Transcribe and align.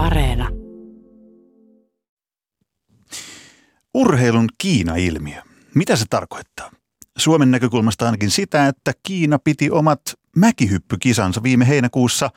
Areena. 0.00 0.48
Urheilun 3.94 4.48
Kiina-ilmiö. 4.58 5.42
Mitä 5.74 5.96
se 5.96 6.04
tarkoittaa? 6.10 6.70
Suomen 7.18 7.50
näkökulmasta 7.50 8.06
ainakin 8.06 8.30
sitä, 8.30 8.66
että 8.66 8.92
Kiina 9.02 9.38
piti 9.38 9.70
omat 9.70 10.00
mäkihyppykisansa 10.36 11.42
viime 11.42 11.68
heinäkuussa 11.68 12.30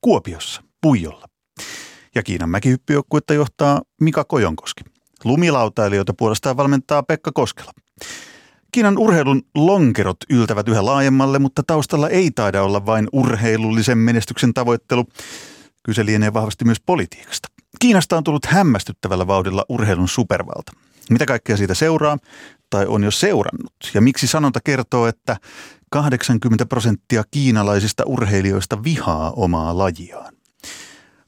Kuopiossa, 0.00 0.62
Puijolla. 0.80 1.26
Ja 2.14 2.22
Kiinan 2.22 2.50
mäkihyppyjoukkuetta 2.50 3.34
johtaa 3.34 3.82
Mika 4.00 4.24
Kojonkoski. 4.24 4.84
Lumilautailijoita 5.24 6.14
puolestaan 6.18 6.56
valmentaa 6.56 7.02
Pekka 7.02 7.32
Koskela. 7.34 7.72
Kiinan 8.72 8.98
urheilun 8.98 9.42
lonkerot 9.54 10.16
yltävät 10.30 10.68
yhä 10.68 10.84
laajemmalle, 10.84 11.38
mutta 11.38 11.62
taustalla 11.66 12.08
ei 12.08 12.30
taida 12.30 12.62
olla 12.62 12.86
vain 12.86 13.08
urheilullisen 13.12 13.98
menestyksen 13.98 14.54
tavoittelu. 14.54 15.04
Kyse 15.82 16.06
lienee 16.06 16.32
vahvasti 16.32 16.64
myös 16.64 16.80
politiikasta. 16.86 17.48
Kiinasta 17.78 18.16
on 18.16 18.24
tullut 18.24 18.46
hämmästyttävällä 18.46 19.26
vauhdilla 19.26 19.64
urheilun 19.68 20.08
supervalta. 20.08 20.72
Mitä 21.10 21.26
kaikkea 21.26 21.56
siitä 21.56 21.74
seuraa 21.74 22.18
tai 22.70 22.86
on 22.86 23.04
jo 23.04 23.10
seurannut? 23.10 23.72
Ja 23.94 24.00
miksi 24.00 24.26
sanonta 24.26 24.60
kertoo, 24.64 25.06
että 25.06 25.36
80 25.90 26.66
prosenttia 26.66 27.24
kiinalaisista 27.30 28.02
urheilijoista 28.06 28.84
vihaa 28.84 29.30
omaa 29.30 29.78
lajiaan? 29.78 30.34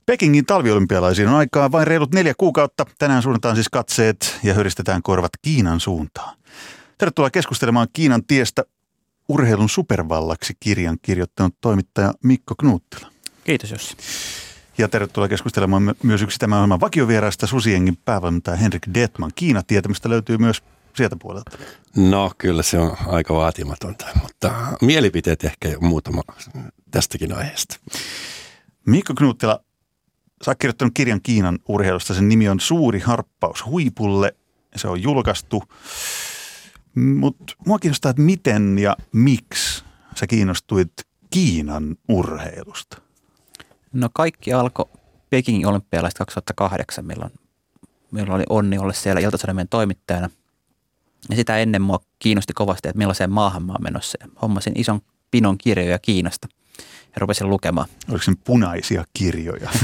Pekingin 0.06 0.46
talviolympialaisiin 0.46 1.28
on 1.28 1.34
aikaa 1.34 1.72
vain 1.72 1.86
reilut 1.86 2.14
neljä 2.14 2.34
kuukautta. 2.38 2.86
Tänään 2.98 3.22
suunnataan 3.22 3.56
siis 3.56 3.68
katseet 3.68 4.38
ja 4.42 4.54
höristetään 4.54 5.02
korvat 5.02 5.30
Kiinan 5.42 5.80
suuntaan. 5.80 6.36
Tervetuloa 6.98 7.30
keskustelemaan 7.30 7.88
Kiinan 7.92 8.24
tiestä 8.24 8.64
urheilun 9.28 9.68
supervallaksi 9.68 10.54
kirjan 10.60 10.98
kirjoittanut 11.02 11.54
toimittaja 11.60 12.12
Mikko 12.24 12.54
Knuuttila. 12.58 13.10
Kiitos 13.44 13.70
Jussi. 13.70 13.96
Ja 14.78 14.88
tervetuloa 14.88 15.28
keskustelemaan 15.28 15.94
myös 16.02 16.22
yksi 16.22 16.38
tämän 16.38 16.58
ohjelman 16.58 16.80
vakiovieraista 16.80 17.46
Susiengin 17.46 17.96
päävalmentaja 17.96 18.56
Henrik 18.56 18.86
Detman. 18.94 19.30
Kiina 19.34 19.62
tietämistä 19.62 20.08
löytyy 20.08 20.38
myös 20.38 20.62
sieltä 20.96 21.16
puolelta. 21.16 21.58
No 21.96 22.32
kyllä 22.38 22.62
se 22.62 22.78
on 22.78 22.96
aika 23.06 23.34
vaatimatonta, 23.34 24.06
mutta 24.22 24.54
mielipiteet 24.82 25.44
ehkä 25.44 25.68
muutama 25.80 26.22
tästäkin 26.90 27.32
aiheesta. 27.32 27.76
Mikko 28.86 29.14
Knuuttila, 29.14 29.60
sä 30.44 30.50
oot 30.50 30.58
kirjoittanut 30.58 30.94
kirjan 30.94 31.20
Kiinan 31.22 31.58
urheilusta. 31.68 32.14
Sen 32.14 32.28
nimi 32.28 32.48
on 32.48 32.60
Suuri 32.60 33.00
harppaus 33.00 33.66
huipulle. 33.66 34.34
Se 34.76 34.88
on 34.88 35.02
julkaistu. 35.02 35.62
Mutta 36.94 37.54
mua 37.66 37.78
kiinnostaa, 37.78 38.10
että 38.10 38.22
miten 38.22 38.78
ja 38.78 38.96
miksi 39.12 39.84
sä 40.14 40.26
kiinnostuit 40.26 40.92
Kiinan 41.30 41.96
urheilusta? 42.08 43.09
No 43.92 44.08
kaikki 44.12 44.52
alkoi 44.52 44.86
Pekingin 45.30 45.66
olympialaiset 45.66 46.18
2008, 46.18 47.04
milloin, 47.04 47.32
milloin 48.10 48.32
oli 48.32 48.44
onni 48.48 48.78
olla 48.78 48.92
siellä 48.92 49.20
iltasanomien 49.20 49.68
toimittajana. 49.68 50.30
Ja 51.30 51.36
sitä 51.36 51.58
ennen 51.58 51.82
mua 51.82 52.00
kiinnosti 52.18 52.52
kovasti, 52.52 52.88
että 52.88 52.98
millaiseen 52.98 53.32
maahan 53.32 53.62
mä 53.62 53.72
oon 53.72 53.82
menossa. 53.82 54.18
Ja 54.20 54.28
hommasin 54.42 54.72
ison 54.76 55.00
pinon 55.30 55.58
kirjoja 55.58 55.98
Kiinasta 55.98 56.48
ja 56.78 57.16
rupesin 57.16 57.50
lukemaan. 57.50 57.88
Oliko 58.08 58.24
se 58.24 58.32
punaisia 58.44 59.04
kirjoja? 59.12 59.70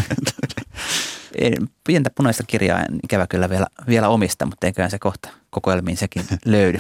Pientä 1.87 2.11
punaista 2.15 2.45
kirjaa 2.47 2.81
en 2.81 3.01
ikävä 3.03 3.27
kyllä 3.27 3.51
vielä, 3.51 3.67
vielä 3.87 4.09
omista, 4.09 4.47
mutta 4.47 4.67
eiköhän 4.67 4.91
se 4.91 4.99
kohta 4.99 5.29
kokoelmiin 5.51 5.97
sekin 5.97 6.25
löydy, 6.45 6.79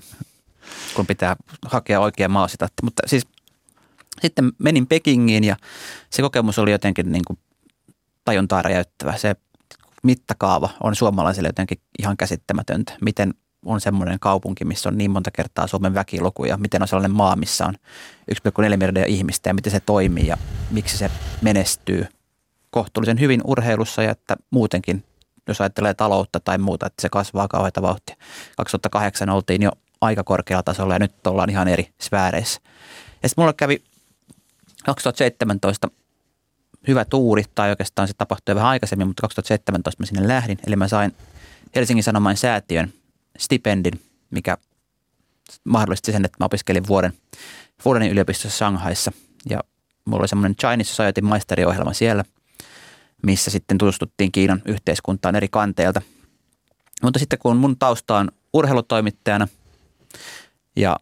kun 0.95 1.07
pitää 1.07 1.37
hakea 1.65 2.01
oikea 2.01 2.29
maasitatti. 2.29 2.85
Mutta 2.85 3.03
siis 3.07 3.27
sitten 4.23 4.53
menin 4.59 4.87
Pekingiin 4.87 5.45
ja 5.45 5.57
se 6.11 6.23
kokemus 6.23 6.59
oli 6.59 6.71
jotenkin 6.71 7.13
niin 7.13 7.25
kuin 7.27 7.39
tajuntaa 8.25 8.63
räjäyttävä. 8.63 9.17
Se 9.17 9.37
mittakaava 10.03 10.71
on 10.83 10.97
suomalaisille 10.97 11.49
jotenkin 11.49 11.79
ihan 11.99 12.17
käsittämätöntä. 12.17 12.93
Miten 13.01 13.35
on 13.65 13.81
semmoinen 13.81 14.21
kaupunki, 14.21 14.65
missä 14.65 14.89
on 14.89 14.99
niin 14.99 15.11
monta 15.11 15.31
kertaa 15.31 15.67
Suomen 15.67 15.95
väkiluku 15.95 16.45
ja 16.45 16.57
miten 16.57 16.83
on 16.83 16.89
sellainen 16.89 17.17
maa, 17.17 17.37
missä 17.37 17.67
on 17.67 17.75
1,4 18.33 18.77
miljardia 18.77 19.07
ihmistä 19.07 19.51
ja 19.51 19.55
miten 19.55 19.73
se 19.73 19.81
toimii 19.81 20.27
ja 20.27 20.37
miksi 20.71 20.99
se 20.99 21.11
menestyy 21.43 22.07
kohtuullisen 22.71 23.21
hyvin 23.21 23.41
urheilussa 23.45 24.03
ja 24.03 24.11
että 24.11 24.37
muutenkin, 24.51 25.05
jos 25.49 25.61
ajattelee 25.61 25.95
taloutta 25.95 26.41
tai 26.41 26.59
muuta, 26.59 26.87
että 26.87 27.03
se 27.03 27.09
kasvaa 27.09 27.49
kauheita 27.49 27.83
vauhtia. 27.83 28.17
2008 28.57 29.31
oltiin 29.31 29.63
jo 29.63 29.71
aika 30.01 30.25
korkealla 30.25 30.63
tasolla 30.63 30.95
ja 30.95 30.99
nyt 30.99 31.27
ollaan 31.27 31.51
ihan 31.51 31.69
eri 31.69 31.89
sfääreissä. 32.03 32.61
Ja 33.23 33.29
sitten 33.29 33.43
mulla 33.43 33.53
kävi 33.53 33.83
2017 34.87 35.89
hyvä 36.89 37.05
tuuri, 37.05 37.45
tai 37.55 37.71
oikeastaan 37.71 38.09
se 38.09 38.15
tapahtui 38.19 38.55
vähän 38.55 38.69
aikaisemmin, 38.69 39.07
mutta 39.07 39.21
2017 39.21 40.03
mä 40.03 40.07
sinne 40.07 40.29
lähdin. 40.29 40.59
Eli 40.67 40.77
mä 40.77 40.89
sain 40.89 41.13
Helsingin 41.75 42.05
Sanomain 42.05 42.37
säätiön 42.37 42.93
stipendin, 43.39 44.01
mikä 44.31 44.57
mahdollisti 45.65 46.13
sen, 46.13 46.25
että 46.25 46.37
mä 46.41 46.47
opiskelin 46.47 46.87
vuoden 46.87 47.13
Fudanin 47.83 48.11
yliopistossa 48.11 48.59
Shanghaissa. 48.59 49.13
Ja 49.51 49.61
mulla 50.05 50.23
oli 50.23 50.29
semmoinen 50.29 50.57
Chinese 50.57 50.95
Society 50.95 51.21
maisteriohjelma 51.21 51.93
siellä, 51.93 52.25
missä 53.23 53.51
sitten 53.51 53.79
tutustuttiin 53.79 54.33
Kiinan 54.33 54.63
yhteiskuntaan 54.65 55.37
eri 55.37 55.49
kanteilta. 55.49 56.03
Mutta 57.03 57.19
sitten 57.19 57.39
kun 57.39 57.57
mun 57.57 57.79
tausta 57.79 58.17
on 58.17 58.33
urheilutoimittajana 58.53 59.49
ja 60.77 60.97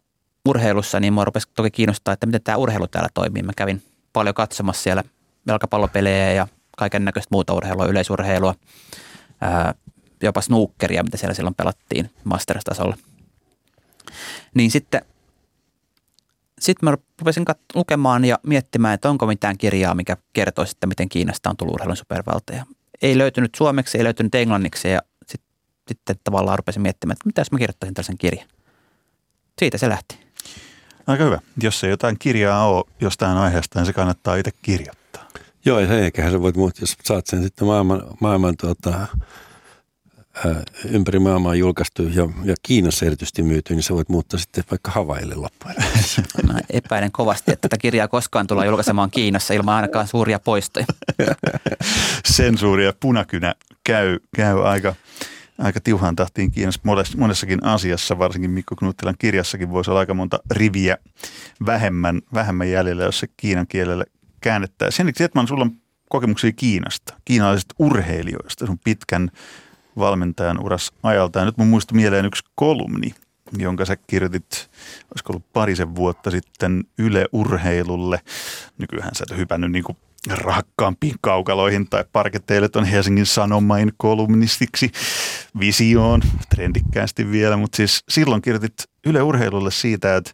urheilussa, 0.45 0.99
niin 0.99 1.13
mua 1.13 1.25
rupesi 1.25 1.47
toki 1.55 1.71
kiinnostaa, 1.71 2.13
että 2.13 2.25
miten 2.25 2.43
tämä 2.43 2.57
urheilu 2.57 2.87
täällä 2.87 3.09
toimii. 3.13 3.43
Mä 3.43 3.51
kävin 3.57 3.83
paljon 4.13 4.35
katsomassa 4.35 4.83
siellä 4.83 5.03
jalkapallopelejä 5.47 6.33
ja 6.33 6.47
kaiken 6.77 7.05
näköistä 7.05 7.29
muuta 7.31 7.53
urheilua, 7.53 7.85
yleisurheilua, 7.85 8.55
ää, 9.41 9.73
jopa 10.23 10.41
snookeria, 10.41 11.03
mitä 11.03 11.17
siellä 11.17 11.33
silloin 11.33 11.55
pelattiin 11.55 12.11
masters-tasolla. 12.23 12.97
Niin 14.53 14.71
sitten 14.71 15.01
sitten 16.61 16.89
mä 16.89 16.97
rupesin 17.19 17.45
kat- 17.49 17.75
lukemaan 17.75 18.25
ja 18.25 18.39
miettimään, 18.47 18.93
että 18.93 19.09
onko 19.09 19.25
mitään 19.25 19.57
kirjaa, 19.57 19.95
mikä 19.95 20.17
kertoisi, 20.33 20.71
että 20.71 20.87
miten 20.87 21.09
Kiinasta 21.09 21.49
on 21.49 21.57
tullut 21.57 21.73
urheilun 21.73 21.97
supervalta. 21.97 22.53
Ja 22.53 22.65
ei 23.01 23.17
löytynyt 23.17 23.55
suomeksi, 23.55 23.97
ei 23.97 24.03
löytynyt 24.03 24.35
englanniksi 24.35 24.87
ja 24.89 25.01
sitten, 25.27 25.49
sitten 25.87 26.15
tavallaan 26.23 26.59
rupesin 26.59 26.81
miettimään, 26.81 27.13
että 27.13 27.25
mitä 27.25 27.41
jos 27.41 27.51
mä 27.51 27.57
kirjoittaisin 27.57 27.93
tällaisen 27.93 28.17
kirjan. 28.17 28.47
Siitä 29.59 29.77
se 29.77 29.89
lähti. 29.89 30.24
Aika 31.07 31.23
hyvä. 31.23 31.39
Jos 31.63 31.83
ei 31.83 31.89
jotain 31.89 32.15
kirjaa 32.19 32.67
ole 32.67 32.83
jostain 33.01 33.37
aiheesta, 33.37 33.79
niin 33.79 33.85
se 33.85 33.93
kannattaa 33.93 34.35
itse 34.35 34.51
kirjoittaa. 34.61 35.27
Joo, 35.65 35.79
ja 35.79 35.99
eiköhän 35.99 36.31
sä 36.31 36.41
voit 36.41 36.55
muuttaa, 36.55 36.81
jos 36.81 36.95
saat 37.03 37.27
sen 37.27 37.43
sitten 37.43 37.67
maailman, 37.67 38.01
maailman 38.19 38.57
tuota, 38.57 38.89
ää, 40.45 40.63
ympäri 40.89 41.19
maailmaa 41.19 41.55
julkaistu 41.55 42.03
ja, 42.03 42.29
ja 42.43 42.55
Kiinassa 42.63 43.05
erityisesti 43.05 43.43
myyty, 43.43 43.73
niin 43.73 43.83
sä 43.83 43.93
voit 43.93 44.09
muuttaa 44.09 44.39
sitten 44.39 44.63
vaikka 44.71 44.91
Havaille 44.91 45.35
loppujen. 45.35 45.75
Mä 46.47 46.59
epäilen 46.69 47.11
kovasti, 47.11 47.51
että 47.51 47.69
tätä 47.69 47.77
kirjaa 47.81 48.07
koskaan 48.07 48.47
tullaan 48.47 48.67
julkaisemaan 48.67 49.11
Kiinassa 49.11 49.53
ilman 49.53 49.75
ainakaan 49.75 50.07
suuria 50.07 50.39
poistoja. 50.39 50.85
Sensuuri 52.35 52.85
ja 52.85 52.93
punakynä 52.99 53.55
käy, 53.83 54.19
käy 54.35 54.67
aika, 54.67 54.95
aika 55.57 55.79
tiuhaan 55.81 56.15
tahtiin 56.15 56.51
Kiinassa 56.51 56.81
monessakin 57.17 57.63
asiassa, 57.63 58.19
varsinkin 58.19 58.51
Mikko 58.51 58.75
Knuttilan 58.75 59.15
kirjassakin 59.19 59.71
voisi 59.71 59.91
olla 59.91 59.99
aika 59.99 60.13
monta 60.13 60.39
riviä 60.51 60.97
vähemmän, 61.65 62.21
vähemmän 62.33 62.71
jäljellä, 62.71 63.03
jos 63.03 63.19
se 63.19 63.27
kiinan 63.37 63.67
kielelle 63.67 64.05
käännettäisiin. 64.41 64.97
Henrik 64.97 65.15
Tietman, 65.15 65.47
sulla 65.47 65.63
on 65.63 65.71
kokemuksia 66.09 66.51
Kiinasta, 66.51 67.13
kiinalaisista 67.25 67.75
urheilijoista, 67.79 68.65
sun 68.65 68.79
pitkän 68.83 69.31
valmentajan 69.97 70.59
uras 70.59 70.91
ajalta. 71.03 71.39
Ja 71.39 71.45
nyt 71.45 71.57
mun 71.57 71.67
muistui 71.67 71.95
mieleen 71.95 72.25
yksi 72.25 72.43
kolumni, 72.55 73.15
jonka 73.57 73.85
sä 73.85 73.95
kirjoitit, 73.95 74.69
olisiko 75.11 75.33
ollut 75.33 75.53
parisen 75.53 75.95
vuotta 75.95 76.31
sitten 76.31 76.83
Yle 76.97 77.25
Urheilulle. 77.31 78.19
Nykyään 78.77 79.15
sä 79.15 79.25
et 79.31 79.37
hypännyt 79.37 79.71
niin 79.71 79.83
kuin 79.83 79.97
rakkaampiin 80.29 81.15
kaukaloihin 81.21 81.89
tai 81.89 82.05
parketeille 82.11 82.69
on 82.75 82.85
Helsingin 82.85 83.25
Sanomain 83.25 83.91
kolumnistiksi 83.97 84.91
visioon, 85.59 86.21
trendikkäästi 86.49 87.31
vielä, 87.31 87.57
mutta 87.57 87.75
siis 87.75 88.03
silloin 88.09 88.41
kirjoitit 88.41 88.73
Yle 89.05 89.21
Urheilulle 89.21 89.71
siitä, 89.71 90.15
että 90.15 90.31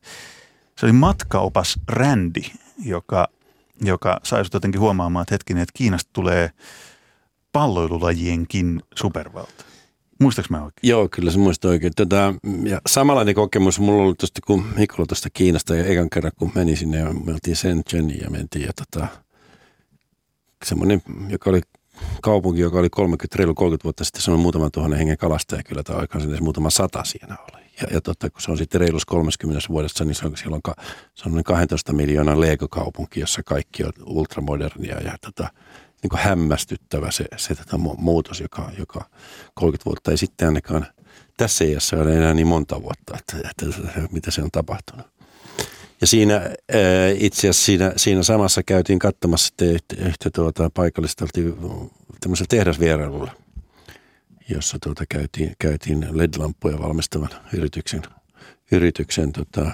se 0.77 0.85
oli 0.85 0.93
matkaopas 0.93 1.79
Rändi, 1.87 2.41
joka, 2.85 3.27
joka 3.81 4.19
sai 4.23 4.45
sut 4.45 4.53
jotenkin 4.53 4.81
huomaamaan, 4.81 5.23
että 5.23 5.35
hetkinen, 5.35 5.63
että 5.63 5.77
Kiinasta 5.77 6.09
tulee 6.13 6.49
palloilulajienkin 7.51 8.81
supervalta. 8.95 9.65
Muistaaks 10.19 10.49
mä 10.49 10.57
oikein? 10.57 10.89
Joo, 10.89 11.07
kyllä 11.11 11.31
se 11.31 11.37
muista 11.37 11.67
oikein. 11.67 11.93
Tätä, 11.95 12.33
ja 12.63 12.81
samanlainen 12.87 13.35
kokemus 13.35 13.79
mulla 13.79 14.03
oli 14.03 14.15
tuosta, 14.15 14.41
kun 14.47 14.65
Mikolla 14.77 15.05
tuosta 15.05 15.29
Kiinasta 15.33 15.75
ja 15.75 15.85
ekan 15.85 16.09
kerran, 16.09 16.31
kun 16.39 16.51
meni 16.55 16.75
sinne 16.75 16.97
ja 16.97 17.13
me 17.13 17.31
oltiin 17.33 17.55
Shenzheniin 17.55 18.21
ja 18.21 18.29
mentiin 18.29 18.65
ja 18.65 18.71
tota, 18.73 19.07
semmoinen, 20.65 21.01
joka 21.29 21.49
oli 21.49 21.61
kaupunki, 22.21 22.61
joka 22.61 22.79
oli 22.79 22.89
30, 22.89 23.37
reilu 23.37 23.53
30 23.55 23.83
vuotta 23.83 24.03
sitten, 24.03 24.21
se 24.21 24.31
on 24.31 24.39
muutaman 24.39 24.71
tuhannen 24.71 24.97
hengen 24.97 25.17
kalastaja 25.17 25.63
kyllä, 25.63 25.83
tai 25.83 25.95
aikaan 25.95 26.21
sinne 26.21 26.39
muutama 26.39 26.69
sata 26.69 27.03
siinä 27.03 27.37
oli. 27.53 27.61
Ja, 27.81 27.87
ja 27.93 28.01
totta, 28.01 28.29
kun 28.29 28.41
se 28.41 28.51
on 28.51 28.57
sitten 28.57 28.81
reilus 28.81 29.05
30 29.05 29.59
vuodessa, 29.69 30.05
niin 30.05 30.15
se 30.15 30.25
on, 30.25 30.37
siellä 30.37 30.59
on, 30.65 30.73
se 31.13 31.29
on 31.29 31.43
12 31.43 31.93
miljoonan 31.93 32.41
Lego-kaupunki, 32.41 33.19
jossa 33.19 33.43
kaikki 33.43 33.83
on 33.83 33.93
ultramodernia 34.05 34.99
ja 35.01 35.17
tota, 35.21 35.49
niin 36.03 36.09
kuin 36.09 36.19
hämmästyttävä 36.19 37.11
se, 37.11 37.25
se 37.37 37.55
tätä 37.55 37.77
muutos, 37.77 38.41
joka, 38.41 38.71
joka 38.79 39.05
30 39.53 39.85
vuotta 39.85 40.11
ei 40.11 40.17
sitten 40.17 40.47
ainakaan 40.47 40.87
tässä 41.37 41.63
iässä 41.63 41.97
ole 41.97 42.17
enää 42.17 42.33
niin 42.33 42.47
monta 42.47 42.81
vuotta, 42.81 43.17
että, 43.19 43.49
että, 43.49 43.79
että 43.87 44.13
mitä 44.13 44.31
se 44.31 44.43
on 44.43 44.51
tapahtunut. 44.51 45.07
Ja 46.01 46.07
siinä 46.07 46.41
itse 47.17 47.39
asiassa 47.39 47.65
siinä, 47.65 47.93
siinä 47.97 48.23
samassa 48.23 48.63
käytiin 48.63 48.99
katsomassa 48.99 49.53
yhtä, 49.61 49.95
yhtä 50.05 50.29
tuota, 50.35 50.69
paikallista 50.73 51.25
tehdasvierailulla, 52.49 53.31
jossa 54.49 54.77
tuota, 54.83 55.03
käytiin, 55.09 55.55
käytiin 55.59 56.07
LED-lampuja 56.11 56.79
valmistavan 56.79 57.29
yrityksen, 57.53 58.01
yrityksen 58.71 59.31
tota, 59.31 59.71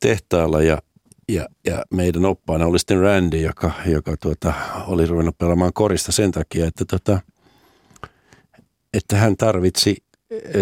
tehtaalla. 0.00 0.62
Ja, 0.62 0.78
ja, 1.28 1.48
ja 1.66 1.84
meidän 1.90 2.24
oppaana 2.24 2.66
oli 2.66 2.78
sitten 2.78 3.00
Randy, 3.00 3.36
joka, 3.36 3.72
joka 3.86 4.16
tuota, 4.16 4.52
oli 4.86 5.06
ruvennut 5.06 5.38
pelaamaan 5.38 5.72
korista 5.72 6.12
sen 6.12 6.32
takia, 6.32 6.66
että, 6.66 6.84
tota, 6.84 7.20
että 8.94 9.16
hän 9.16 9.36
tarvitsi 9.36 9.96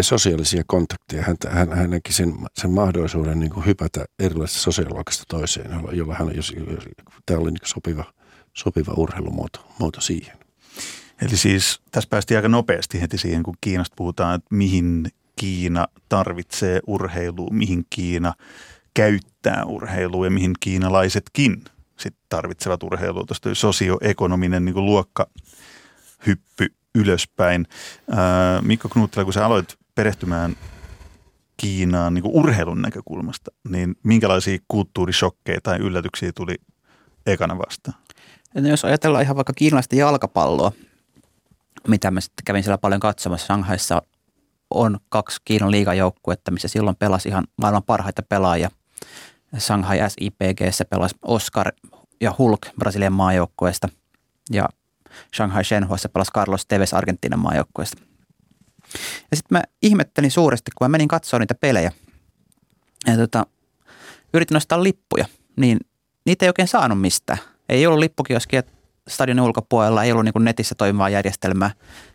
sosiaalisia 0.01 0.63
kontakteja. 0.67 1.23
Hän, 1.23 1.35
hän, 1.49 1.73
hän 1.73 1.89
näki 1.89 2.13
sen, 2.13 2.33
sen 2.53 2.71
mahdollisuuden 2.71 3.39
niin 3.39 3.51
kuin 3.51 3.65
hypätä 3.65 4.05
erilaisesta 4.19 4.61
sosiaaliluokasta 4.61 5.23
toiseen, 5.27 5.71
jolla 5.91 6.15
hän, 6.15 6.35
jos, 6.35 6.53
jos, 6.71 6.83
tämä 7.25 7.39
oli 7.39 7.51
niin 7.51 7.59
sopiva, 7.65 8.13
sopiva 8.53 8.93
urheilumuoto 8.97 9.67
muoto 9.79 10.01
siihen. 10.01 10.37
Eli 11.21 11.37
siis 11.37 11.81
tässä 11.91 12.09
päästiin 12.09 12.37
aika 12.37 12.49
nopeasti 12.49 13.01
heti 13.01 13.17
siihen, 13.17 13.43
kun 13.43 13.55
Kiinasta 13.61 13.95
puhutaan, 13.97 14.35
että 14.35 14.55
mihin 14.55 15.07
Kiina 15.35 15.87
tarvitsee 16.09 16.79
urheilua, 16.87 17.49
mihin 17.51 17.85
Kiina 17.89 18.33
käyttää 18.93 19.65
urheilua 19.65 20.25
ja 20.25 20.31
mihin 20.31 20.53
kiinalaisetkin 20.59 21.63
sit 21.97 22.15
tarvitsevat 22.29 22.83
urheilua. 22.83 23.23
Tuosta 23.25 23.55
sosioekonominen 23.55 24.65
niin 24.65 24.85
luokkahyppy 24.85 26.67
ylöspäin. 26.95 27.67
Ää, 28.11 28.61
Mikko 28.61 28.89
Knuuttila, 28.89 29.23
kun 29.23 29.33
sä 29.33 29.45
aloit 29.45 29.77
perehtymään 29.95 30.55
Kiinaan 31.57 32.13
niin 32.13 32.23
urheilun 32.27 32.81
näkökulmasta, 32.81 33.51
niin 33.69 33.95
minkälaisia 34.03 34.57
kulttuurishokkeja 34.67 35.61
tai 35.63 35.77
yllätyksiä 35.77 36.31
tuli 36.31 36.55
ekana 37.25 37.57
vastaan? 37.57 37.97
No 38.55 38.69
jos 38.69 38.85
ajatellaan 38.85 39.23
ihan 39.23 39.35
vaikka 39.35 39.53
kiinalaista 39.53 39.95
jalkapalloa, 39.95 40.71
mitä 41.87 42.11
mä 42.11 42.21
sitten 42.21 42.45
kävin 42.45 42.63
siellä 42.63 42.77
paljon 42.77 42.99
katsomassa. 42.99 43.45
Shanghaissa 43.45 44.01
on 44.69 44.99
kaksi 45.09 45.41
Kiinan 45.45 45.71
liigajoukkuetta, 45.71 46.51
missä 46.51 46.67
silloin 46.67 46.95
pelasi 46.95 47.29
ihan 47.29 47.47
maailman 47.57 47.83
parhaita 47.83 48.21
pelaajia. 48.21 48.69
Shanghai 49.57 49.97
SIPGssä 50.09 50.85
pelasi 50.85 51.15
Oscar 51.21 51.71
ja 52.21 52.35
Hulk 52.37 52.61
Brasilian 52.79 53.13
maajoukkueesta 53.13 53.89
ja 54.51 54.69
Shanghai 55.35 55.63
Shenhuassa 55.63 56.09
pelasi 56.09 56.31
Carlos 56.31 56.65
Tevez 56.65 56.93
Argentiinan 56.93 57.39
maajoukkueesta. 57.39 58.01
Ja 59.31 59.37
sitten 59.37 59.57
mä 59.57 59.61
ihmettelin 59.81 60.31
suuresti, 60.31 60.71
kun 60.77 60.85
mä 60.85 60.89
menin 60.89 61.07
katsoa 61.07 61.39
niitä 61.39 61.55
pelejä 61.55 61.91
ja 63.07 63.17
tota, 63.17 63.45
yritin 64.33 64.55
nostaa 64.55 64.83
lippuja, 64.83 65.25
niin 65.55 65.79
niitä 66.25 66.45
ei 66.45 66.49
oikein 66.49 66.67
saanut 66.67 67.01
mistään. 67.01 67.39
Ei 67.69 67.87
ollut 67.87 67.99
lippukioskia 67.99 68.63
stadionin 69.07 69.43
ulkopuolella, 69.43 70.03
ei 70.03 70.11
ollut 70.11 70.25
niin 70.25 70.45
netissä 70.45 70.75
toimivaa 70.75 71.09
järjestelmää. 71.09 71.71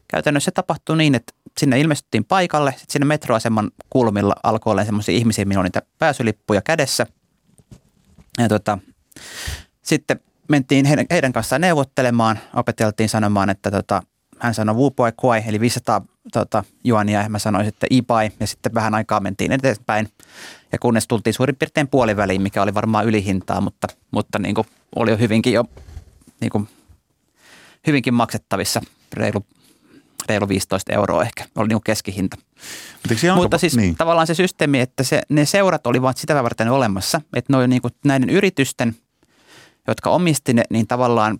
Käytännössä 0.08 0.44
se 0.44 0.50
tapahtui 0.50 0.96
niin, 0.96 1.14
että 1.14 1.32
sinne 1.58 1.80
ilmestyttiin 1.80 2.24
paikalle, 2.24 2.70
sitten 2.70 2.92
sinne 2.92 3.06
metroaseman 3.06 3.70
kulmilla 3.90 4.34
alkoi 4.42 4.70
olla 4.70 4.84
semmoisia 4.84 5.14
ihmisiä, 5.14 5.44
millä 5.44 5.60
on 5.60 5.64
niitä 5.64 5.82
pääsylippuja 5.98 6.62
kädessä. 6.62 7.06
Ja 8.38 8.48
tota, 8.48 8.78
sitten 9.82 10.20
mentiin 10.48 10.86
heidän, 10.86 11.06
heidän 11.10 11.32
kanssaan 11.32 11.60
neuvottelemaan, 11.60 12.38
opeteltiin 12.54 13.08
sanomaan, 13.08 13.50
että 13.50 13.70
tota, 13.70 14.02
hän 14.38 14.54
sanoi 14.54 14.74
Wupoi 14.74 15.12
Kuai, 15.16 15.42
eli 15.46 15.60
500 15.60 16.04
tota, 16.32 16.64
juonia, 16.84 17.22
ja 17.22 17.28
mä 17.28 17.38
sanoin 17.38 17.64
sitten 17.64 17.86
Ipai, 17.90 18.30
ja 18.40 18.46
sitten 18.46 18.74
vähän 18.74 18.94
aikaa 18.94 19.20
mentiin 19.20 19.52
eteenpäin. 19.52 20.08
Ja 20.72 20.78
kunnes 20.78 21.06
tultiin 21.08 21.34
suurin 21.34 21.56
piirtein 21.56 21.88
puoliväliin, 21.88 22.42
mikä 22.42 22.62
oli 22.62 22.74
varmaan 22.74 23.06
ylihintaa, 23.06 23.60
mutta, 23.60 23.88
mutta 24.10 24.38
niin 24.38 24.54
kuin 24.54 24.66
oli 24.96 25.10
jo 25.10 25.16
hyvinkin 25.16 25.52
jo 25.52 25.64
niin 26.40 26.50
kuin 26.50 26.68
hyvinkin 27.86 28.14
maksettavissa, 28.14 28.80
reilu, 29.12 29.46
reilu 30.28 30.48
15 30.48 30.92
euroa 30.92 31.22
ehkä, 31.22 31.44
oli 31.56 31.68
niin 31.68 31.76
kuin 31.76 31.84
keskihinta. 31.84 32.36
Mutta, 33.08 33.36
Mutta 33.36 33.58
siis 33.58 33.76
niin. 33.76 33.96
tavallaan 33.96 34.26
se 34.26 34.34
systeemi, 34.34 34.80
että 34.80 35.02
se, 35.02 35.22
ne 35.28 35.44
seurat 35.44 35.86
olivat 35.86 36.16
sitä 36.16 36.42
varten 36.42 36.70
olemassa, 36.70 37.20
että 37.36 37.52
noin 37.52 37.70
niin 37.70 37.82
kuin 37.82 37.94
näiden 38.04 38.30
yritysten, 38.30 38.96
jotka 39.86 40.10
omisti 40.10 40.54
ne, 40.54 40.62
niin 40.70 40.86
tavallaan 40.86 41.38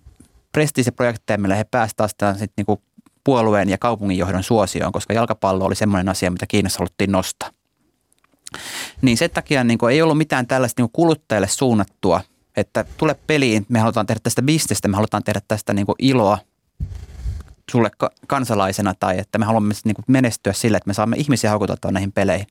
prestiisiprojekteja, 0.51 1.37
millä 1.37 1.55
he 1.55 1.63
pääsivät 1.63 1.97
taas 2.17 2.39
sitten 2.39 2.65
niin 2.67 2.79
puolueen 3.23 3.69
ja 3.69 3.77
kaupunginjohdon 3.77 4.43
suosioon, 4.43 4.91
koska 4.91 5.13
jalkapallo 5.13 5.65
oli 5.65 5.75
semmoinen 5.75 6.09
asia, 6.09 6.31
mitä 6.31 6.45
Kiinassa 6.47 6.79
haluttiin 6.79 7.11
nostaa. 7.11 7.49
Niin 9.01 9.17
sen 9.17 9.29
takia 9.29 9.63
niin 9.63 9.77
kuin 9.77 9.93
ei 9.93 10.01
ollut 10.01 10.17
mitään 10.17 10.47
tällaista 10.47 10.81
niin 10.81 10.89
kuluttajille 10.93 11.47
suunnattua– 11.47 12.21
että 12.57 12.85
tule 12.97 13.15
peliin, 13.27 13.65
me 13.69 13.79
halutaan 13.79 14.05
tehdä 14.05 14.19
tästä 14.23 14.41
bisnestä, 14.41 14.87
me 14.87 14.95
halutaan 14.95 15.23
tehdä 15.23 15.41
tästä 15.47 15.73
niin 15.73 15.85
kuin 15.85 15.95
iloa 15.99 16.37
sulle 17.71 17.91
kansalaisena 18.27 18.93
tai 18.99 19.19
että 19.19 19.37
me 19.37 19.45
haluamme 19.45 19.73
niin 19.83 19.95
kuin 19.95 20.05
menestyä 20.07 20.53
sillä, 20.53 20.77
että 20.77 20.87
me 20.87 20.93
saamme 20.93 21.15
ihmisiä 21.15 21.49
haukutettua 21.49 21.91
näihin 21.91 22.11
peleihin. 22.11 22.47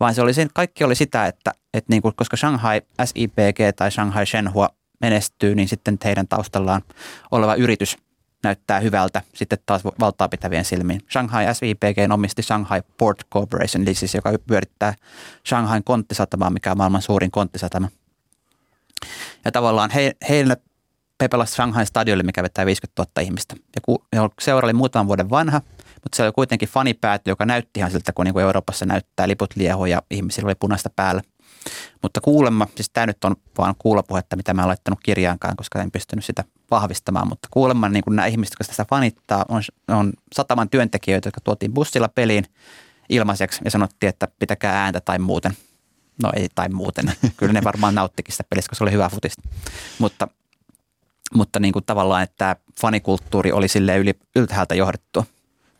Vaan 0.00 0.14
se 0.14 0.22
oli, 0.22 0.32
kaikki 0.54 0.84
oli 0.84 0.94
sitä, 0.94 1.26
että, 1.26 1.52
että 1.74 1.92
niin 1.92 2.02
kuin, 2.02 2.14
koska 2.16 2.36
Shanghai 2.36 2.82
SIPG 3.04 3.76
tai 3.76 3.90
Shanghai 3.90 4.26
Shenhua 4.26 4.68
menestyy, 5.00 5.54
niin 5.54 5.68
sitten 5.68 5.98
teidän 5.98 6.28
taustallaan 6.28 6.82
oleva 7.30 7.54
yritys 7.54 7.96
näyttää 8.42 8.80
hyvältä 8.80 9.22
sitten 9.34 9.58
taas 9.66 9.84
valtaa 9.84 10.28
pitävien 10.28 10.64
silmiin. 10.64 11.00
Shanghai 11.12 11.54
SIPG 11.54 12.12
omisti 12.12 12.42
Shanghai 12.42 12.82
Port 12.98 13.18
Corporation, 13.32 13.82
eli 13.82 13.94
siis 13.94 14.14
joka 14.14 14.32
pyörittää 14.46 14.94
Shanghain 15.48 15.84
konttisatamaa, 15.84 16.50
mikä 16.50 16.70
on 16.70 16.76
maailman 16.76 17.02
suurin 17.02 17.30
konttisatama. 17.30 17.88
Ja 19.44 19.52
tavallaan 19.52 19.90
he, 19.90 20.12
heille 20.28 20.56
he 21.22 21.28
pelasivat 21.28 21.54
Shanghai 21.54 21.86
stadionille, 21.86 22.22
mikä 22.22 22.42
vetää 22.42 22.66
50 22.66 23.02
000 23.02 23.26
ihmistä. 23.26 23.56
Ja 24.12 24.30
seura 24.40 24.66
oli 24.66 24.72
muutaman 24.72 25.06
vuoden 25.06 25.30
vanha, 25.30 25.60
mutta 25.94 26.16
se 26.16 26.22
oli 26.22 26.32
kuitenkin 26.32 26.68
fanipäätö, 26.68 27.30
joka 27.30 27.46
näytti 27.46 27.80
ihan 27.80 27.90
siltä, 27.90 28.12
kun 28.12 28.24
niin 28.24 28.32
kuin 28.32 28.42
Euroopassa 28.42 28.86
näyttää 28.86 29.28
liput 29.28 29.56
liehu 29.56 29.86
ja 29.86 30.02
ihmisillä 30.10 30.46
oli 30.46 30.54
punaista 30.54 30.90
päällä. 30.96 31.22
Mutta 32.02 32.20
kuulemma, 32.20 32.66
siis 32.74 32.90
tämä 32.90 33.06
nyt 33.06 33.24
on 33.24 33.36
vaan 33.58 33.74
kuulopuhetta, 33.78 34.36
mitä 34.36 34.54
mä 34.54 34.62
olen 34.62 34.68
laittanut 34.68 35.00
kirjaankaan, 35.02 35.56
koska 35.56 35.82
en 35.82 35.90
pystynyt 35.90 36.24
sitä 36.24 36.44
vahvistamaan, 36.70 37.28
mutta 37.28 37.48
kuulemma 37.50 37.88
niin 37.88 38.04
kuin 38.04 38.16
nämä 38.16 38.26
ihmiset, 38.26 38.52
jotka 38.52 38.72
sitä 38.72 38.86
fanittaa, 38.90 39.44
on, 39.48 39.62
on 39.88 40.12
sataman 40.34 40.70
työntekijöitä, 40.70 41.26
jotka 41.26 41.40
tuotiin 41.40 41.74
bussilla 41.74 42.08
peliin 42.08 42.44
ilmaiseksi 43.08 43.60
ja 43.64 43.70
sanottiin, 43.70 44.08
että 44.08 44.28
pitäkää 44.38 44.82
ääntä 44.84 45.00
tai 45.00 45.18
muuten– 45.18 45.52
No 46.22 46.32
ei 46.36 46.48
tai 46.54 46.68
muuten. 46.68 47.12
Kyllä 47.36 47.52
ne 47.52 47.64
varmaan 47.64 47.94
nauttikin 47.94 48.32
sitä 48.32 48.44
pelistä, 48.50 48.68
koska 48.68 48.78
se 48.78 48.84
oli 48.84 48.92
hyvä 48.92 49.08
futista. 49.08 49.42
Mutta, 49.98 50.28
mutta 51.34 51.60
niin 51.60 51.72
kuin 51.72 51.84
tavallaan, 51.84 52.22
että 52.22 52.56
fanikulttuuri 52.80 53.52
oli 53.52 53.68
sille 53.68 53.98
yli, 53.98 54.14
ylhäältä 54.36 54.74
johdettu. 54.74 55.26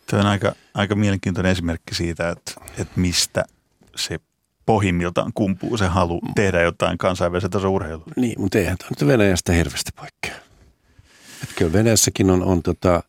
Tämä 0.07 0.21
on 0.23 0.29
aika, 0.29 0.53
aika 0.75 0.95
mielenkiintoinen 0.95 1.53
esimerkki 1.53 1.95
siitä, 1.95 2.29
että, 2.29 2.53
että 2.79 3.01
mistä 3.01 3.45
se 3.97 4.21
pohjimmiltaan 4.71 5.33
kumpuu 5.35 5.77
se 5.77 5.87
halu 5.87 6.21
tehdä 6.35 6.63
jotain 6.63 6.99
kansainvälistä 6.99 7.49
tason 7.49 7.71
urheilua. 7.71 8.07
Niin, 8.17 8.41
mutta 8.41 8.59
eihän 8.59 8.79
tämä 8.79 8.91
nyt 8.91 9.09
Venäjästä 9.09 9.53
hirveästi 9.53 9.91
poikkea. 9.97 10.35
Että 11.43 11.55
kyllä 11.57 11.73
Venäjässäkin 11.73 12.31
on, 12.31 12.43
on, 12.43 12.63
tota, 12.63 13.03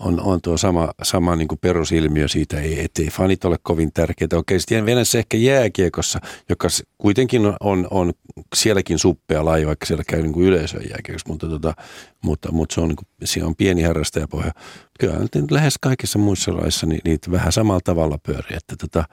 on, 0.00 0.20
on 0.20 0.40
tuo 0.40 0.56
sama, 0.56 0.90
sama 1.02 1.36
niin 1.36 1.48
kuin 1.48 1.58
perusilmiö 1.58 2.28
siitä, 2.28 2.56
ettei 2.60 3.06
fanit 3.06 3.44
ole 3.44 3.56
kovin 3.62 3.92
tärkeitä. 3.92 4.36
Okei, 4.36 4.60
sitten 4.60 4.86
Venäjässä 4.86 5.18
ehkä 5.18 5.36
jääkiekossa, 5.36 6.18
joka 6.48 6.68
kuitenkin 6.98 7.46
on, 7.46 7.56
on, 7.60 7.88
on 7.90 8.12
sielläkin 8.54 8.98
suppea 8.98 9.44
laji, 9.44 9.66
vaikka 9.66 9.86
siellä 9.86 10.04
käy 10.06 10.22
niin 10.22 10.32
kuin 10.32 10.46
yleisön 10.46 10.82
jääkiekossa, 10.90 11.28
mutta, 11.28 11.48
tota, 11.48 11.74
mutta, 12.22 12.52
mutta 12.52 12.74
se 12.74 12.80
on, 12.80 12.88
niin 12.88 12.96
kuin, 12.96 13.08
siinä 13.24 13.46
on 13.46 13.56
pieni 13.56 13.82
harrastajapohja. 13.82 14.52
Kyllä 15.00 15.18
lähes 15.50 15.74
kaikissa 15.80 16.18
muissa 16.18 16.56
laissa 16.56 16.86
niin, 16.86 17.00
niitä 17.04 17.30
vähän 17.30 17.52
samalla 17.52 17.80
tavalla 17.84 18.18
pyörii, 18.18 18.56
että 18.56 18.76
tota, 18.76 19.04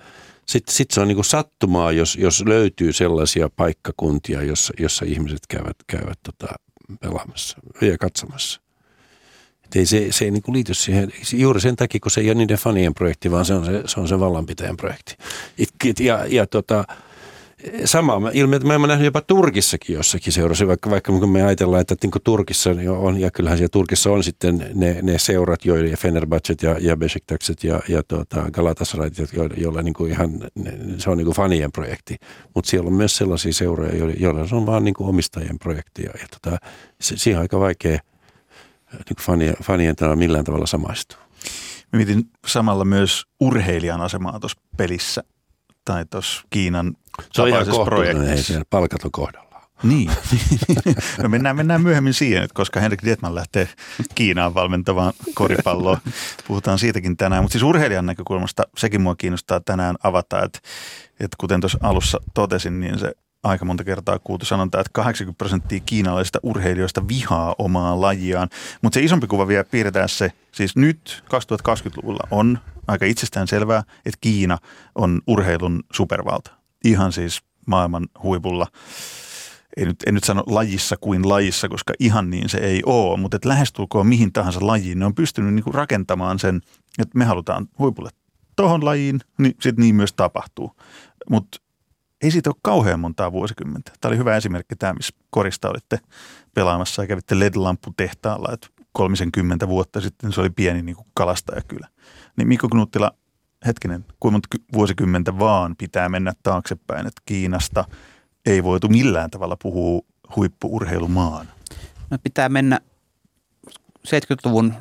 sitten 0.45 0.75
sit 0.75 0.91
se 0.91 1.01
on 1.01 1.07
niin 1.07 1.15
kuin 1.15 1.25
sattumaa, 1.25 1.91
jos, 1.91 2.15
jos 2.15 2.43
löytyy 2.45 2.93
sellaisia 2.93 3.49
paikkakuntia, 3.49 4.43
jossa, 4.43 4.73
jossa 4.79 5.05
ihmiset 5.05 5.47
käyvät, 5.47 5.77
käyvät 5.87 6.19
tota, 6.23 6.47
pelaamassa 6.99 7.57
ja 7.81 7.97
katsomassa. 7.97 8.61
Et 9.65 9.75
ei 9.75 9.85
se, 9.85 10.07
se 10.11 10.25
ei 10.25 10.31
niin 10.31 10.43
liity 10.53 10.73
siihen 10.73 11.13
juuri 11.33 11.61
sen 11.61 11.75
takia, 11.75 11.99
kun 11.99 12.11
se 12.11 12.21
ei 12.21 12.27
ole 12.27 12.35
niiden 12.35 12.57
fanien 12.57 12.93
projekti, 12.93 13.31
vaan 13.31 13.45
se 13.45 13.53
on 13.53 13.65
se, 13.65 13.83
se, 13.85 13.99
on 13.99 14.07
se 14.07 14.19
vallanpitäjän 14.19 14.77
projekti. 14.77 15.15
Ja, 15.99 16.25
ja 16.25 16.47
tota, 16.47 16.85
sama 17.85 18.31
ilme, 18.33 18.55
että 18.55 18.67
mä 18.67 18.73
oon 18.73 18.89
nähnyt 18.89 19.05
jopa 19.05 19.21
Turkissakin 19.21 19.95
jossakin 19.95 20.33
seurassa, 20.33 20.67
vaikka, 20.67 20.89
vaikka 20.89 21.11
me 21.11 21.43
ajatellaan, 21.43 21.81
että 21.81 21.95
niin 22.03 22.11
Turkissa 22.23 22.69
on, 22.97 23.19
ja 23.19 23.31
kyllähän 23.31 23.57
siellä 23.57 23.71
Turkissa 23.71 24.11
on 24.11 24.23
sitten 24.23 24.71
ne, 24.73 24.99
ne 25.01 25.17
seurat, 25.17 25.65
joille 25.65 25.89
ja 25.89 25.97
Fenerbahcet 25.97 26.61
ja, 26.63 26.75
ja 26.79 26.97
Besiktakset 26.97 27.63
ja, 27.63 27.79
ja 27.89 28.03
tuota, 28.03 28.51
Galatasarayt, 28.51 29.17
joilla, 29.33 29.55
joilla 29.57 29.81
niin 29.81 29.93
kuin 29.93 30.11
ihan, 30.11 30.31
se 30.97 31.09
on 31.09 31.17
niin 31.17 31.25
kuin 31.25 31.35
fanien 31.35 31.71
projekti. 31.71 32.15
Mutta 32.55 32.69
siellä 32.69 32.87
on 32.87 32.93
myös 32.93 33.17
sellaisia 33.17 33.53
seuroja, 33.53 33.95
joilla, 33.95 34.15
joilla 34.19 34.47
se 34.47 34.55
on 34.55 34.65
vaan 34.65 34.83
niin 34.83 34.93
kuin 34.93 35.09
omistajien 35.09 35.59
projekti. 35.59 36.03
Ja, 36.03 36.11
ja 36.21 36.27
tota, 36.31 36.57
se, 37.01 37.17
siihen 37.17 37.37
on 37.37 37.41
aika 37.41 37.59
vaikea– 37.59 37.99
niin 39.09 39.17
fanien, 39.21 39.55
fanien 39.63 39.95
millään 40.15 40.45
tavalla 40.45 40.65
samaistua. 40.65 41.19
Mä 41.93 41.97
mietin 41.97 42.29
samalla 42.47 42.85
myös 42.85 43.25
urheilijan 43.39 44.01
asemaa 44.01 44.39
tuossa 44.39 44.61
pelissä 44.77 45.23
tai 45.85 46.05
tuossa 46.05 46.43
Kiinan 46.49 46.95
Se 47.31 47.41
on 47.41 47.47
ihan 47.47 47.67
kohtuullinen, 47.69 48.29
ei 48.29 48.37
palkat 48.69 49.03
on 49.03 49.11
kohdallaan. 49.11 49.45
Niin. 49.83 50.11
no 51.23 51.29
mennään, 51.29 51.55
mennään 51.55 51.81
myöhemmin 51.81 52.13
siihen, 52.13 52.43
että 52.43 52.53
koska 52.53 52.79
Henrik 52.79 53.03
Dietman 53.03 53.35
lähtee 53.35 53.69
Kiinaan 54.15 54.53
valmentavaan 54.53 55.13
koripalloon. 55.33 55.97
Puhutaan 56.47 56.79
siitäkin 56.79 57.17
tänään. 57.17 57.43
Mutta 57.43 57.51
siis 57.51 57.63
urheilijan 57.63 58.05
näkökulmasta 58.05 58.63
sekin 58.77 59.01
mua 59.01 59.15
kiinnostaa 59.15 59.59
tänään 59.59 59.95
avata, 60.03 60.43
että, 60.43 60.59
että 61.19 61.35
kuten 61.37 61.61
tuossa 61.61 61.77
alussa 61.81 62.19
totesin, 62.33 62.79
niin 62.79 62.99
se 62.99 63.11
aika 63.43 63.65
monta 63.65 63.83
kertaa 63.83 64.19
kuultu 64.19 64.45
sanonta, 64.45 64.79
että 64.79 64.89
80 64.93 65.37
prosenttia 65.37 65.79
kiinalaisista 65.85 66.39
urheilijoista 66.43 67.07
vihaa 67.07 67.55
omaa 67.59 68.01
lajiaan. 68.01 68.49
Mutta 68.81 68.93
se 68.93 69.03
isompi 69.03 69.27
kuva 69.27 69.47
vielä 69.47 69.63
piirretään 69.63 70.09
se, 70.09 70.31
siis 70.51 70.75
nyt 70.75 71.23
2020-luvulla 71.25 72.27
on 72.31 72.59
aika 72.87 73.05
itsestään 73.05 73.47
selvää, 73.47 73.83
että 74.05 74.17
Kiina 74.21 74.57
on 74.95 75.21
urheilun 75.27 75.83
supervalta. 75.93 76.64
Ihan 76.83 77.11
siis 77.11 77.41
maailman 77.67 78.07
huipulla 78.23 78.67
ei 79.77 79.85
nyt, 79.85 80.03
en 80.07 80.13
nyt 80.13 80.23
sano 80.23 80.43
lajissa 80.45 80.97
kuin 80.97 81.29
lajissa, 81.29 81.69
koska 81.69 81.93
ihan 81.99 82.29
niin 82.29 82.49
se 82.49 82.57
ei 82.57 82.81
ole, 82.85 83.19
mutta 83.19 83.35
että 83.35 83.49
lähestulkoon 83.49 84.07
mihin 84.07 84.33
tahansa 84.33 84.67
lajiin, 84.67 84.99
ne 84.99 85.05
on 85.05 85.15
pystynyt 85.15 85.53
niin 85.53 85.63
kuin 85.63 85.73
rakentamaan 85.73 86.39
sen, 86.39 86.61
että 86.99 87.17
me 87.17 87.25
halutaan 87.25 87.67
huipulle 87.79 88.09
tohon 88.55 88.85
lajiin, 88.85 89.19
niin 89.37 89.55
sitten 89.61 89.83
niin 89.83 89.95
myös 89.95 90.13
tapahtuu. 90.13 90.75
Mutta 91.29 91.57
ei 92.23 92.31
siitä 92.31 92.49
ole 92.49 92.55
kauhean 92.61 92.99
montaa 92.99 93.31
vuosikymmentä. 93.31 93.91
Tämä 94.01 94.09
oli 94.09 94.17
hyvä 94.17 94.37
esimerkki 94.37 94.75
tämä, 94.75 94.93
missä 94.93 95.15
korista 95.29 95.69
olitte 95.69 95.99
pelaamassa 96.53 97.03
ja 97.03 97.07
kävitte 97.07 97.39
LED-lamputehtaalla, 97.39 98.53
että 98.53 98.67
30 98.91 99.67
vuotta 99.67 100.01
sitten 100.01 100.31
se 100.31 100.41
oli 100.41 100.49
pieni 100.49 100.81
niin 100.81 100.95
kuin 100.95 101.07
kalastajakylä. 101.13 101.87
Niin 102.37 102.47
Mikko 102.47 102.69
Knuttila, 102.69 103.11
hetkinen, 103.65 104.05
kuinka 104.19 104.31
monta 104.31 104.47
vuosikymmentä 104.73 105.39
vaan 105.39 105.75
pitää 105.77 106.09
mennä 106.09 106.33
taaksepäin, 106.43 107.07
että 107.07 107.21
Kiinasta– 107.25 107.85
ei 108.45 108.63
voitu 108.63 108.87
millään 108.87 109.29
tavalla 109.29 109.57
puhua 109.63 110.01
huippuurheilumaan. 110.35 111.47
No 112.09 112.17
pitää 112.23 112.49
mennä 112.49 112.79
70-luvun 114.07 114.73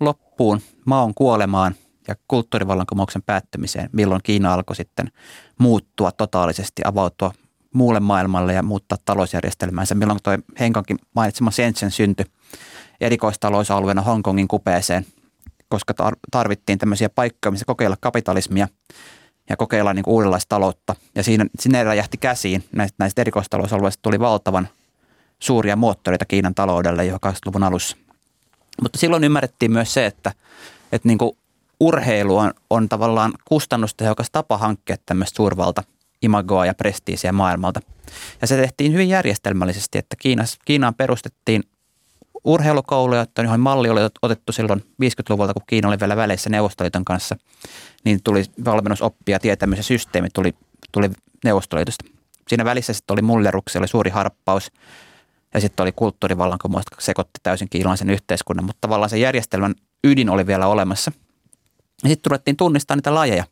loppuun 0.00 0.60
maon 0.84 1.14
kuolemaan 1.14 1.74
ja 2.08 2.14
kulttuurivallankumouksen 2.28 3.22
päättymiseen, 3.22 3.90
milloin 3.92 4.20
Kiina 4.24 4.54
alkoi 4.54 4.76
sitten 4.76 5.10
muuttua 5.58 6.12
totaalisesti, 6.12 6.82
avautua 6.84 7.32
muulle 7.74 8.00
maailmalle 8.00 8.52
ja 8.52 8.62
muuttaa 8.62 8.98
talousjärjestelmäänsä, 9.04 9.94
milloin 9.94 10.18
tuo 10.22 10.32
Henkonkin 10.60 10.98
mainitsema 11.14 11.50
Shenzhen 11.50 11.90
syntyi 11.90 12.26
erikoistalousalueena 13.00 14.02
Hongkongin 14.02 14.48
kupeeseen, 14.48 15.06
koska 15.68 15.94
tarvittiin 16.30 16.78
tämmöisiä 16.78 17.08
paikkoja, 17.08 17.50
missä 17.50 17.66
kokeilla 17.66 17.96
kapitalismia 18.00 18.68
ja 19.48 19.56
kokeilla 19.56 19.94
niin 19.94 20.04
uudenlaista 20.06 20.48
taloutta. 20.48 20.94
Ja 21.14 21.22
siinä, 21.22 21.46
sinne 21.58 21.84
räjähti 21.84 22.16
käsiin. 22.16 22.64
Näistä, 22.72 22.96
näistä 22.98 23.20
erikoistalousalueista 23.20 24.02
tuli 24.02 24.20
valtavan 24.20 24.68
suuria 25.38 25.76
moottoreita 25.76 26.24
Kiinan 26.24 26.54
taloudelle 26.54 27.04
jo 27.04 27.16
80-luvun 27.16 27.62
alussa. 27.62 27.96
Mutta 28.82 28.98
silloin 28.98 29.24
ymmärrettiin 29.24 29.72
myös 29.72 29.94
se, 29.94 30.06
että, 30.06 30.32
että 30.92 31.08
niin 31.08 31.18
kuin 31.18 31.36
urheilu 31.80 32.36
on, 32.36 32.54
on 32.70 32.88
tavallaan 32.88 33.32
kustannustehokas 33.44 34.30
tapa 34.32 34.58
hankkia 34.58 34.96
tämmöistä 35.06 35.36
suurvalta 35.36 35.82
imagoa 36.22 36.66
ja 36.66 36.74
prestiisiä 36.74 37.32
maailmalta. 37.32 37.80
Ja 38.40 38.46
se 38.46 38.56
tehtiin 38.56 38.92
hyvin 38.92 39.08
järjestelmällisesti, 39.08 39.98
että 39.98 40.16
Kiinas, 40.20 40.58
Kiinaan 40.64 40.94
perustettiin 40.94 41.62
urheilukouluja, 42.44 43.26
joihin 43.38 43.60
malli 43.60 43.90
oli 43.90 44.00
otettu 44.22 44.52
silloin 44.52 44.80
50-luvulta, 45.02 45.52
kun 45.52 45.62
Kiina 45.66 45.88
oli 45.88 46.00
vielä 46.00 46.16
väleissä 46.16 46.50
Neuvostoliiton 46.50 47.04
kanssa, 47.04 47.36
niin 48.04 48.22
tuli 48.24 48.44
valmennusoppia, 48.64 49.38
tietämys 49.38 49.76
ja 49.76 49.82
systeemi 49.82 50.28
tuli, 50.34 50.54
tuli 50.92 51.10
Neuvostoliitosta. 51.44 52.04
Siinä 52.48 52.64
välissä 52.64 52.92
sitten 52.92 53.14
oli 53.14 53.22
mulleruksia, 53.22 53.78
oli 53.78 53.88
suuri 53.88 54.10
harppaus 54.10 54.72
ja 55.54 55.60
sitten 55.60 55.84
oli 55.84 55.92
kulttuurivallankumous, 55.92 56.84
joka 56.90 57.02
sekoitti 57.02 57.40
täysin 57.42 57.68
kiinalaisen 57.68 58.10
yhteiskunnan, 58.10 58.64
mutta 58.64 58.80
tavallaan 58.80 59.10
se 59.10 59.18
järjestelmän 59.18 59.74
ydin 60.04 60.30
oli 60.30 60.46
vielä 60.46 60.66
olemassa. 60.66 61.12
Ja 62.02 62.08
sitten 62.08 62.30
tulettiin 62.30 62.56
tunnistaa 62.56 62.96
niitä 62.96 63.14
lajeja. 63.14 63.44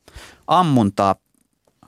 Ammuntaa 0.46 1.14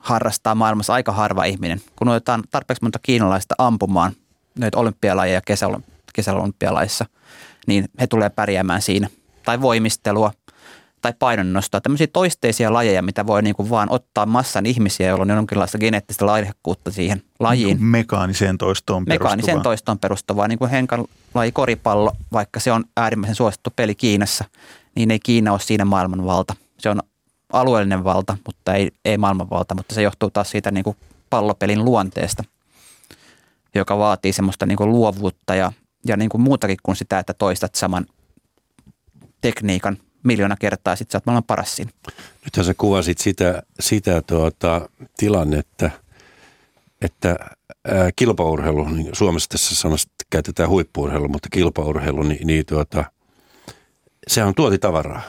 harrastaa 0.00 0.54
maailmassa 0.54 0.94
aika 0.94 1.12
harva 1.12 1.44
ihminen. 1.44 1.80
Kun 1.96 2.08
otetaan 2.08 2.42
tarpeeksi 2.50 2.84
monta 2.84 2.98
kiinalaista 3.02 3.54
ampumaan 3.58 4.12
näitä 4.58 4.78
olympialajeja 4.78 5.40
kesäolympialajeja, 5.40 5.97
kesäolympialaissa, 6.18 7.06
niin 7.66 7.84
he 8.00 8.06
tulee 8.06 8.30
pärjäämään 8.30 8.82
siinä. 8.82 9.08
Tai 9.44 9.60
voimistelua 9.60 10.32
tai 11.02 11.12
painonnostoa, 11.18 11.80
tämmöisiä 11.80 12.06
toisteisia 12.06 12.72
lajeja, 12.72 13.02
mitä 13.02 13.26
voi 13.26 13.42
niin 13.42 13.54
kuin 13.54 13.70
vaan 13.70 13.90
ottaa 13.90 14.26
massan 14.26 14.66
ihmisiä, 14.66 15.08
joilla 15.08 15.22
on 15.22 15.30
jonkinlaista 15.30 15.78
geneettistä 15.78 16.26
laihekkuutta 16.26 16.90
siihen 16.90 17.22
lajiin. 17.40 17.76
Niin 17.76 17.84
mekaaniseen 17.84 18.58
toistoon 18.58 19.04
perustuvaa. 19.04 19.36
Mekaaniseen 19.36 19.62
toistoon 19.62 19.98
perustuvaa, 19.98 20.48
niin 20.48 20.58
kuin 20.58 20.70
Henkan 20.70 21.04
laji 21.34 21.52
koripallo, 21.52 22.12
vaikka 22.32 22.60
se 22.60 22.72
on 22.72 22.84
äärimmäisen 22.96 23.34
suosittu 23.34 23.70
peli 23.76 23.94
Kiinassa, 23.94 24.44
niin 24.94 25.10
ei 25.10 25.18
Kiina 25.18 25.52
ole 25.52 25.60
siinä 25.60 25.84
maailmanvalta. 25.84 26.54
Se 26.78 26.90
on 26.90 27.00
alueellinen 27.52 28.04
valta, 28.04 28.36
mutta 28.46 28.74
ei, 28.74 28.90
ei 29.04 29.18
maailmanvalta, 29.18 29.74
mutta 29.74 29.94
se 29.94 30.02
johtuu 30.02 30.30
taas 30.30 30.50
siitä 30.50 30.70
niin 30.70 30.84
kuin 30.84 30.96
pallopelin 31.30 31.84
luonteesta, 31.84 32.44
joka 33.74 33.98
vaatii 33.98 34.32
semmoista 34.32 34.66
niin 34.66 34.76
kuin 34.76 34.90
luovuutta 34.90 35.54
ja 35.54 35.72
ja 36.06 36.16
niin 36.16 36.30
kuin 36.30 36.40
muutakin 36.40 36.76
kuin 36.82 36.96
sitä, 36.96 37.18
että 37.18 37.34
toistat 37.34 37.74
saman 37.74 38.06
tekniikan 39.40 39.98
miljoona 40.22 40.56
kertaa, 40.56 40.96
sitten 40.96 41.12
sä 41.12 41.16
oot 41.18 41.26
maailman 41.26 41.44
paras 41.44 41.76
siinä. 41.76 41.90
Nythän 42.44 42.66
sä 42.66 42.74
kuvasit 42.74 43.18
sitä, 43.18 43.62
sitä 43.80 44.22
tuota, 44.22 44.88
tilannetta, 45.16 45.90
että 47.02 47.36
ää, 47.88 48.10
kilpaurheilu, 48.16 48.88
niin 48.88 49.08
Suomessa 49.12 49.48
tässä 49.48 49.74
sanasta 49.74 50.12
käytetään 50.30 50.68
huippuurheilu, 50.68 51.28
mutta 51.28 51.48
kilpaurheilu, 51.52 52.22
niin, 52.22 52.46
niin 52.46 52.66
tuota, 52.66 53.04
sehän 54.28 54.48
on 54.48 54.54
tuotitavaraa 54.54 55.22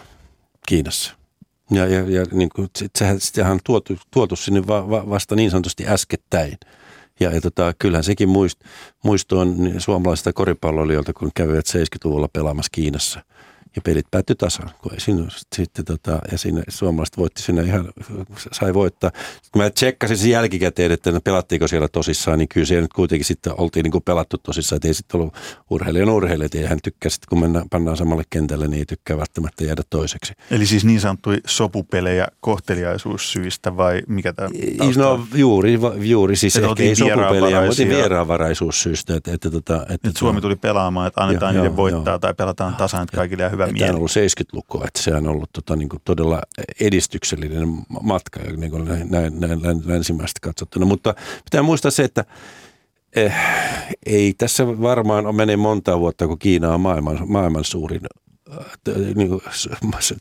Kiinassa. 0.67 1.15
Ja, 1.71 1.85
ja, 1.85 1.99
ja 2.09 2.25
niin 2.31 2.49
kuin, 2.55 2.69
sehän, 2.95 3.19
sehän 3.19 3.51
on 3.51 3.59
tuotu, 3.63 3.97
tuotu 4.11 4.35
sinne 4.35 4.67
va, 4.67 4.89
va, 4.89 5.09
vasta 5.09 5.35
niin 5.35 5.51
sanotusti 5.51 5.87
äskettäin– 5.87 6.57
ja, 7.19 7.31
ja 7.31 7.41
tota, 7.41 7.73
kyllähän 7.79 8.03
sekin 8.03 8.29
muist, 8.29 8.59
muisto 9.03 9.39
on 9.39 9.71
suomalaisista 9.77 10.33
koripalloilijoilta, 10.33 11.13
kun 11.13 11.31
kävivät 11.35 11.65
70-luvulla 11.67 12.27
pelaamassa 12.27 12.69
Kiinassa– 12.71 13.23
ja 13.75 13.81
pelit 13.81 14.11
päättyi 14.11 14.35
tasan. 14.35 14.69
Kun 14.81 14.93
ei 14.93 14.99
siinä, 14.99 15.25
sitten 15.55 15.85
tota, 15.85 16.19
ja 16.31 16.37
siinä 16.37 16.63
suomalaiset 16.67 17.17
voitti 17.17 17.41
sinne 17.41 17.61
ihan, 17.61 17.91
sai 18.51 18.73
voittaa. 18.73 19.11
Kun 19.51 19.61
mä 19.61 19.69
tsekkasin 19.69 20.17
sen 20.17 20.29
jälkikäteen, 20.29 20.91
että 20.91 21.21
pelattiinko 21.23 21.67
siellä 21.67 21.87
tosissaan, 21.87 22.39
niin 22.39 22.49
kyllä 22.49 22.65
siellä 22.65 22.81
nyt 22.81 22.93
kuitenkin 22.93 23.25
sitten 23.25 23.53
oltiin 23.57 23.83
niin 23.83 23.91
kuin 23.91 24.03
pelattu 24.03 24.37
tosissaan, 24.37 24.77
että 24.77 24.87
ei 24.87 24.93
sitten 24.93 25.21
ollut 25.21 25.33
urheilijan 25.69 26.09
urheilijat, 26.09 26.55
ei 26.55 26.65
hän 26.65 26.79
tykkää 26.83 27.09
sitten, 27.09 27.29
kun 27.29 27.39
mennään, 27.39 27.69
pannaan 27.69 27.97
samalle 27.97 28.23
kentälle, 28.29 28.67
niin 28.67 28.79
ei 28.79 28.85
tykkää 28.85 29.17
välttämättä 29.17 29.63
jäädä 29.63 29.81
toiseksi. 29.89 30.33
Eli 30.51 30.65
siis 30.65 30.85
niin 30.85 30.99
sanottuja 30.99 31.39
sopupelejä 31.47 32.27
kohteliaisuussyistä 32.39 33.77
vai 33.77 34.01
mikä 34.07 34.33
tämä 34.33 34.49
No 34.97 35.27
juuri, 35.35 35.79
juuri 35.95 36.35
siis 36.35 36.55
että 36.55 36.69
ehkä 36.69 36.83
ei 36.83 36.95
sopupelejä, 36.95 37.61
mutta 37.61 37.83
vieraanvaraisuussyistä. 37.89 39.15
Että, 39.15 39.31
että, 39.33 39.47
että, 39.47 39.57
että, 39.57 39.93
että, 39.93 40.07
että 40.07 40.19
Suomi 40.19 40.41
tuli 40.41 40.55
pelaamaan, 40.55 41.07
että 41.07 41.21
annetaan 41.21 41.55
joo, 41.55 41.63
niiden 41.63 41.77
voittaa 41.77 42.13
joo. 42.13 42.19
tai 42.19 42.33
pelataan 42.33 42.75
tasan, 42.75 43.03
että 43.03 43.17
kaikille 43.17 43.43
hyvä 43.59 43.71
mieli. 43.71 43.79
Tämä 43.79 43.89
on 43.89 43.95
ollut 43.95 44.11
70-lukua, 44.11 44.83
että 44.87 45.01
se 45.01 45.15
on 45.15 45.27
ollut 45.27 45.49
tota, 45.53 45.75
niin 45.75 45.89
kuin 45.89 46.01
todella 46.05 46.41
edistyksellinen 46.79 47.67
matka 48.01 48.39
niin 48.57 48.71
kuin 48.71 48.85
näin, 48.85 49.11
näin, 49.11 49.39
näin 49.39 49.81
länsimäistä 49.85 50.39
katsottuna. 50.41 50.85
Mutta 50.85 51.15
pitää 51.45 51.61
muistaa 51.61 51.91
se, 51.91 52.03
että 52.03 52.25
eh, 53.15 53.33
ei 54.05 54.33
tässä 54.37 54.67
varmaan 54.67 55.35
mene 55.35 55.57
monta 55.57 55.99
vuotta, 55.99 56.27
kun 56.27 56.39
Kiina 56.39 56.73
on 56.73 56.81
maailman, 56.81 57.19
maailman 57.25 57.63
suurin 57.63 58.01
eh, 58.87 59.15
niin 59.15 59.29
kuin, 59.29 59.41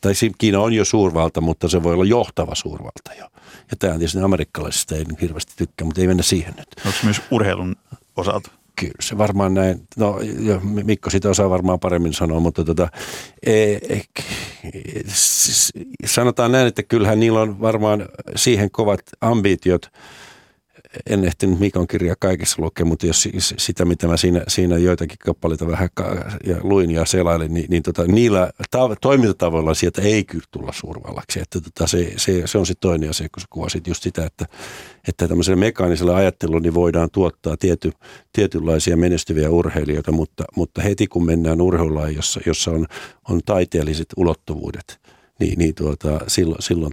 tai 0.00 0.12
Kiina 0.38 0.60
on 0.60 0.72
jo 0.72 0.84
suurvalta, 0.84 1.40
mutta 1.40 1.68
se 1.68 1.82
voi 1.82 1.94
olla 1.94 2.04
johtava 2.04 2.54
suurvalta 2.54 3.14
jo. 3.18 3.26
Ja 3.70 3.76
tämä 3.78 3.92
on 3.92 3.98
tietysti 3.98 4.20
amerikkalaisista 4.20 4.94
ei 4.94 5.04
hirveästi 5.20 5.52
tykkää, 5.56 5.84
mutta 5.84 6.00
ei 6.00 6.06
mennä 6.06 6.22
siihen 6.22 6.54
nyt. 6.56 6.68
Onko 6.86 6.98
myös 7.04 7.22
urheilun 7.30 7.76
osalta? 8.16 8.57
Kyllä 8.78 8.92
se 9.00 9.18
varmaan 9.18 9.54
näin, 9.54 9.80
no 9.96 10.18
Mikko 10.84 11.10
sitä 11.10 11.30
osaa 11.30 11.50
varmaan 11.50 11.80
paremmin 11.80 12.12
sanoa, 12.12 12.40
mutta 12.40 12.64
tota, 12.64 12.88
e, 13.46 13.72
e, 13.72 14.00
sanotaan 16.04 16.52
näin, 16.52 16.66
että 16.66 16.82
kyllähän 16.82 17.20
niillä 17.20 17.40
on 17.40 17.60
varmaan 17.60 18.08
siihen 18.36 18.70
kovat 18.70 19.00
ambitiot, 19.20 19.90
en 21.06 21.24
ehtinyt 21.24 21.58
Mikon 21.58 21.86
kirjaa 21.86 22.16
kaikessa 22.20 22.62
lukea, 22.62 22.84
mutta 22.84 23.06
jos 23.06 23.28
sitä, 23.38 23.84
mitä 23.84 24.06
mä 24.06 24.16
siinä, 24.16 24.42
siinä 24.48 24.78
joitakin 24.78 25.18
kappaleita 25.18 25.66
vähän 25.66 25.88
ja 26.46 26.56
luin 26.62 26.90
ja 26.90 27.04
selailin, 27.04 27.54
niin, 27.54 27.66
niin 27.68 27.82
tota, 27.82 28.06
niillä 28.06 28.50
ta- 28.70 28.96
toimintatavoilla 29.00 29.74
sieltä 29.74 30.02
ei 30.02 30.24
kyllä 30.24 30.44
tulla 30.50 30.72
suurvallaksi. 30.72 31.40
Että 31.40 31.60
tota, 31.60 31.86
se, 31.86 32.12
se, 32.16 32.42
se, 32.46 32.58
on 32.58 32.66
sitten 32.66 32.90
toinen 32.90 33.10
asia, 33.10 33.28
kun 33.34 33.40
sä 33.40 33.46
kuvasit 33.50 33.86
just 33.86 34.02
sitä, 34.02 34.26
että, 34.26 34.46
että 35.08 35.28
tämmöisellä 35.28 35.60
mekaanisella 35.60 36.16
ajattelulla 36.16 36.60
niin 36.60 36.74
voidaan 36.74 37.08
tuottaa 37.12 37.56
tiety, 37.56 37.92
tietynlaisia 38.32 38.96
menestyviä 38.96 39.50
urheilijoita, 39.50 40.12
mutta, 40.12 40.44
mutta 40.56 40.82
heti 40.82 41.06
kun 41.06 41.26
mennään 41.26 41.60
urheilulain, 41.60 42.16
jossa, 42.16 42.40
jossa 42.46 42.70
on, 42.70 42.86
on 43.28 43.40
taiteelliset 43.44 44.08
ulottuvuudet– 44.16 44.98
niin, 45.38 45.58
niin 45.58 45.74
tuota, 45.74 46.20
silloin, 46.26 46.62
silloin 46.62 46.92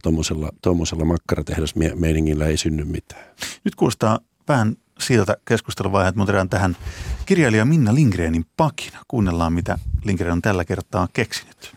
tuommoisella 0.62 1.06
makkaratehdasmeiningillä 1.06 2.46
ei 2.46 2.58
synny 2.58 2.86
mitään. 2.86 3.25
Nyt 3.64 3.75
kuulostaa 3.75 4.20
vähän 4.48 4.78
siltä 5.00 5.38
keskusteluvaiheet, 5.46 6.14
että 6.14 6.20
muuten 6.20 6.50
tähän 6.50 6.78
kirjailija 7.25 7.66
Minna 7.66 7.96
Lindgrenin 7.96 8.46
pakina. 8.58 9.00
Kuunnellaan, 9.08 9.54
mitä 9.54 9.80
Lindgren 10.06 10.32
on 10.32 10.42
tällä 10.42 10.66
kertaa 10.66 11.08
keksinyt. 11.14 11.75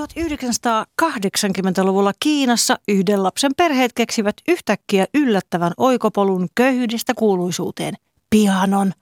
1980-luvulla 0.00 2.12
Kiinassa 2.20 2.78
yhden 2.88 3.22
lapsen 3.22 3.52
perheet 3.56 3.92
keksivät 3.92 4.36
yhtäkkiä 4.48 5.06
yllättävän 5.14 5.72
oikopolun 5.76 6.48
köyhyydestä 6.54 7.14
kuuluisuuteen– 7.14 7.94
pianon. 8.30 8.92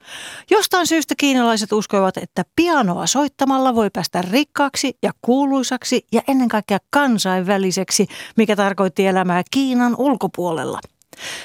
Jostain 0.51 0.87
syystä 0.87 1.13
kiinalaiset 1.17 1.71
uskoivat, 1.71 2.17
että 2.17 2.43
pianoa 2.55 3.07
soittamalla 3.07 3.75
voi 3.75 3.89
päästä 3.93 4.21
rikkaaksi 4.21 4.97
ja 5.03 5.11
kuuluisaksi 5.21 6.05
ja 6.11 6.21
ennen 6.27 6.47
kaikkea 6.47 6.77
kansainväliseksi, 6.89 8.07
mikä 8.35 8.55
tarkoitti 8.55 9.07
elämää 9.07 9.43
Kiinan 9.51 9.95
ulkopuolella– 9.97 10.79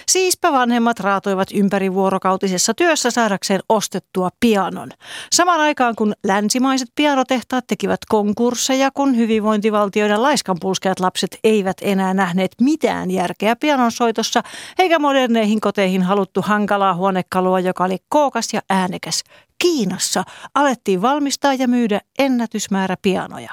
Siispä 0.08 0.52
vanhemmat 0.52 1.00
raatoivat 1.00 1.48
ympärivuorokautisessa 1.54 2.74
työssä 2.74 3.10
saadakseen 3.10 3.60
ostettua 3.68 4.28
pianon. 4.40 4.90
Samaan 5.32 5.60
aikaan 5.60 5.94
kun 5.94 6.12
länsimaiset 6.24 6.88
pianotehtaat 6.94 7.66
tekivät 7.66 8.00
konkursseja, 8.08 8.90
kun 8.94 9.16
hyvinvointivaltioiden 9.16 10.22
laiskanpulskeat 10.22 11.00
lapset 11.00 11.38
eivät 11.44 11.76
enää 11.82 12.14
nähneet 12.14 12.52
mitään 12.60 13.10
järkeä 13.10 13.56
pianon 13.56 13.92
soitossa, 13.92 14.42
eikä 14.78 14.98
moderneihin 14.98 15.60
koteihin 15.60 16.02
haluttu 16.02 16.42
hankalaa 16.42 16.94
huonekalua, 16.94 17.60
joka 17.60 17.84
oli 17.84 17.98
kookas 18.08 18.54
ja 18.54 18.60
äänekäs. 18.70 19.24
Kiinassa 19.58 20.24
alettiin 20.54 21.02
valmistaa 21.02 21.54
ja 21.54 21.68
myydä 21.68 22.00
ennätysmäärä 22.18 22.96
pianoja. 23.02 23.50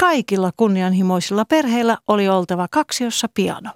Kaikilla 0.00 0.50
kunnianhimoisilla 0.56 1.44
perheillä 1.44 1.98
oli 2.08 2.28
oltava 2.28 2.66
kaksiossa 2.70 3.28
piano. 3.34 3.70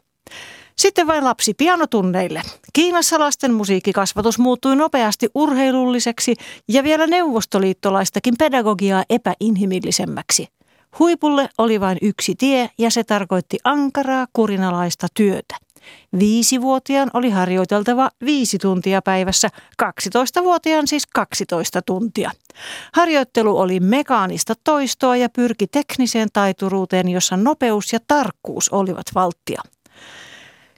Sitten 0.82 1.06
vain 1.06 1.24
lapsi 1.24 1.54
pianotunneille. 1.54 2.42
Kiinassa 2.72 3.18
lasten 3.18 3.54
musiikkikasvatus 3.54 4.38
muuttui 4.38 4.76
nopeasti 4.76 5.28
urheilulliseksi 5.34 6.34
ja 6.68 6.82
vielä 6.82 7.06
neuvostoliittolaistakin 7.06 8.34
pedagogiaa 8.38 9.04
epäinhimillisemmäksi. 9.10 10.48
Huipulle 10.98 11.48
oli 11.58 11.80
vain 11.80 11.98
yksi 12.02 12.34
tie 12.34 12.70
ja 12.78 12.90
se 12.90 13.04
tarkoitti 13.04 13.58
ankaraa 13.64 14.26
kurinalaista 14.32 15.06
työtä. 15.14 15.56
Viisivuotiaan 16.18 17.10
oli 17.14 17.30
harjoiteltava 17.30 18.10
viisi 18.24 18.58
tuntia 18.58 19.02
päivässä, 19.02 19.48
12-vuotiaan 19.82 20.86
siis 20.86 21.06
12 21.14 21.82
tuntia. 21.82 22.30
Harjoittelu 22.92 23.58
oli 23.58 23.80
mekaanista 23.80 24.54
toistoa 24.64 25.16
ja 25.16 25.28
pyrki 25.28 25.66
tekniseen 25.66 26.28
taituruuteen, 26.32 27.08
jossa 27.08 27.36
nopeus 27.36 27.92
ja 27.92 27.98
tarkkuus 28.08 28.68
olivat 28.68 29.06
valttia. 29.14 29.62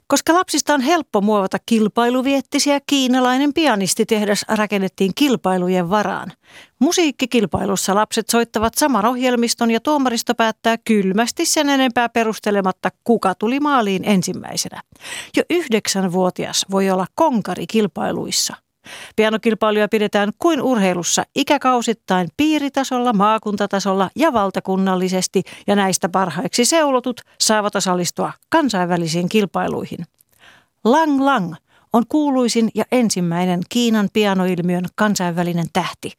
Koska 0.07 0.33
lapsista 0.33 0.73
on 0.73 0.81
helppo 0.81 1.21
muovata 1.21 1.57
kilpailuviettisiä, 1.65 2.79
kiinalainen 2.87 3.53
pianistitehdas 3.53 4.45
rakennettiin 4.47 5.11
kilpailujen 5.15 5.89
varaan. 5.89 6.31
Musiikkikilpailussa 6.79 7.95
lapset 7.95 8.29
soittavat 8.29 8.73
saman 8.73 9.05
ohjelmiston 9.05 9.71
ja 9.71 9.79
tuomaristo 9.79 10.35
päättää 10.35 10.77
kylmästi 10.77 11.45
sen 11.45 11.69
enempää 11.69 12.09
perustelematta, 12.09 12.89
kuka 13.03 13.35
tuli 13.35 13.59
maaliin 13.59 14.05
ensimmäisenä. 14.05 14.81
Jo 15.37 15.43
yhdeksänvuotias 15.49 16.65
voi 16.71 16.89
olla 16.89 17.05
konkari 17.15 17.67
kilpailuissa. 17.67 18.64
Pianokilpailuja 19.15 19.87
pidetään 19.87 20.31
kuin 20.39 20.61
urheilussa 20.61 21.23
ikäkausittain 21.35 22.27
piiritasolla, 22.37 23.13
maakuntatasolla 23.13 24.09
ja 24.15 24.33
valtakunnallisesti 24.33 25.43
ja 25.67 25.75
näistä 25.75 26.09
parhaiksi 26.09 26.65
seulotut 26.65 27.21
saavat 27.39 27.75
osallistua 27.75 28.33
kansainvälisiin 28.49 29.29
kilpailuihin. 29.29 30.05
Lang 30.83 31.21
Lang 31.21 31.53
on 31.93 32.03
kuuluisin 32.09 32.69
ja 32.75 32.83
ensimmäinen 32.91 33.61
Kiinan 33.69 34.09
pianoilmiön 34.13 34.85
kansainvälinen 34.95 35.65
tähti. 35.73 36.11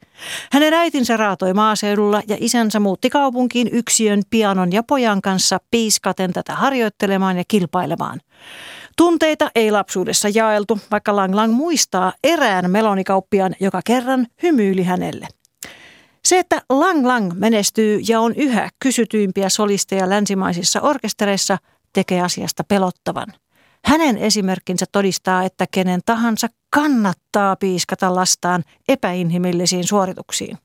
Hänen 0.51 0.73
äitinsä 0.73 1.17
raatoi 1.17 1.53
maaseudulla 1.53 2.21
ja 2.27 2.37
isänsä 2.39 2.79
muutti 2.79 3.09
kaupunkiin 3.09 3.69
yksiön 3.71 4.21
pianon 4.29 4.71
ja 4.71 4.83
pojan 4.83 5.21
kanssa 5.21 5.57
piiskaten 5.71 6.33
tätä 6.33 6.55
harjoittelemaan 6.55 7.37
ja 7.37 7.43
kilpailemaan. 7.47 8.19
Tunteita 8.97 9.51
ei 9.55 9.71
lapsuudessa 9.71 10.29
jaeltu, 10.29 10.79
vaikka 10.91 11.15
Lang 11.15 11.35
Lang 11.35 11.53
muistaa 11.53 12.13
erään 12.23 12.71
melonikauppiaan, 12.71 13.55
joka 13.59 13.81
kerran 13.85 14.27
hymyili 14.43 14.83
hänelle. 14.83 15.27
Se, 16.25 16.39
että 16.39 16.61
Lang 16.69 17.05
Lang 17.05 17.33
menestyy 17.33 17.99
ja 18.07 18.19
on 18.19 18.33
yhä 18.35 18.69
kysytyimpiä 18.79 19.49
solisteja 19.49 20.09
länsimaisissa 20.09 20.81
orkestereissa, 20.81 21.57
tekee 21.93 22.21
asiasta 22.21 22.63
pelottavan. 22.63 23.27
Hänen 23.85 24.17
esimerkkinsä 24.17 24.85
todistaa, 24.91 25.43
että 25.43 25.65
kenen 25.71 26.01
tahansa 26.05 26.47
kannattaa 26.69 27.55
piiskata 27.55 28.15
lastaan 28.15 28.63
epäinhimillisiin 28.87 29.83
suorituksiin. 29.83 30.57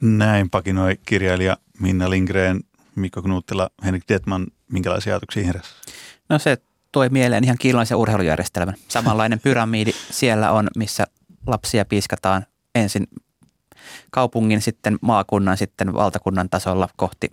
Näin 0.00 0.50
pakinoi 0.50 0.96
kirjailija 1.06 1.56
Minna 1.80 2.10
Lindgren, 2.10 2.60
Mikko 2.94 3.22
Knuuttila, 3.22 3.70
Henrik 3.84 4.04
Detman. 4.08 4.46
Minkälaisia 4.72 5.12
ajatuksia 5.12 5.46
heräsi? 5.46 5.81
No 6.28 6.38
se 6.38 6.56
toi 6.92 7.08
mieleen 7.08 7.44
ihan 7.44 7.58
kiinalaisen 7.58 7.96
urheilujärjestelmän. 7.96 8.74
Samanlainen 8.88 9.40
pyramidi 9.40 9.92
siellä 10.10 10.50
on, 10.50 10.68
missä 10.76 11.04
lapsia 11.46 11.84
piiskataan 11.84 12.46
ensin 12.74 13.06
kaupungin, 14.10 14.62
sitten 14.62 14.98
maakunnan, 15.00 15.56
sitten 15.56 15.92
valtakunnan 15.94 16.48
tasolla 16.48 16.88
kohti 16.96 17.30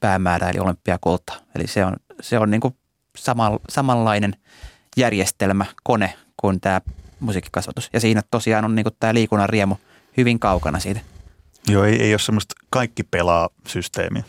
päämäärää 0.00 0.50
eli 0.50 0.58
olympiakulta. 0.58 1.32
Eli 1.54 1.66
se 1.66 1.84
on, 1.84 1.96
se 2.20 2.38
on 2.38 2.50
niin 2.50 2.60
kuin 2.60 2.76
samal, 3.16 3.58
samanlainen 3.68 4.34
järjestelmä, 4.96 5.66
kone 5.82 6.14
kuin 6.36 6.60
tämä 6.60 6.80
musiikkikasvatus. 7.20 7.90
Ja 7.92 8.00
siinä 8.00 8.22
tosiaan 8.30 8.64
on 8.64 8.74
niin 8.74 8.84
kuin 8.84 8.96
tämä 9.00 9.14
liikunnan 9.14 9.48
riemu 9.48 9.76
hyvin 10.16 10.38
kaukana 10.38 10.78
siitä. 10.78 11.00
Joo, 11.68 11.84
ei, 11.84 12.02
ei 12.02 12.12
ole 12.12 12.18
semmoista 12.18 12.54
kaikki 12.70 13.02
pelaa 13.02 13.48
systeemiä. 13.66 14.22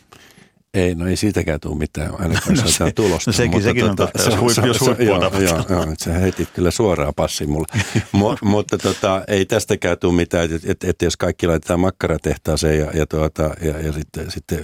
Ei, 0.73 0.95
no 0.95 1.07
ei 1.07 1.15
siitäkään 1.15 1.59
tule 1.59 1.77
mitään, 1.77 2.11
ainakaan 2.19 2.57
no 2.63 2.67
se, 2.67 2.91
tulosta. 2.91 3.31
No 3.31 3.33
sekin, 3.33 3.51
mutta 3.51 3.63
sekin 3.63 3.85
tota, 3.85 3.91
on 3.91 3.95
totta, 3.95 4.29
jos, 4.29 4.39
huippu, 4.39 4.67
jos 4.67 4.81
huippua 4.81 5.05
joo, 5.05 5.39
joo, 5.39 5.65
joo, 5.69 5.93
se 5.97 6.21
heitit 6.21 6.49
kyllä 6.49 6.71
suoraan 6.71 7.13
passi 7.15 7.47
mulle. 7.47 7.83
Mo, 8.11 8.37
mutta 8.41 8.77
tota, 8.77 9.23
ei 9.27 9.45
tästäkään 9.45 9.99
tule 9.99 10.13
mitään, 10.13 10.51
että 10.51 10.71
et, 10.71 10.83
et 10.83 11.01
jos 11.01 11.17
kaikki 11.17 11.47
laitetaan 11.47 11.79
makkaratehtaaseen 11.79 12.79
ja, 12.79 12.91
ja, 12.93 13.07
tuota, 13.07 13.55
ja, 13.61 13.79
ja 13.79 13.93
sitten, 13.93 14.31
sitten 14.31 14.63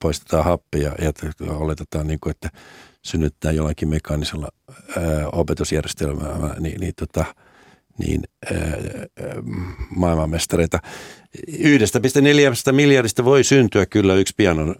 poistetaan 0.00 0.44
happi 0.44 0.80
ja, 0.80 0.92
ja 1.00 1.12
oletetaan, 1.48 2.06
niin 2.06 2.18
kuin, 2.20 2.30
että 2.30 2.48
synnyttää 3.02 3.52
jollakin 3.52 3.88
mekaanisella 3.88 4.48
ää, 4.96 5.28
opetusjärjestelmällä, 5.32 6.54
niin, 6.60 6.80
niin 6.80 6.92
tota, 6.96 7.24
niin 7.98 8.22
maailmanmestareita. 9.96 10.78
Yhdestä 11.58 12.00
neljästä 12.20 12.72
miljardista 12.72 13.24
voi 13.24 13.44
syntyä 13.44 13.86
kyllä 13.86 14.14
yksi 14.14 14.34
pianon, 14.36 14.74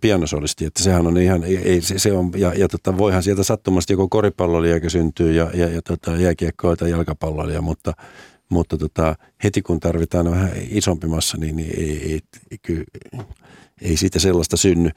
pianosolisti, 0.00 0.64
että 0.64 0.82
sehän 0.82 1.06
on 1.06 1.18
ihan, 1.18 1.44
ei, 1.44 1.80
se, 1.80 1.98
se 1.98 2.12
on, 2.12 2.30
ja, 2.36 2.52
ja 2.56 2.68
tota, 2.68 2.98
voihan 2.98 3.22
sieltä 3.22 3.42
sattumasti 3.42 3.92
joko 3.92 4.08
koripalloilija 4.08 4.90
syntyy 4.90 5.32
ja, 5.32 5.50
ja, 5.54 5.68
ja 5.68 5.82
tota, 5.82 6.16
jääkiekkoa 6.16 6.76
tai 6.76 6.90
jalkapalloilija, 6.90 7.62
mutta, 7.62 7.92
mutta 8.48 8.78
tota, 8.78 9.16
heti 9.44 9.62
kun 9.62 9.80
tarvitaan 9.80 10.30
vähän 10.30 10.50
isompi 10.70 11.06
massa, 11.06 11.36
niin, 11.36 11.56
niin 11.56 11.70
ei, 11.78 12.12
ei, 12.12 12.20
ei, 12.50 12.78
ei 13.82 13.96
siitä 13.96 14.18
sellaista 14.18 14.56
synny. 14.56 14.90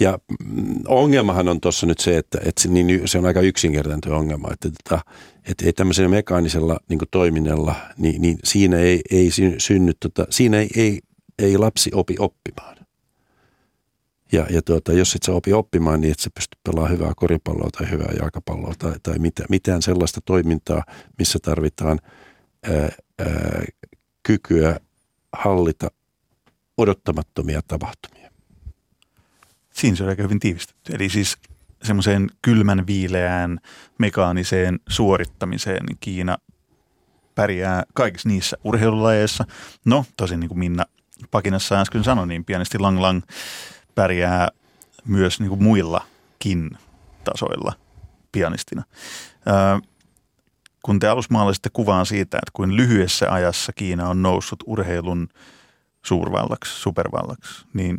Ja 0.00 0.18
mm, 0.44 0.74
ongelmahan 0.86 1.48
on 1.48 1.60
tuossa 1.60 1.86
nyt 1.86 1.98
se, 1.98 2.16
että, 2.16 2.38
että 2.44 2.62
se, 2.62 2.68
niin, 2.68 3.08
se 3.08 3.18
on 3.18 3.26
aika 3.26 3.40
yksinkertainen 3.40 4.12
ongelma, 4.12 4.48
että, 4.52 4.68
että, 4.68 5.00
että 5.48 5.66
ei 5.66 5.72
tämmöisellä 5.72 6.08
mekaanisella 6.08 6.78
niin 6.88 7.00
toiminnalla, 7.10 7.74
niin, 7.98 8.22
niin 8.22 8.38
siinä 8.44 8.76
ei, 8.76 9.00
ei 9.10 9.30
synny, 9.58 9.92
tota, 10.00 10.26
siinä 10.30 10.58
ei, 10.58 10.70
ei, 10.76 11.00
ei 11.38 11.58
lapsi 11.58 11.90
opi 11.94 12.14
oppimaan. 12.18 12.76
Ja, 14.32 14.46
ja 14.50 14.62
tuota, 14.62 14.92
jos 14.92 15.14
et 15.14 15.22
sä 15.22 15.32
opi 15.32 15.52
oppimaan, 15.52 16.00
niin 16.00 16.12
et 16.12 16.18
sä 16.18 16.30
pysty 16.34 16.58
pelaamaan 16.64 16.92
hyvää 16.92 17.12
koripalloa 17.16 17.70
tai 17.78 17.90
hyvää 17.90 18.12
jalkapalloa 18.20 18.74
tai, 18.78 18.92
tai 19.02 19.18
mitään, 19.18 19.46
mitään 19.50 19.82
sellaista 19.82 20.20
toimintaa, 20.24 20.82
missä 21.18 21.38
tarvitaan 21.42 21.98
ää, 22.64 22.88
kykyä 24.22 24.80
hallita 25.32 25.90
odottamattomia 26.76 27.60
tapahtumia. 27.68 28.30
Siinä 29.72 29.96
se 29.96 30.02
on 30.02 30.08
aika 30.08 30.22
hyvin 30.22 30.40
tiivistetty. 30.40 30.92
Eli 30.92 31.08
siis 31.08 31.36
semmoiseen 31.82 32.30
kylmän 32.42 32.86
viileään 32.86 33.58
mekaaniseen 33.98 34.80
suorittamiseen, 34.88 35.86
niin 35.86 35.96
Kiina 36.00 36.38
pärjää 37.34 37.82
kaikissa 37.94 38.28
niissä 38.28 38.56
urheilulajeissa. 38.64 39.44
No, 39.84 40.04
tosin 40.16 40.40
niin 40.40 40.48
kuin 40.48 40.58
Minna 40.58 40.84
Pakinassa 41.30 41.80
äsken 41.80 42.04
sanoi, 42.04 42.26
niin 42.26 42.44
pianisti 42.44 42.78
Lang 42.78 43.00
Lang 43.00 43.22
pärjää 43.94 44.48
myös 45.04 45.40
niin 45.40 45.48
kuin 45.48 45.62
muillakin 45.62 46.70
tasoilla 47.24 47.72
pianistina. 48.32 48.82
Öö, 49.46 49.54
kun 50.84 50.98
te 50.98 51.08
alussa 51.08 51.32
maalasitte 51.32 51.70
kuvaan 51.72 52.06
siitä, 52.06 52.36
että 52.36 52.50
kuin 52.52 52.76
lyhyessä 52.76 53.32
ajassa 53.32 53.72
Kiina 53.72 54.08
on 54.08 54.22
noussut 54.22 54.58
urheilun 54.66 55.28
suurvallaksi, 56.02 56.80
supervallaksi, 56.80 57.66
niin 57.72 57.98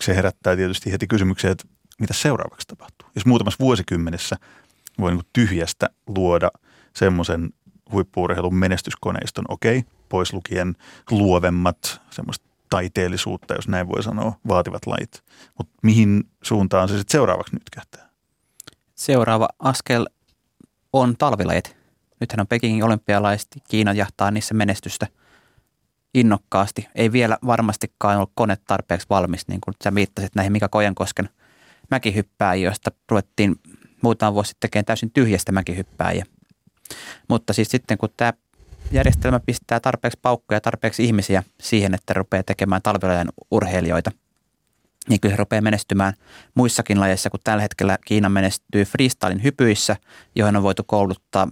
se 0.00 0.16
herättää 0.16 0.56
tietysti 0.56 0.92
heti 0.92 1.06
kysymyksiä, 1.06 1.50
että 1.50 1.64
mitä 2.00 2.14
seuraavaksi 2.14 2.66
tapahtuu. 2.66 3.08
Jos 3.14 3.26
muutamassa 3.26 3.58
vuosikymmenessä 3.60 4.36
voi 5.00 5.10
niin 5.10 5.22
tyhjästä 5.32 5.90
luoda 6.06 6.50
semmoisen 6.96 7.50
huippuurheilun 7.92 8.54
menestyskoneiston, 8.54 9.44
okei, 9.48 9.78
okay, 9.78 9.90
pois 10.08 10.32
lukien 10.32 10.76
luovemmat, 11.10 12.00
semmoista 12.10 12.46
taiteellisuutta, 12.70 13.54
jos 13.54 13.68
näin 13.68 13.88
voi 13.88 14.02
sanoa, 14.02 14.32
vaativat 14.48 14.86
lait. 14.86 15.24
Mutta 15.58 15.72
mihin 15.82 16.24
suuntaan 16.42 16.88
se 16.88 16.98
sitten 16.98 17.12
seuraavaksi 17.12 17.54
nyt 17.54 17.70
kähtää? 17.70 18.10
Seuraava 18.94 19.48
askel 19.58 20.06
on 20.92 21.16
talvilajit. 21.16 21.79
Nythän 22.20 22.40
on 22.40 22.46
Pekingin 22.46 22.84
olympialaiset, 22.84 23.48
Kiina 23.68 23.92
jahtaa 23.92 24.30
niissä 24.30 24.54
menestystä 24.54 25.06
innokkaasti. 26.14 26.88
Ei 26.94 27.12
vielä 27.12 27.38
varmastikaan 27.46 28.16
ollut 28.16 28.32
kone 28.34 28.56
tarpeeksi 28.66 29.06
valmis, 29.10 29.48
niin 29.48 29.60
kuin 29.60 29.74
sä 29.84 29.94
viittasit 29.94 30.34
näihin 30.34 30.52
Mika 30.52 30.68
Kojankosken 30.68 31.28
mäkihyppääjiä, 31.90 32.64
joista 32.64 32.90
ruvettiin 33.08 33.56
muutama 34.02 34.34
vuosi 34.34 34.48
sitten 34.48 34.70
tekemään 34.70 34.84
täysin 34.84 35.10
tyhjästä 35.10 35.52
mäkihyppääjiä. 35.52 36.24
Mutta 37.28 37.52
siis 37.52 37.68
sitten 37.68 37.98
kun 37.98 38.08
tämä 38.16 38.32
järjestelmä 38.92 39.40
pistää 39.46 39.80
tarpeeksi 39.80 40.18
paukkoja 40.22 40.56
ja 40.56 40.60
tarpeeksi 40.60 41.04
ihmisiä 41.04 41.42
siihen, 41.60 41.94
että 41.94 42.14
rupeaa 42.14 42.42
tekemään 42.42 42.82
talvilajan 42.82 43.28
urheilijoita, 43.50 44.10
niin 45.08 45.20
kyllä 45.20 45.32
se 45.32 45.36
rupeaa 45.36 45.62
menestymään 45.62 46.14
muissakin 46.54 47.00
lajeissa, 47.00 47.30
kun 47.30 47.40
tällä 47.44 47.62
hetkellä 47.62 47.98
Kiina 48.06 48.28
menestyy 48.28 48.84
freestylin 48.84 49.42
hypyissä, 49.42 49.96
johon 50.34 50.56
on 50.56 50.62
voitu 50.62 50.84
kouluttaa 50.86 51.48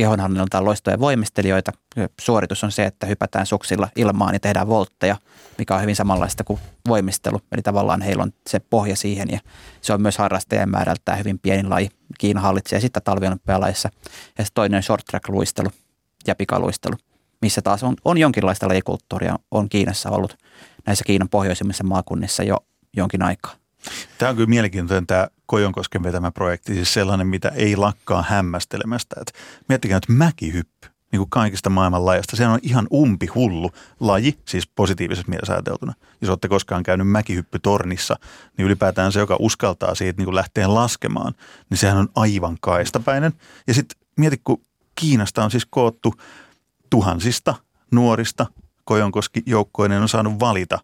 kehonhallinnaltaan 0.00 0.64
loistoja 0.64 1.00
voimistelijoita. 1.00 1.72
Suoritus 2.20 2.64
on 2.64 2.72
se, 2.72 2.84
että 2.84 3.06
hypätään 3.06 3.46
suksilla 3.46 3.88
ilmaan 3.96 4.34
ja 4.34 4.40
tehdään 4.40 4.68
voltteja, 4.68 5.16
mikä 5.58 5.74
on 5.74 5.82
hyvin 5.82 5.96
samanlaista 5.96 6.44
kuin 6.44 6.60
voimistelu. 6.88 7.40
Eli 7.52 7.62
tavallaan 7.62 8.02
heillä 8.02 8.22
on 8.22 8.32
se 8.46 8.60
pohja 8.60 8.96
siihen 8.96 9.28
ja 9.30 9.40
se 9.80 9.92
on 9.92 10.02
myös 10.02 10.18
harrastajien 10.18 10.70
määrältään 10.70 11.18
hyvin 11.18 11.38
pieni 11.38 11.68
laji. 11.68 11.88
Kiina 12.18 12.40
hallitsee 12.40 12.80
sitä 12.80 13.00
talviolympialaissa. 13.00 13.90
Ja 14.38 14.44
sitten 14.44 14.54
toinen 14.54 14.76
on 14.76 14.82
short 14.82 15.04
track 15.04 15.28
luistelu 15.28 15.68
ja 16.26 16.34
pikaluistelu, 16.34 16.94
missä 17.42 17.62
taas 17.62 17.82
on, 17.82 17.96
on 18.04 18.18
jonkinlaista 18.18 18.68
lajikulttuuria, 18.68 19.38
on 19.50 19.68
Kiinassa 19.68 20.10
ollut 20.10 20.36
näissä 20.86 21.04
Kiinan 21.04 21.28
pohjoisimmissa 21.28 21.84
maakunnissa 21.84 22.42
jo 22.42 22.56
jonkin 22.96 23.22
aikaa. 23.22 23.54
Tämä 24.18 24.30
on 24.30 24.36
kyllä 24.36 24.48
mielenkiintoinen 24.48 25.06
tämä 25.06 25.28
Kojonkosken 25.50 26.02
vetämä 26.02 26.30
projekti, 26.30 26.74
siis 26.74 26.94
sellainen, 26.94 27.26
mitä 27.26 27.48
ei 27.48 27.76
lakkaa 27.76 28.24
hämmästelemästä. 28.28 29.16
Et 29.20 29.32
miettikää 29.68 29.96
nyt 29.96 30.18
mäkihyppy, 30.18 30.88
niin 31.12 31.18
kuin 31.20 31.30
kaikista 31.30 31.70
maailman 31.70 32.06
lajasta. 32.06 32.36
Se 32.36 32.46
on 32.46 32.58
ihan 32.62 32.86
umpi 32.92 33.26
hullu 33.26 33.70
laji, 34.00 34.38
siis 34.44 34.66
positiivisessa 34.66 35.28
mielessä 35.28 35.52
ajateltuna. 35.52 35.94
Jos 36.20 36.28
olette 36.28 36.48
koskaan 36.48 36.82
käynyt 36.82 37.08
mäkihyppytornissa, 37.08 38.16
niin 38.56 38.66
ylipäätään 38.66 39.12
se, 39.12 39.20
joka 39.20 39.36
uskaltaa 39.38 39.94
siitä 39.94 40.16
niin 40.16 40.24
kuin 40.24 40.34
lähteä 40.34 40.74
laskemaan, 40.74 41.34
niin 41.70 41.78
sehän 41.78 41.98
on 41.98 42.08
aivan 42.14 42.56
kaistapäinen. 42.60 43.32
Ja 43.66 43.74
sitten 43.74 43.98
mieti, 44.16 44.40
kun 44.44 44.62
Kiinasta 44.94 45.44
on 45.44 45.50
siis 45.50 45.66
koottu 45.70 46.14
tuhansista 46.90 47.54
nuorista, 47.90 48.46
Kojonkoski 48.84 49.42
joukkoinen 49.46 50.02
on 50.02 50.08
saanut 50.08 50.40
valita 50.40 50.78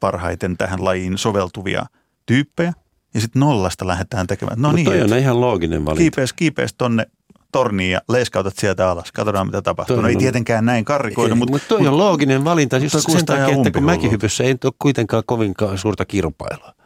parhaiten 0.00 0.56
tähän 0.56 0.84
lajiin 0.84 1.18
soveltuvia 1.18 1.86
tyyppejä. 2.26 2.72
Ja 3.14 3.20
sitten 3.20 3.40
nollasta 3.40 3.86
lähdetään 3.86 4.26
tekemään. 4.26 4.60
No 4.60 4.68
Mutta 4.72 4.90
niin, 4.90 5.12
on 5.12 5.18
ihan 5.18 5.40
looginen 5.40 5.84
valinta. 5.84 5.98
Kiipeäs, 5.98 6.32
kiipeäs 6.32 6.74
tonne 6.74 7.06
torniin 7.52 7.90
ja 7.90 8.00
leiskautat 8.08 8.56
sieltä 8.56 8.90
alas. 8.90 9.12
Katsotaan, 9.12 9.46
mitä 9.46 9.62
tapahtuu. 9.62 9.96
Toi 9.96 10.02
no 10.02 10.08
ei 10.08 10.14
on, 10.14 10.20
tietenkään 10.20 10.64
näin 10.64 10.84
karrikoida. 10.84 11.34
mutta 11.34 11.52
mut 11.52 11.62
toi 11.68 11.86
on 11.86 11.98
looginen 11.98 12.44
valinta 12.44 12.78
just 12.78 12.96
sen 13.12 13.26
takia, 13.26 13.56
että 13.56 13.70
kun 13.70 13.84
mäkihypyssä 13.84 14.44
ei 14.44 14.56
ole 14.64 14.72
kuitenkaan 14.78 15.22
kovinkaan 15.26 15.78
suurta 15.78 16.04
kilpailua. 16.04 16.77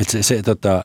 Et 0.00 0.08
se, 0.08 0.22
se, 0.22 0.42
tota, 0.42 0.84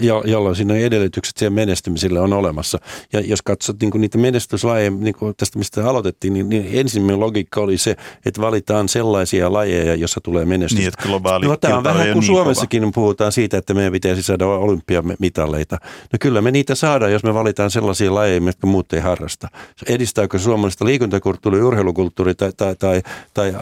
jo, 0.00 0.22
jolloin 0.26 0.56
siinä 0.56 0.74
edellytykset 0.74 1.36
siihen 1.36 1.52
menestymiselle 1.52 2.20
on 2.20 2.32
olemassa. 2.32 2.78
Ja 3.12 3.20
jos 3.20 3.42
katsot 3.42 3.76
niin 3.80 3.90
niitä 3.94 4.18
menestyslajeja, 4.18 4.90
niin 4.90 5.14
tästä 5.36 5.58
mistä 5.58 5.88
aloitettiin, 5.88 6.32
niin, 6.32 6.48
niin 6.48 6.68
ensimmäinen 6.72 7.20
logiikka 7.20 7.60
oli 7.60 7.78
se, 7.78 7.96
että 8.26 8.40
valitaan 8.40 8.88
sellaisia 8.88 9.52
lajeja, 9.52 9.94
joissa 9.94 10.20
tulee 10.20 10.44
menestystä. 10.44 10.80
Niin, 10.80 10.88
että 10.88 11.02
globaali 11.08 11.46
no, 11.46 11.56
tämä 11.56 11.76
on 11.76 11.84
vähän 11.84 12.06
kuin 12.06 12.14
niin 12.14 12.22
Suomessakin 12.22 12.82
kova. 12.82 12.92
puhutaan 12.92 13.32
siitä, 13.32 13.58
että 13.58 13.74
meidän 13.74 13.92
pitäisi 13.92 14.22
saada 14.22 14.46
olympiamitaleita. 14.46 15.78
No 16.12 16.16
kyllä 16.20 16.40
me 16.40 16.50
niitä 16.50 16.74
saadaan, 16.74 17.12
jos 17.12 17.24
me 17.24 17.34
valitaan 17.34 17.70
sellaisia 17.70 18.14
lajeja, 18.14 18.40
jotka 18.46 18.66
muut 18.66 18.92
ei 18.92 19.00
harrasta. 19.00 19.48
Edistääkö 19.88 20.38
suomalaista 20.38 20.84
liikuntakulttuuria, 20.84 21.66
urheilukulttuuria 21.66 22.34
tai, 22.34 22.52
tai, 22.56 22.76
tai, 22.76 23.02
tai 23.34 23.54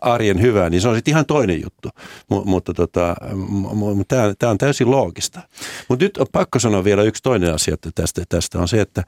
arjen 0.00 0.40
hyvää, 0.40 0.70
niin 0.70 0.80
se 0.80 0.88
on 0.88 0.94
sitten 0.94 1.12
ihan 1.12 1.26
toinen 1.26 1.62
juttu. 1.62 1.88
M- 2.30 2.48
mutta 2.50 2.74
tota, 2.74 3.16
m- 3.32 4.00
tämä 4.08 4.29
tämä 4.38 4.50
on 4.50 4.58
täysin 4.58 4.90
loogista. 4.90 5.40
Mutta 5.88 6.04
nyt 6.04 6.16
on 6.16 6.26
pakko 6.32 6.58
sanoa 6.58 6.84
vielä 6.84 7.02
yksi 7.02 7.22
toinen 7.22 7.54
asia 7.54 7.74
että 7.74 7.90
tästä, 7.94 8.22
tästä 8.28 8.58
on 8.58 8.68
se, 8.68 8.80
että, 8.80 9.00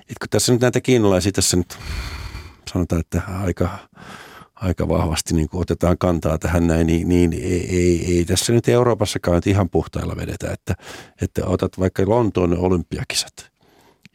että 0.00 0.14
kun 0.20 0.28
tässä 0.30 0.52
nyt 0.52 0.60
näitä 0.60 0.80
kiinalaisia 0.80 1.32
tässä 1.32 1.56
nyt 1.56 1.78
sanotaan, 2.72 3.00
että 3.00 3.22
aika, 3.44 3.78
aika 4.54 4.88
vahvasti 4.88 5.34
niin 5.34 5.48
otetaan 5.52 5.98
kantaa 5.98 6.38
tähän 6.38 6.66
näin, 6.66 6.86
niin, 6.86 7.08
niin 7.08 7.32
ei, 7.32 7.76
ei, 7.76 8.16
ei, 8.16 8.24
tässä 8.24 8.52
nyt 8.52 8.68
Euroopassakaan 8.68 9.42
ihan 9.46 9.70
puhtailla 9.70 10.16
vedetä, 10.16 10.52
että, 10.52 10.74
että 11.22 11.46
otat 11.46 11.78
vaikka 11.78 12.02
Lontoon 12.08 12.58
olympiakisat– 12.58 13.34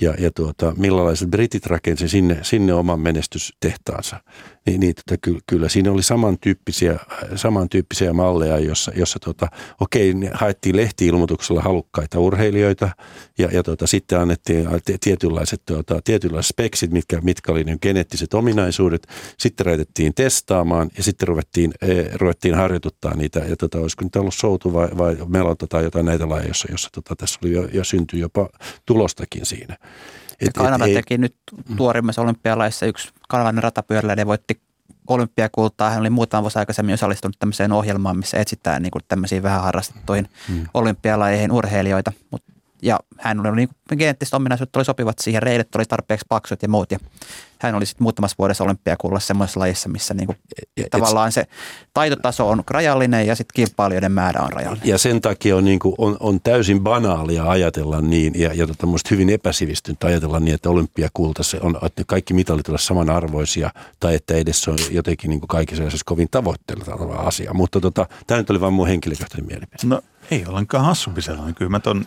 ja, 0.02 0.14
ja 0.20 0.32
tuota, 0.32 0.74
millaiset 0.78 1.30
britit 1.30 1.66
rakensi 1.66 2.08
sinne, 2.08 2.40
sinne 2.42 2.74
oman 2.74 3.00
menestystehtaansa, 3.00 4.20
niin, 4.66 4.80
niin 4.80 4.96
tota, 4.96 5.18
ky, 5.22 5.38
kyllä. 5.48 5.70
Siinä 5.70 5.92
oli 5.92 6.04
samantyyppisiä, 6.04 7.00
samantyyppisiä 7.36 8.14
malleja, 8.14 8.60
jossa, 8.60 8.92
jossa 8.96 9.20
tota, 9.20 9.48
okei, 9.82 10.14
ne 10.14 10.32
haettiin 10.34 10.76
lehtiilmoituksella 10.76 11.62
halukkaita 11.62 12.20
urheilijoita 12.20 12.90
ja, 13.38 13.50
ja 13.52 13.64
tota, 13.64 13.88
sitten 13.88 14.20
annettiin 14.20 14.68
tietynlaiset, 15.02 15.62
tuota, 15.66 16.02
tietynlaiset 16.04 16.50
speksit, 16.50 16.92
mitkä, 16.92 17.22
mitkä 17.22 17.52
oli 17.52 17.64
ne 17.64 17.78
geneettiset 17.82 18.34
ominaisuudet, 18.34 19.08
sitten 19.38 19.66
raitettiin 19.66 20.14
testaamaan 20.14 20.90
ja 20.98 21.04
sitten 21.04 21.28
ruvettiin, 21.28 21.74
e, 21.82 22.04
ruvettiin 22.14 22.56
harjoituttaa 22.56 23.16
niitä. 23.16 23.40
Ja 23.40 23.56
tota, 23.56 23.78
olisiko 23.80 24.04
nyt 24.04 24.16
ollut 24.16 24.34
soutu 24.36 24.74
vai, 24.74 24.90
vai 24.98 25.18
melonta 25.28 25.68
tai 25.68 25.84
jotain 25.84 26.06
näitä 26.06 26.30
lajeja, 26.30 26.48
jossa, 26.48 26.68
jossa 26.72 26.90
tota, 26.92 27.16
tässä 27.16 27.40
oli 27.44 27.52
jo, 27.52 27.68
jo 27.74 27.84
syntyi 27.84 28.20
jopa 28.20 28.50
tulostakin 28.86 29.46
siinä. 29.46 29.78
Et, 30.40 30.54
Kanada 30.54 30.86
et, 30.86 30.94
teki 30.94 31.14
ei, 31.14 31.18
nyt 31.18 31.36
mm. 31.70 31.76
tuorimmassa 31.76 32.22
olympialaissa 32.22 32.86
yksi 32.86 33.10
kanalainen 33.30 33.64
ratapyöräilijä 33.64 34.26
voitti 34.26 34.62
olympiakultaa. 35.08 35.90
Hän 35.90 36.00
oli 36.00 36.10
muutama 36.10 36.42
vuosi 36.42 36.60
aikaisemmin 36.60 36.94
osallistunut 36.94 37.40
tämmöiseen 37.40 37.72
ohjelmaan, 37.72 38.18
missä 38.18 38.38
etsitään 38.38 38.82
niin 38.82 38.92
kuin 38.92 39.02
tämmöisiä 39.08 39.44
vähän 39.44 39.62
harrastettuihin 39.62 40.30
mm. 40.50 40.66
olympialajeihin 40.74 41.52
urheilijoita. 41.52 42.12
Mut, 42.32 42.44
ja 42.86 43.00
hän 43.18 43.40
oli 43.40 43.56
niin 43.56 43.70
kuin, 43.90 43.98
geneettiset 43.98 44.34
ominaisuudet 44.34 44.76
oli 44.76 44.86
sopivat 44.86 45.20
siihen, 45.20 45.44
reidet 45.44 45.76
oli 45.76 45.86
tarpeeksi 45.86 46.26
paksut 46.30 46.62
ja 46.62 46.70
muut. 46.70 46.92
Ja 46.92 47.00
hän 47.60 47.76
oli 47.76 47.86
sitten 47.86 48.04
muutamassa 48.04 48.36
vuodessa 48.40 48.64
olympiakullassa 48.64 49.28
semmoisessa 49.28 49.60
lajissa, 49.60 49.90
missä 49.90 50.14
niinku, 50.14 50.36
ja, 50.78 50.84
tavallaan 50.92 51.32
se 51.32 51.48
taitotaso 51.94 52.50
on 52.50 52.64
rajallinen 52.70 53.28
ja 53.28 53.36
sitten 53.36 53.54
kilpailijoiden 53.56 54.12
määrä 54.12 54.42
on 54.42 54.52
rajallinen. 54.52 54.90
Ja 54.90 54.98
sen 54.98 55.22
takia 55.22 55.56
on, 55.56 55.66
niinku, 55.66 55.96
on, 55.98 56.18
on 56.20 56.42
täysin 56.42 56.82
banaalia 56.82 57.50
ajatella 57.50 58.02
niin 58.02 58.34
ja, 58.36 58.54
ja 58.54 58.68
tota, 58.68 58.88
hyvin 59.12 59.30
epäsivistyntä 59.30 60.08
ajatella 60.08 60.40
niin, 60.40 60.56
että 60.56 60.70
olympiakulta 60.70 61.44
se 61.44 61.60
on, 61.62 61.80
että 61.86 62.04
kaikki 62.08 62.34
mitalit 62.34 62.70
ovat 62.70 62.82
samanarvoisia 62.82 63.70
tai 64.00 64.16
että 64.16 64.34
edes 64.34 64.68
on 64.68 64.78
jotenkin 64.92 65.30
niinku 65.30 65.48
kaikissa 65.48 65.84
kovin 66.06 66.28
tavoitteella 66.32 67.16
asia. 67.16 67.54
Mutta 67.54 67.80
tota, 67.82 68.08
tämä 68.28 68.38
nyt 68.38 68.50
oli 68.50 68.62
vain 68.62 68.74
mun 68.74 68.88
henkilökohtainen 68.88 69.48
mielipide. 69.48 69.78
No 69.86 70.02
ei 70.32 70.46
ollenkaan 70.48 70.86
hassumpi 70.86 71.22
sellainen. 71.22 71.56
Kyllä 71.56 71.70
mä 71.70 71.80
ton 71.80 72.06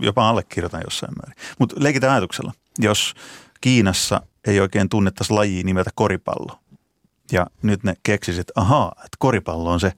jopa 0.00 0.28
allekirjoitan 0.28 0.82
jossain 0.84 1.14
määrin. 1.22 1.44
Mutta 1.58 1.76
leikitään 1.78 2.12
ajatuksella. 2.12 2.52
Jos 2.78 3.14
Kiinassa 3.60 4.22
ei 4.46 4.60
oikein 4.60 4.88
tunnettaisi 4.88 5.32
lajia 5.32 5.64
nimeltä 5.64 5.90
koripallo. 5.94 6.58
Ja 7.32 7.46
nyt 7.62 7.84
ne 7.84 7.94
keksisivät, 8.02 8.40
että 8.40 8.60
ahaa, 8.60 8.92
että 8.96 9.16
koripallo 9.18 9.70
on 9.72 9.80
se, 9.80 9.92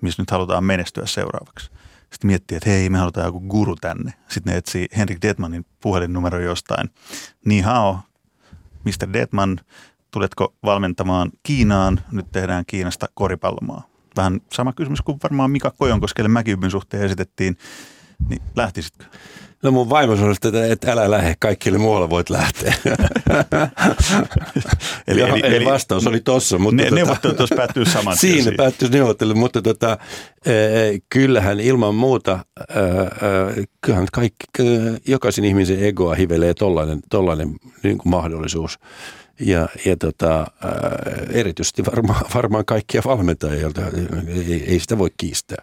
missä 0.00 0.22
nyt 0.22 0.30
halutaan 0.30 0.64
menestyä 0.64 1.06
seuraavaksi. 1.06 1.70
Sitten 2.00 2.26
miettii, 2.26 2.56
että 2.56 2.70
hei, 2.70 2.90
me 2.90 2.98
halutaan 2.98 3.26
joku 3.26 3.40
guru 3.40 3.76
tänne. 3.76 4.12
Sitten 4.28 4.52
ne 4.52 4.56
etsii 4.56 4.86
Henrik 4.96 5.18
Detmanin 5.22 5.66
puhelinnumero 5.80 6.40
jostain. 6.40 6.90
Niin 7.44 7.64
hao, 7.64 8.00
Mr. 8.84 9.12
Detman, 9.12 9.60
tuletko 10.10 10.54
valmentamaan 10.64 11.30
Kiinaan? 11.42 12.00
Nyt 12.12 12.32
tehdään 12.32 12.64
Kiinasta 12.66 13.06
koripallomaa. 13.14 13.86
Vähän 14.16 14.40
sama 14.52 14.72
kysymys 14.72 15.00
kuin 15.00 15.18
varmaan 15.22 15.50
Mika 15.50 15.70
Kojonkoskelle 15.70 16.28
mäkiypyn 16.28 16.70
suhteen 16.70 17.02
esitettiin. 17.02 17.56
Niin 18.28 18.42
lähtisitkö? 18.56 19.04
No 19.62 19.70
mun 19.70 19.90
vaimo 19.90 20.16
sanoi, 20.16 20.32
että, 20.32 20.66
että 20.66 20.92
älä 20.92 21.10
lähde, 21.10 21.34
kaikille 21.38 21.78
muualle 21.78 22.10
voit 22.10 22.30
lähteä. 22.30 22.74
eli, 25.08 25.20
Joo, 25.20 25.28
eli, 25.28 25.56
eli, 25.56 25.64
vastaus 25.64 26.06
oli 26.06 26.20
tossa. 26.20 26.58
Mutta 26.58 26.76
ne, 26.76 26.82
tota, 26.82 26.94
neuvottelut 26.94 27.40
olisi 27.40 27.54
päättynyt 27.54 27.88
saman 27.88 28.16
Siinä 28.16 28.52
päättyisi 28.56 28.94
neuvottelu, 28.94 29.34
mutta 29.34 29.62
tota, 29.62 29.98
e, 30.46 30.52
kyllähän 31.10 31.60
ilman 31.60 31.94
muuta, 31.94 32.38
e, 32.68 32.74
e, 32.74 33.64
kyllähän 33.80 34.08
kaikki, 34.12 34.44
jokaisen 35.06 35.44
ihmisen 35.44 35.84
egoa 35.84 36.14
hivelee 36.14 36.54
tollainen, 36.54 37.00
tollainen 37.10 37.54
niin 37.82 37.98
kuin 37.98 38.10
mahdollisuus. 38.10 38.78
Ja, 39.40 39.68
ja 39.84 39.96
tota, 39.96 40.46
erityisesti 41.30 41.84
varmaan, 41.86 42.20
varmaan 42.34 42.64
kaikkia 42.64 43.02
valmentajia, 43.04 43.70
ei, 44.28 44.64
ei 44.66 44.80
sitä 44.80 44.98
voi 44.98 45.10
kiistää. 45.16 45.62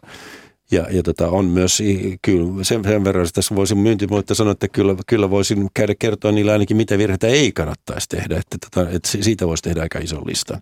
Ja, 0.71 0.87
ja 0.91 1.03
tota, 1.03 1.29
on 1.29 1.45
myös, 1.45 1.83
kyllä 2.21 2.63
sen, 2.63 2.83
sen 2.83 3.03
verran, 3.03 3.25
että 3.25 3.33
tässä 3.33 3.55
voisin 3.55 3.77
myyntimuotta 3.77 4.35
sanoa, 4.35 4.51
että 4.51 4.67
kyllä, 4.67 4.95
kyllä 5.07 5.29
voisin 5.29 5.69
käydä 5.73 5.95
kertoa 5.99 6.31
niille 6.31 6.51
ainakin, 6.51 6.77
mitä 6.77 6.97
virheitä 6.97 7.27
ei 7.27 7.51
kannattaisi 7.51 8.09
tehdä. 8.09 8.37
Että, 8.37 8.57
tota, 8.57 8.89
että 8.89 9.09
siitä 9.09 9.47
voisi 9.47 9.63
tehdä 9.63 9.81
aika 9.81 9.99
ison 9.99 10.27
listan. 10.27 10.61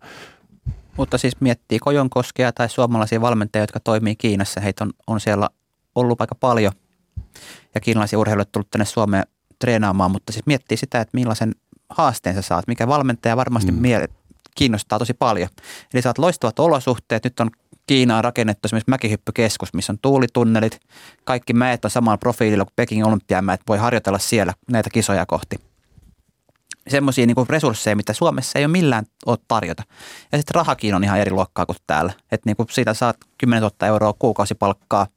Mutta 0.98 1.18
siis 1.18 1.42
miettii 1.42 1.80
Kojonkoskea 1.80 2.52
tai 2.52 2.70
suomalaisia 2.70 3.22
valmentajia, 3.22 3.64
jotka 3.64 3.80
toimii 3.80 4.16
Kiinassa. 4.16 4.62
Heitä 4.62 4.84
on, 4.84 4.92
on 5.08 5.20
siellä 5.20 5.50
ollut 5.96 6.22
aika 6.22 6.36
paljon 6.36 6.74
ja 7.76 7.82
kiinalaisia 7.82 8.20
urheilijoita 8.20 8.52
tullut 8.52 8.72
tänne 8.72 8.86
Suomeen 8.86 9.24
treenaamaan, 9.60 10.12
mutta 10.12 10.34
siis 10.34 10.46
miettii 10.46 10.78
sitä, 10.78 11.02
että 11.02 11.18
millaisen 11.18 11.56
haasteen 11.90 12.36
sä 12.36 12.42
saat, 12.42 12.68
mikä 12.68 12.88
valmentaja 12.88 13.38
varmasti 13.38 13.72
mm. 13.72 13.78
mie- 13.78 14.10
kiinnostaa 14.56 15.00
tosi 15.00 15.14
paljon. 15.14 15.50
Eli 15.94 16.02
saat 16.02 16.18
loistavat 16.18 16.60
olosuhteet, 16.60 17.24
nyt 17.24 17.40
on 17.40 17.52
Kiinaan 17.88 18.24
rakennettu 18.24 18.68
esimerkiksi 18.68 18.90
mäkihyppykeskus, 18.90 19.74
missä 19.74 19.94
on 19.94 20.00
tuulitunnelit. 20.02 20.80
Kaikki 21.24 21.54
mäet 21.54 21.86
on 21.86 21.92
samalla 21.92 22.18
profiililla 22.18 22.66
kuin 22.66 22.74
Peking 22.76 23.08
olympiamäet. 23.08 23.62
Voi 23.68 23.78
harjoitella 23.78 24.20
siellä 24.20 24.54
näitä 24.72 24.90
kisoja 24.90 25.26
kohti. 25.26 25.56
Semmoisia 26.88 27.26
niin 27.26 27.36
resursseja, 27.50 27.96
mitä 27.96 28.14
Suomessa 28.14 28.60
ei 28.60 28.66
ole 28.66 28.72
millään 28.72 29.06
ole 29.26 29.38
tarjota. 29.48 29.84
Ja 30.32 30.38
sitten 30.38 30.56
rahakin 30.56 30.96
on 30.96 31.04
ihan 31.04 31.20
eri 31.20 31.32
luokkaa 31.32 31.66
kuin 31.66 31.78
täällä. 31.88 32.14
Että 32.32 32.50
niin 32.50 32.56
kuin 32.58 32.68
siitä 32.72 32.94
saat 32.94 33.18
10 33.38 33.62
000 33.62 33.88
euroa 33.88 34.14
kuukausipalkkaa 34.20 35.08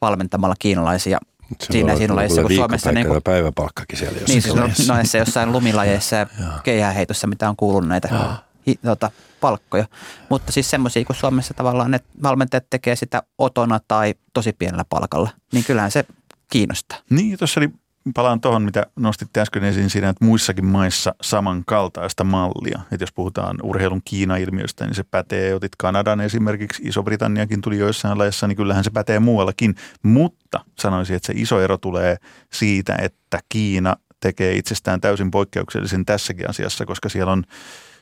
valmentamalla 0.00 0.54
kiinalaisia 0.58 1.18
se 1.58 1.66
siinä 1.72 1.96
siinä 1.96 2.16
lajissa, 2.16 2.42
kun 2.42 2.54
Suomessa... 2.54 2.92
Niin 2.92 3.06
kuin, 3.06 3.22
päiväpalkkakin 3.22 3.98
siellä 3.98 4.18
jossain 4.18 4.56
Niin, 4.56 4.74
siis 4.74 4.88
noissa 4.88 5.18
jossain 5.18 5.52
lumilajeissa 5.52 6.16
ja 6.16 6.26
keihäheitossa, 6.64 7.26
mitä 7.26 7.48
on 7.48 7.56
kuullut 7.56 7.88
näitä 7.88 8.08
hi, 8.08 8.49
tota, 8.82 9.10
palkkoja. 9.40 9.84
Mutta 10.28 10.52
siis 10.52 10.70
semmoisia, 10.70 11.04
kun 11.04 11.16
Suomessa 11.16 11.54
tavallaan 11.54 11.90
ne 11.90 12.00
valmentajat 12.22 12.66
tekee 12.70 12.96
sitä 12.96 13.22
otona 13.38 13.80
tai 13.88 14.14
tosi 14.32 14.52
pienellä 14.52 14.84
palkalla, 14.88 15.30
niin 15.52 15.64
kyllähän 15.64 15.90
se 15.90 16.04
kiinnostaa. 16.48 16.98
Niin, 17.10 17.38
tuossa 17.38 17.60
oli 17.60 17.70
palaan 18.14 18.40
tuohon, 18.40 18.62
mitä 18.62 18.86
nostitte 18.96 19.40
äsken 19.40 19.64
esiin 19.64 19.90
siinä, 19.90 20.08
että 20.08 20.24
muissakin 20.24 20.66
maissa 20.66 21.14
samankaltaista 21.22 22.24
mallia. 22.24 22.80
Että 22.92 23.02
jos 23.02 23.12
puhutaan 23.12 23.56
urheilun 23.62 24.02
Kiina-ilmiöstä, 24.04 24.86
niin 24.86 24.94
se 24.94 25.02
pätee, 25.02 25.54
otit 25.54 25.72
Kanadan 25.78 26.20
esimerkiksi, 26.20 26.82
Iso-Britanniakin 26.82 27.60
tuli 27.60 27.78
joissain 27.78 28.18
lajeissa, 28.18 28.46
niin 28.46 28.56
kyllähän 28.56 28.84
se 28.84 28.90
pätee 28.90 29.18
muuallakin. 29.18 29.74
Mutta 30.02 30.64
sanoisin, 30.78 31.16
että 31.16 31.26
se 31.26 31.32
iso 31.36 31.60
ero 31.60 31.78
tulee 31.78 32.16
siitä, 32.52 32.96
että 33.02 33.40
Kiina 33.48 33.96
tekee 34.20 34.54
itsestään 34.54 35.00
täysin 35.00 35.30
poikkeuksellisen 35.30 36.06
tässäkin 36.06 36.50
asiassa, 36.50 36.86
koska 36.86 37.08
siellä 37.08 37.32
on 37.32 37.44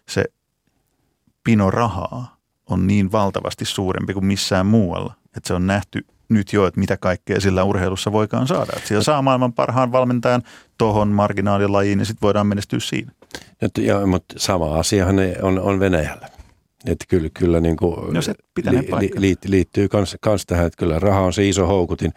se 0.08 0.24
pino 1.48 1.70
rahaa 1.70 2.36
on 2.66 2.86
niin 2.86 3.12
valtavasti 3.12 3.64
suurempi 3.64 4.12
kuin 4.14 4.24
missään 4.24 4.66
muualla. 4.66 5.14
Että 5.36 5.48
se 5.48 5.54
on 5.54 5.66
nähty 5.66 6.06
nyt 6.28 6.52
jo, 6.52 6.66
että 6.66 6.80
mitä 6.80 6.96
kaikkea 6.96 7.40
sillä 7.40 7.64
urheilussa 7.64 8.12
voikaan 8.12 8.46
saada. 8.46 8.72
Että 8.76 8.88
siellä 8.88 9.02
saa 9.02 9.22
maailman 9.22 9.52
parhaan 9.52 9.92
valmentajan 9.92 10.42
tohon 10.78 11.08
marginaalilajiin 11.08 11.98
ja 11.98 12.04
sitten 12.04 12.26
voidaan 12.26 12.46
menestyä 12.46 12.80
siinä. 12.80 13.12
Ja, 13.60 13.68
ja, 13.78 14.06
mutta 14.06 14.34
sama 14.38 14.78
asiahan 14.78 15.16
on, 15.42 15.58
on 15.58 15.80
Venäjällä. 15.80 16.28
Että 16.86 17.04
kyllä, 17.08 17.28
kyllä 17.38 17.60
niin 17.60 17.76
kuin 17.76 18.14
no 18.14 18.22
se 18.22 18.34
li, 18.70 18.88
li, 18.98 19.10
li, 19.16 19.34
liittyy 19.46 19.88
kans, 19.88 20.16
kans 20.20 20.46
tähän, 20.46 20.66
että 20.66 20.76
kyllä 20.76 20.98
raha 20.98 21.20
on 21.20 21.32
se 21.32 21.48
iso 21.48 21.66
houkutin. 21.66 22.12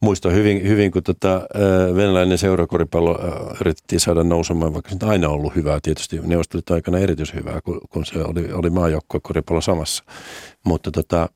Muistan 0.00 0.32
hyvin, 0.32 0.68
hyvin 0.68 0.90
kun 0.90 1.02
tota, 1.02 1.42
venäläinen 1.96 2.38
seurakoripallo 2.38 3.18
yritettiin 3.60 4.00
saada 4.00 4.24
nousemaan, 4.24 4.74
vaikka 4.74 4.90
se 4.90 4.96
on 5.02 5.10
aina 5.10 5.28
ollut 5.28 5.54
hyvää, 5.54 5.78
tietysti 5.82 6.20
neuvostelit 6.22 6.70
aikana 6.70 6.98
erityisen 6.98 7.36
hyvää, 7.36 7.60
kun, 7.60 7.80
kun 7.90 8.06
se 8.06 8.18
oli, 8.24 8.52
oli 8.52 8.70
maajoukkuekoripallo 8.70 9.60
samassa. 9.60 10.04
Mutta 10.64 10.90
tota, 10.90 11.28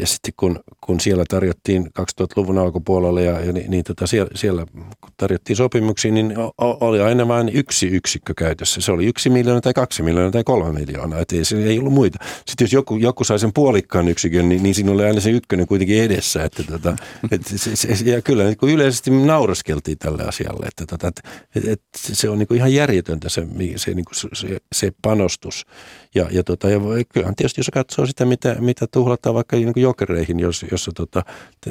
ja 0.00 0.06
sitten 0.06 0.32
kun, 0.36 0.60
kun 0.80 1.00
siellä 1.00 1.24
tarjottiin 1.28 1.86
2000-luvun 2.00 2.58
alkupuolella 2.58 3.20
ja, 3.20 3.40
ja 3.40 3.52
niin, 3.52 3.70
niin 3.70 3.84
tota 3.84 4.06
siellä, 4.06 4.30
siellä 4.34 4.66
kun 5.00 5.10
tarjottiin 5.16 5.56
sopimuksia, 5.56 6.12
niin 6.12 6.34
oli 6.58 7.00
aina 7.00 7.28
vain 7.28 7.50
yksi 7.54 7.86
yksikkö 7.86 8.34
käytössä. 8.36 8.80
Se 8.80 8.92
oli 8.92 9.06
yksi 9.06 9.30
miljoona 9.30 9.60
tai 9.60 9.72
kaksi 9.72 10.02
miljoonaa 10.02 10.30
tai 10.30 10.44
kolme 10.44 10.80
miljoonaa, 10.80 11.20
että 11.20 11.36
ei, 11.36 11.64
ei 11.64 11.78
ollut 11.78 11.92
muita. 11.92 12.18
Sitten 12.46 12.64
jos 12.64 12.72
joku, 12.72 12.96
joku 12.96 13.24
sai 13.24 13.38
sen 13.38 13.52
puolikkaan 13.52 14.08
yksikön, 14.08 14.48
niin, 14.48 14.62
niin 14.62 14.74
siinä 14.74 14.92
oli 14.92 15.04
aina 15.04 15.20
se 15.20 15.30
ykkönen 15.30 15.66
kuitenkin 15.66 16.02
edessä. 16.02 16.44
Että 16.44 16.62
tota, 16.62 16.96
et 17.30 17.42
se, 17.46 17.76
se, 17.76 18.10
ja 18.10 18.22
kyllä 18.22 18.44
niin 18.44 18.56
kuin 18.56 18.74
yleisesti 18.74 19.10
nauraskeltiin 19.10 19.98
tälle 19.98 20.22
asialle, 20.22 20.66
että, 20.66 20.86
tota, 20.86 21.08
että, 21.08 21.20
että, 21.54 21.70
että 21.72 21.88
se 21.94 22.28
on 22.28 22.38
niin 22.38 22.48
kuin 22.48 22.58
ihan 22.58 22.74
järjetöntä 22.74 23.28
se, 23.28 23.46
se, 23.76 23.94
niin 23.94 24.04
kuin 24.04 24.14
se, 24.32 24.58
se 24.74 24.92
panostus. 25.02 25.66
Ja, 26.14 26.26
ja, 26.30 26.44
tota, 26.44 26.70
ja 26.70 26.80
kyllähän 27.12 27.36
tietysti 27.36 27.60
jos 27.60 27.70
katsoo 27.72 28.06
sitä, 28.06 28.24
mitä, 28.24 28.56
mitä 28.60 28.86
tuhlataan 29.10 29.34
vaikka 29.34 29.56
niin 29.56 29.72
kuin 29.72 29.82
jokereihin, 29.82 30.40
jos, 30.40 30.66
jossa 30.70 30.92
tota, 30.94 31.22
te, 31.60 31.70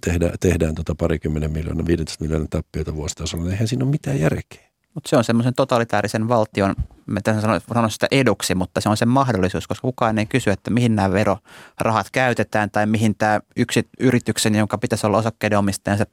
tehdään, 0.00 0.32
tehdään 0.40 0.74
tota 0.74 0.94
parikymmenen 0.94 1.52
miljoonaa, 1.52 1.86
15 1.86 2.24
miljoonaa 2.24 2.48
tappioita 2.50 2.94
vuositasolla, 2.94 3.44
niin 3.44 3.52
eihän 3.52 3.68
siinä 3.68 3.84
ole 3.84 3.90
mitään 3.90 4.20
järkeä. 4.20 4.72
Mutta 4.94 5.08
se 5.08 5.16
on 5.16 5.24
semmoisen 5.24 5.54
totalitaarisen 5.54 6.28
valtion, 6.28 6.74
mä 7.06 7.20
sanon, 7.40 7.60
sanon 7.74 7.90
sitä 7.90 8.06
eduksi, 8.10 8.54
mutta 8.54 8.80
se 8.80 8.88
on 8.88 8.96
sen 8.96 9.08
mahdollisuus, 9.08 9.68
koska 9.68 9.82
kukaan 9.82 10.18
ei 10.18 10.26
kysy, 10.26 10.50
että 10.50 10.70
mihin 10.70 10.96
nämä 10.96 11.12
verorahat 11.12 12.10
käytetään 12.12 12.70
tai 12.70 12.86
mihin 12.86 13.14
tämä 13.14 13.40
yksi 13.56 13.88
yrityksen, 14.00 14.54
jonka 14.54 14.78
pitäisi 14.78 15.06
olla 15.06 15.18
osakkeiden 15.18 15.58
omistajansa 15.58 16.04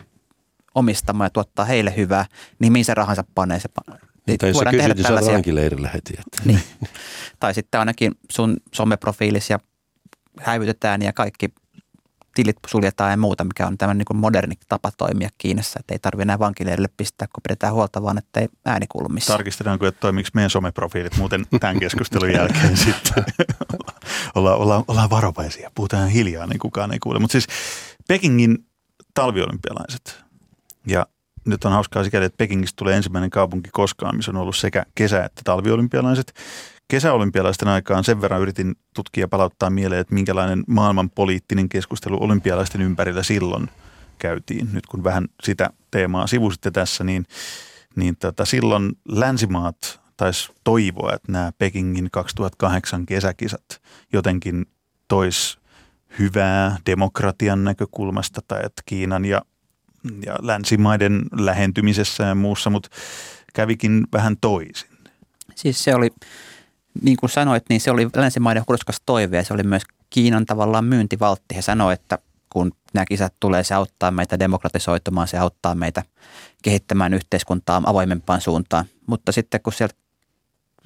omistama 0.76 1.26
ja 1.26 1.30
tuottaa 1.30 1.66
heille 1.66 1.94
hyvää, 1.98 2.26
niin 2.60 2.72
mihin 2.72 2.86
se 2.86 2.94
rahansa 2.94 3.24
panee. 3.36 3.60
Se 3.60 3.70
niin, 4.28 4.38
tai 4.38 4.50
jos 4.50 4.58
sä 4.58 4.66
kysyt, 4.66 4.96
niin 4.96 5.84
sä 5.84 5.90
heti. 5.94 6.14
Että. 6.20 6.42
Niin. 6.46 6.60
tai 7.40 7.54
sitten 7.54 7.80
ainakin 7.80 8.12
sun 8.32 8.58
someprofiilis 8.74 9.50
ja 9.50 9.60
häivytetään 10.42 11.02
ja 11.02 11.14
kaikki 11.14 11.50
tilit 12.36 12.58
suljetaan 12.68 13.12
ja 13.12 13.18
muuta, 13.18 13.44
mikä 13.44 13.68
on 13.68 13.78
tämä 13.78 13.94
niin 13.94 14.06
moderni 14.14 14.56
tapa 14.70 14.92
toimia 14.98 15.30
Kiinassa, 15.38 15.80
että 15.80 15.94
ei 15.94 16.00
tarvitse 16.00 16.22
enää 16.22 16.40
vankileirille 16.40 16.90
pistää, 16.98 17.28
kun 17.34 17.42
pidetään 17.44 17.74
huolta, 17.74 18.04
vaan 18.04 18.18
että 18.18 18.40
ei 18.40 18.48
ääni 18.66 18.86
kuulu 18.88 19.10
missään. 19.10 19.38
Tarkistetaanko, 19.38 19.88
että 19.88 20.00
toimiksi 20.00 20.32
meidän 20.36 20.50
someprofiilit 20.50 21.18
muuten 21.18 21.46
tämän 21.60 21.80
keskustelun 21.80 22.32
jälkeen 22.34 22.78
sitten. 22.88 23.24
ollaan, 24.36 24.58
ollaan, 24.58 24.84
ollaan 24.88 25.10
varovaisia, 25.10 25.72
puhutaan 25.76 26.10
hiljaa, 26.10 26.48
niin 26.48 26.60
kukaan 26.60 26.94
ei 26.94 27.00
kuule. 27.00 27.20
Mutta 27.20 27.32
siis 27.32 27.48
Pekingin 28.08 28.66
talviolympialaiset 29.14 30.24
ja 30.88 31.08
nyt 31.46 31.66
on 31.66 31.72
hauskaa 31.72 32.04
sikäli, 32.04 32.26
että 32.26 32.38
Pekingistä 32.38 32.76
tulee 32.78 32.96
ensimmäinen 32.96 33.30
kaupunki 33.30 33.70
koskaan, 33.74 34.16
missä 34.16 34.32
on 34.32 34.38
ollut 34.38 34.58
sekä 34.58 34.86
kesä- 34.96 35.26
että 35.26 35.42
talviolympialaiset. 35.44 36.34
Kesäolympialaisten 36.90 37.68
aikaan 37.68 38.04
sen 38.04 38.22
verran 38.22 38.42
yritin 38.42 38.76
tutkia 38.96 39.28
palauttaa 39.28 39.70
mieleen, 39.70 40.02
että 40.02 40.14
minkälainen 40.14 40.64
maailman 40.68 41.10
poliittinen 41.10 41.70
keskustelu 41.70 42.24
olympialaisten 42.24 42.82
ympärillä 42.82 43.24
silloin 43.24 43.70
käytiin. 44.20 44.70
Nyt 44.74 44.86
kun 44.88 45.04
vähän 45.04 45.28
sitä 45.44 45.70
teemaa 45.92 46.28
sivusitte 46.28 46.72
tässä, 46.72 47.04
niin, 47.04 47.26
niin 47.96 48.18
tota, 48.18 48.46
silloin 48.46 48.92
länsimaat 49.10 50.02
taisi 50.18 50.52
toivoa, 50.64 51.14
että 51.14 51.32
nämä 51.32 51.52
Pekingin 51.58 52.10
2008 52.12 53.06
kesäkisat 53.06 53.82
jotenkin 54.14 54.66
tois 55.08 55.60
hyvää 56.20 56.78
demokratian 56.86 57.64
näkökulmasta 57.64 58.42
tai 58.48 58.66
että 58.66 58.82
Kiinan 58.86 59.26
ja 59.26 59.42
ja 60.26 60.36
länsimaiden 60.42 61.22
lähentymisessä 61.40 62.24
ja 62.24 62.36
muussa, 62.36 62.70
mutta 62.70 62.90
kävikin 63.54 64.08
vähän 64.14 64.38
toisin. 64.42 64.90
Siis 65.56 65.84
se 65.84 65.96
oli, 65.96 66.10
niin 67.02 67.18
kuin 67.18 67.30
sanoit, 67.30 67.64
niin 67.70 67.82
se 67.82 67.92
oli 67.92 68.10
länsimaiden 68.16 68.64
hurskas 68.68 69.02
toive 69.06 69.38
ja 69.38 69.44
se 69.44 69.54
oli 69.54 69.64
myös 69.64 69.84
Kiinan 70.10 70.46
tavallaan 70.46 70.86
myyntivaltti. 70.86 71.56
He 71.56 71.62
sanoivat, 71.62 72.02
että 72.02 72.18
kun 72.50 72.72
nämä 72.94 73.06
kisat 73.06 73.34
tulee, 73.40 73.64
se 73.64 73.74
auttaa 73.74 74.12
meitä 74.12 74.40
demokratisoitumaan, 74.40 75.28
se 75.28 75.38
auttaa 75.38 75.76
meitä 75.76 76.04
kehittämään 76.62 77.14
yhteiskuntaa 77.14 77.82
avoimempaan 77.86 78.42
suuntaan. 78.42 78.86
Mutta 79.08 79.32
sitten 79.32 79.62
kun 79.62 79.74
sieltä 79.74 79.96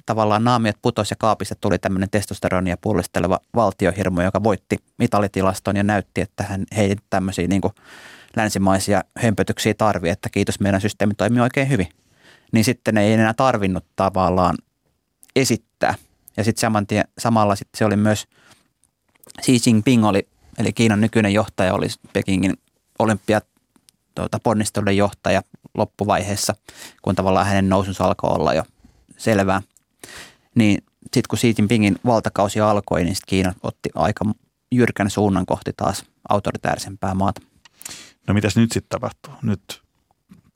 tavallaan 0.06 0.44
naamiot 0.44 0.76
putosi 0.82 1.12
ja 1.12 1.16
kaapista 1.18 1.54
tuli 1.60 1.78
tämmöinen 1.78 2.10
testosteronia 2.10 2.76
puolusteleva 2.76 3.38
valtiohirmo, 3.54 4.22
joka 4.22 4.42
voitti 4.42 4.76
mitallitilaston 4.98 5.76
ja 5.76 5.82
näytti, 5.82 6.20
että 6.20 6.42
hän 6.42 6.64
ei 6.76 6.96
tämmöisiä 7.10 7.46
niin 7.46 7.62
länsimaisia 8.36 9.04
hömpötyksiä 9.18 9.74
tarvi, 9.74 10.08
että 10.08 10.28
kiitos 10.28 10.60
meidän 10.60 10.80
systeemi 10.80 11.14
toimii 11.14 11.40
oikein 11.40 11.68
hyvin. 11.68 11.88
Niin 12.52 12.64
sitten 12.64 12.96
ei 12.98 13.12
enää 13.12 13.34
tarvinnut 13.34 13.84
tavallaan 13.96 14.56
esittää. 15.36 15.94
Ja 16.36 16.44
sitten 16.44 16.70
samalla 17.18 17.56
sitten 17.56 17.78
se 17.78 17.84
oli 17.84 17.96
myös 17.96 18.26
Xi 19.42 19.60
Jinping 19.66 20.06
oli, 20.06 20.28
eli 20.58 20.72
Kiinan 20.72 21.00
nykyinen 21.00 21.34
johtaja 21.34 21.74
oli 21.74 21.86
Pekingin 22.12 22.54
tuota, 24.14 24.38
ponnistelujen 24.42 24.96
johtaja 24.96 25.42
loppuvaiheessa, 25.74 26.54
kun 27.02 27.14
tavallaan 27.14 27.46
hänen 27.46 27.68
nousunsa 27.68 28.04
alkoi 28.04 28.30
olla 28.30 28.54
jo 28.54 28.64
selvää. 29.16 29.62
Niin 30.54 30.84
sitten 31.02 31.28
kun 31.28 31.38
Xi 31.38 31.54
Jinpingin 31.58 31.96
valtakausi 32.06 32.60
alkoi, 32.60 33.04
niin 33.04 33.14
sitten 33.14 33.28
Kiina 33.28 33.54
otti 33.62 33.90
aika 33.94 34.24
jyrkän 34.72 35.10
suunnan 35.10 35.46
kohti 35.46 35.70
taas 35.76 36.04
autoritäärisempää 36.28 37.14
maata. 37.14 37.40
No 38.28 38.34
mitäs 38.34 38.56
nyt 38.56 38.72
sitten 38.72 38.88
tapahtuu? 38.88 39.34
Nyt 39.42 39.82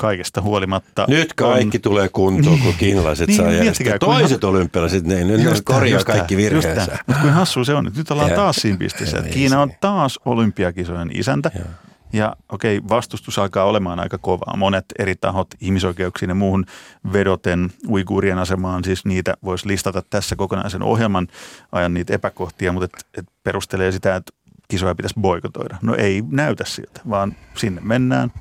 kaikesta 0.01 0.43
huolimatta. 0.43 1.05
Nyt 1.09 1.35
kaikki 1.35 1.79
on... 1.79 1.83
tulee 1.83 2.09
kuntoon, 2.09 2.59
kun 2.59 2.75
kiinalaiset 2.79 3.29
niin, 3.29 3.37
saa 3.37 3.51
järjestää. 3.53 3.99
Toiset 3.99 4.43
ha... 4.43 4.49
olympialaiset, 4.49 5.05
ne, 5.05 5.25
ne 5.25 5.35
just 5.35 5.65
korjaa 5.65 6.05
kaikki 6.05 6.37
virheensä. 6.37 6.99
Mutta 7.07 7.23
kuin 7.23 7.33
hassu 7.33 7.65
se 7.65 7.75
on, 7.75 7.87
että 7.87 8.01
nyt 8.01 8.11
ollaan 8.11 8.31
ja, 8.31 8.37
taas 8.37 8.57
siinä 8.57 8.79
pisteessä, 8.79 9.19
että 9.19 9.31
Kiina 9.31 9.63
on 9.63 9.73
taas 9.81 10.19
olympiakisojen 10.25 11.11
isäntä. 11.15 11.51
Ja, 11.55 11.65
ja 12.13 12.37
okei, 12.49 12.81
vastustus 12.89 13.39
alkaa 13.39 13.65
olemaan 13.65 14.01
aika 14.01 14.19
kovaa. 14.19 14.57
Monet 14.57 14.85
eri 14.99 15.15
tahot 15.17 15.49
ihmisoikeuksiin 15.61 16.29
ja 16.29 16.35
muuhun 16.35 16.65
vedoten 17.13 17.71
uiguurien 17.89 18.39
asemaan, 18.39 18.85
siis 18.85 19.05
niitä 19.05 19.35
voisi 19.45 19.69
listata 19.69 20.03
tässä 20.11 20.37
kokonaisen 20.37 20.83
ohjelman 20.83 21.29
ajan 21.73 21.95
niitä 21.95 22.15
epäkohtia, 22.15 22.73
mutta 22.73 22.85
et, 22.85 23.07
et 23.19 23.33
perustelee 23.45 23.93
sitä, 23.93 24.17
että 24.17 24.33
kisoja 24.69 24.95
pitäisi 24.95 25.21
boikotoida. 25.21 25.77
No 25.83 25.95
ei 25.95 26.23
näytä 26.31 26.65
siltä, 26.65 27.01
vaan 27.11 27.37
sinne 27.55 27.81
mennään– 27.85 28.33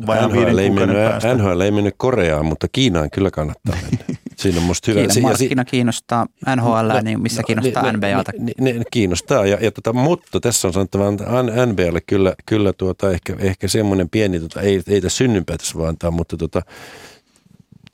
NHL 0.00 0.58
ei, 0.58 0.70
mennyt, 0.70 0.96
NHL 1.36 1.60
ei 1.60 1.70
mennyt 1.70 1.94
Koreaan, 1.96 2.46
mutta 2.46 2.66
Kiinaan 2.72 3.10
kyllä 3.10 3.30
kannattaa 3.30 3.76
mennä. 3.82 4.04
Siinä 4.36 4.58
on 4.58 4.64
musta 4.64 4.90
hyvä. 4.90 5.06
Kiinan 5.06 5.22
markkina 5.22 5.64
kiinnostaa 5.64 6.26
NHL, 6.56 6.88
no, 6.88 7.00
niin 7.00 7.20
missä 7.20 7.42
no, 7.42 7.46
kiinnostaa 7.46 7.82
no, 7.82 7.92
NBAta. 7.92 8.32
Ne, 8.38 8.52
ne, 8.60 8.72
ne, 8.72 8.84
kiinnostaa, 8.90 9.46
ja, 9.46 9.58
ja 9.60 9.72
tota, 9.72 9.92
mutta 9.92 10.40
tässä 10.40 10.68
on 10.68 10.74
sanottava, 10.74 11.08
että 11.08 11.66
NBAlle 11.66 12.00
kyllä, 12.06 12.34
kyllä 12.46 12.72
tuota, 12.72 13.10
ehkä, 13.10 13.36
ehkä 13.38 13.68
semmoinen 13.68 14.10
pieni, 14.10 14.40
tota, 14.40 14.60
ei, 14.60 14.82
ei 14.88 15.00
tässä 15.00 15.16
synnynpää 15.16 15.56
tässä 15.56 15.78
vaan 15.78 15.88
antaa, 15.88 16.10
mutta 16.10 16.36
tota, 16.36 16.62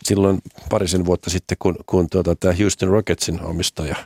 silloin 0.05 0.39
parisen 0.71 1.05
vuotta 1.05 1.31
sitten, 1.31 1.57
kun, 1.59 1.77
kun 1.87 2.11
tuota, 2.11 2.37
tämä 2.37 2.55
Houston 2.61 2.89
Rocketsin 2.89 3.43
omistaja 3.43 3.97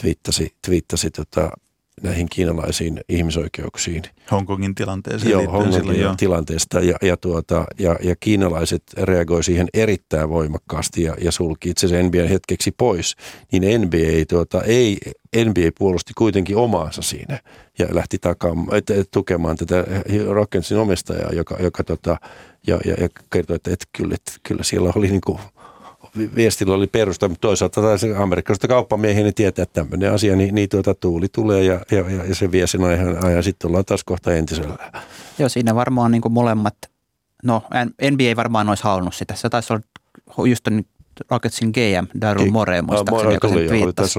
twiittasi, 0.00 0.54
twiittasi 0.66 1.10
tota, 1.10 1.50
näihin 2.02 2.28
kiinalaisiin 2.28 3.00
ihmisoikeuksiin. 3.08 4.02
Hongkongin 4.30 4.74
tilanteeseen. 4.74 5.30
Joo, 5.30 5.42
Hongkongin 5.42 5.72
silloin, 5.72 6.00
joo. 6.00 6.14
tilanteesta 6.16 6.80
ja, 6.80 6.96
ja, 7.02 7.16
tuota, 7.16 7.64
ja, 7.78 7.96
ja 8.02 8.16
kiinalaiset 8.20 8.82
reagoi 9.02 9.44
siihen 9.44 9.68
erittäin 9.74 10.28
voimakkaasti 10.28 11.02
ja, 11.02 11.16
ja 11.20 11.32
sulki 11.32 11.70
itse 11.70 11.86
asiassa 11.86 12.06
NBA 12.08 12.28
hetkeksi 12.28 12.70
pois. 12.78 13.16
Niin 13.52 13.80
NBA, 13.80 14.24
tuota, 14.28 14.62
ei, 14.62 14.98
NBA 15.36 15.70
puolusti 15.78 16.12
kuitenkin 16.18 16.56
omaansa 16.56 17.02
siinä 17.02 17.38
ja 17.78 17.86
lähti 17.90 18.18
takaamaan, 18.18 18.78
et, 18.78 18.90
et, 18.90 19.10
tukemaan 19.10 19.56
tätä 19.56 19.84
Rockensin 20.28 20.78
omistajaa, 20.78 21.32
joka, 21.32 21.56
joka 21.60 21.84
tota, 21.84 22.16
ja, 22.66 22.78
ja, 22.84 22.94
ja 23.00 23.08
kertoi, 23.32 23.56
että, 23.56 23.72
että 23.72 23.86
kyllä, 23.96 24.14
että 24.14 24.32
kyllä 24.42 24.62
siellä 24.62 24.92
oli 24.96 25.08
niin 25.08 25.20
kuin– 25.20 25.38
viestillä 26.34 26.74
oli 26.74 26.86
perusta, 26.86 27.28
mutta 27.28 27.48
toisaalta 27.48 27.80
taas 27.80 28.04
amerikkalaisista 28.18 28.68
kauppamiehiä 28.68 29.22
niin 29.22 29.34
tietää, 29.34 29.62
että 29.62 29.80
tämmöinen 29.80 30.12
asia, 30.12 30.36
niin, 30.36 30.54
niin 30.54 30.68
tuota, 30.68 30.94
tuuli 30.94 31.26
tulee 31.32 31.64
ja, 31.64 31.80
ja, 31.90 32.10
ja, 32.10 32.24
ja 32.24 32.34
se 32.34 32.52
vie 32.52 32.66
sen 32.66 32.84
ajan, 32.84 33.24
ajan 33.24 33.42
sitten 33.42 33.68
ollaan 33.68 33.84
taas 33.84 34.04
kohta 34.04 34.34
entisellä. 34.34 34.76
Joo, 35.38 35.48
siinä 35.48 35.74
varmaan 35.74 36.10
niin 36.10 36.22
kuin 36.22 36.32
molemmat, 36.32 36.76
no 37.44 37.62
NBA 38.10 38.36
varmaan 38.36 38.68
olisi 38.68 38.84
halunnut 38.84 39.14
sitä. 39.14 39.34
Se 39.34 39.48
taisi 39.48 39.72
olla 39.72 39.82
just 40.48 40.64
Rocketsin 41.30 41.70
GM, 41.70 42.20
Daryl 42.20 42.50
Morey, 42.50 42.82
muistaakseni, 42.82 43.34
joka 43.34 43.48
sen 43.48 43.68
twiittasi. 43.68 44.18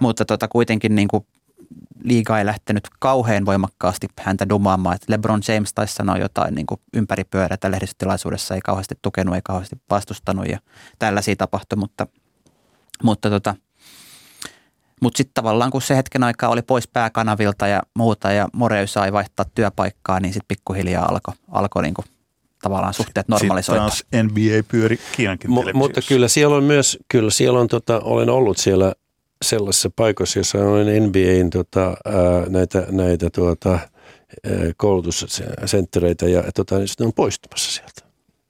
Mutta 0.00 0.24
tota, 0.24 0.48
kuitenkin 0.48 0.94
niin 0.94 1.08
kuin 1.08 1.26
liiga 2.04 2.38
ei 2.38 2.46
lähtenyt 2.46 2.88
kauhean 2.98 3.46
voimakkaasti 3.46 4.06
häntä 4.20 4.48
dumaamaan. 4.48 4.94
Että 4.94 5.12
LeBron 5.12 5.40
James 5.48 5.74
taisi 5.74 5.94
sanoa 5.94 6.18
jotain 6.18 6.54
niin 6.54 6.66
kuin 6.66 6.80
ympäripyörätä 6.94 7.70
lehdistötilaisuudessa, 7.70 8.54
ei 8.54 8.60
kauheasti 8.60 8.94
tukenut, 9.02 9.34
ei 9.34 9.40
kauheasti 9.44 9.76
vastustanut 9.90 10.48
ja 10.48 10.58
tällaisia 10.98 11.36
tapahtui, 11.36 11.78
mutta, 11.78 12.06
mutta 13.02 13.30
tota, 13.30 13.54
mutta 15.00 15.16
sitten 15.16 15.34
tavallaan 15.34 15.70
kun 15.70 15.82
se 15.82 15.96
hetken 15.96 16.24
aikaa 16.24 16.50
oli 16.50 16.62
pois 16.62 16.88
pääkanavilta 16.88 17.66
ja 17.66 17.82
muuta 17.94 18.32
ja 18.32 18.48
Moreu 18.52 18.86
sai 18.86 19.12
vaihtaa 19.12 19.46
työpaikkaa, 19.54 20.20
niin 20.20 20.32
sitten 20.32 20.48
pikkuhiljaa 20.48 21.08
alkoi 21.08 21.34
alko 21.48 21.82
niinku 21.82 22.04
tavallaan 22.62 22.94
suhteet 22.94 23.28
normalisoitua. 23.28 23.90
Sitten 23.90 24.20
taas 24.20 24.32
NBA 24.32 24.68
pyöri 24.68 24.98
Kiinankin 25.16 25.50
M- 25.50 25.54
Mutta 25.74 26.00
kyllä 26.08 26.28
siellä 26.28 26.56
on 26.56 26.64
myös, 26.64 26.98
kyllä 27.08 27.30
siellä 27.30 27.60
on, 27.60 27.68
tota, 27.68 28.00
olen 28.00 28.30
ollut 28.30 28.56
siellä 28.56 28.92
sellaisessa 29.44 29.90
paikoissa, 29.96 30.38
jossa 30.38 30.58
on 30.58 30.86
NBAin 30.86 31.50
tota, 31.50 31.84
ää, 31.84 32.46
näitä, 32.48 32.86
näitä 32.90 33.30
tuota, 33.30 33.78
koulutussenttereitä 34.76 36.26
ja 36.26 36.42
tota, 36.54 36.78
niin 36.78 36.88
ne 37.00 37.06
on 37.06 37.12
poistumassa 37.12 37.72
sieltä. 37.72 38.02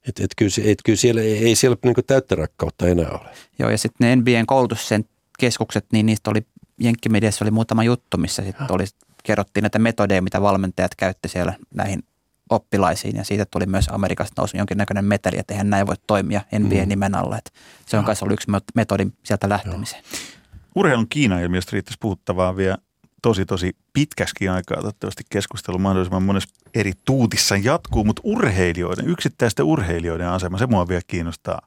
Et, 0.08 0.20
et 0.20 0.30
kyllä, 0.36 0.50
et 0.64 0.78
kyllä 0.84 0.96
siellä 0.96 1.20
ei, 1.20 1.44
ei 1.44 1.54
siellä 1.54 1.76
niin 1.84 1.94
täyttä 2.06 2.34
rakkautta 2.34 2.86
enää 2.86 3.10
ole. 3.10 3.28
Joo, 3.58 3.70
ja 3.70 3.78
sitten 3.78 4.08
ne 4.08 4.16
NBAn 4.16 4.46
koulutuskeskukset, 4.46 5.86
niin 5.92 6.06
niistä 6.06 6.30
oli, 6.30 6.46
Jenkkimediassa 6.80 7.44
oli 7.44 7.50
muutama 7.50 7.84
juttu, 7.84 8.16
missä 8.16 8.42
sitten 8.42 8.66
oli, 8.68 8.84
kerrottiin 9.24 9.62
näitä 9.62 9.78
metodeja, 9.78 10.22
mitä 10.22 10.42
valmentajat 10.42 10.94
käytti 10.94 11.28
siellä 11.28 11.54
näihin 11.74 12.02
oppilaisiin 12.50 13.16
ja 13.16 13.24
siitä 13.24 13.46
tuli 13.50 13.66
myös 13.66 13.88
Amerikasta 13.88 14.34
nousu 14.36 14.56
jonkinnäköinen 14.56 15.04
meteli, 15.04 15.38
että 15.38 15.54
eihän 15.54 15.70
näin 15.70 15.86
voi 15.86 15.96
toimia 16.06 16.40
NBA-nimen 16.58 17.12
mm. 17.12 17.18
alla. 17.18 17.38
Että 17.38 17.50
se 17.86 17.98
on 17.98 18.04
myös 18.04 18.22
ollut 18.22 18.34
yksi 18.34 18.50
metodi 18.74 19.06
sieltä 19.22 19.48
lähtemiseen. 19.48 20.02
Joo. 20.12 20.35
Urheilun 20.76 21.08
Kiina-ilmiöstä 21.08 21.70
riittäisi 21.72 21.98
puhuttavaa 22.00 22.56
vielä 22.56 22.76
tosi 23.22 23.46
tosi 23.46 23.76
pitkäskin 23.92 24.50
aikaa. 24.50 24.76
Toivottavasti 24.76 25.22
keskustelu 25.30 25.78
mahdollisimman 25.78 26.22
monessa 26.22 26.54
eri 26.74 26.92
tuutissa 27.04 27.56
jatkuu, 27.56 28.04
mutta 28.04 28.22
urheilijoiden, 28.24 29.08
yksittäisten 29.08 29.64
urheilijoiden 29.64 30.28
asema, 30.28 30.58
se 30.58 30.66
mua 30.66 30.88
vielä 30.88 31.00
kiinnostaa 31.06 31.60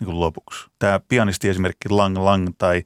niin 0.00 0.06
kuin 0.06 0.20
lopuksi. 0.20 0.66
Tämä 0.78 1.00
pianisti 1.08 1.48
esimerkki 1.48 1.88
Lang 1.88 2.18
Lang 2.18 2.48
tai 2.58 2.82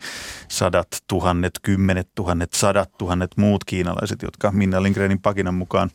sadat 0.49 0.89
tuhannet, 1.07 1.53
kymmenet 1.63 2.09
tuhannet, 2.15 2.53
sadat 2.53 2.99
tuhannet 2.99 3.31
muut 3.37 3.65
kiinalaiset, 3.65 4.23
jotka 4.23 4.53
Minna 4.53 4.83
Lindgrenin 4.83 5.21
pakinan 5.21 5.55
mukaan 5.55 5.91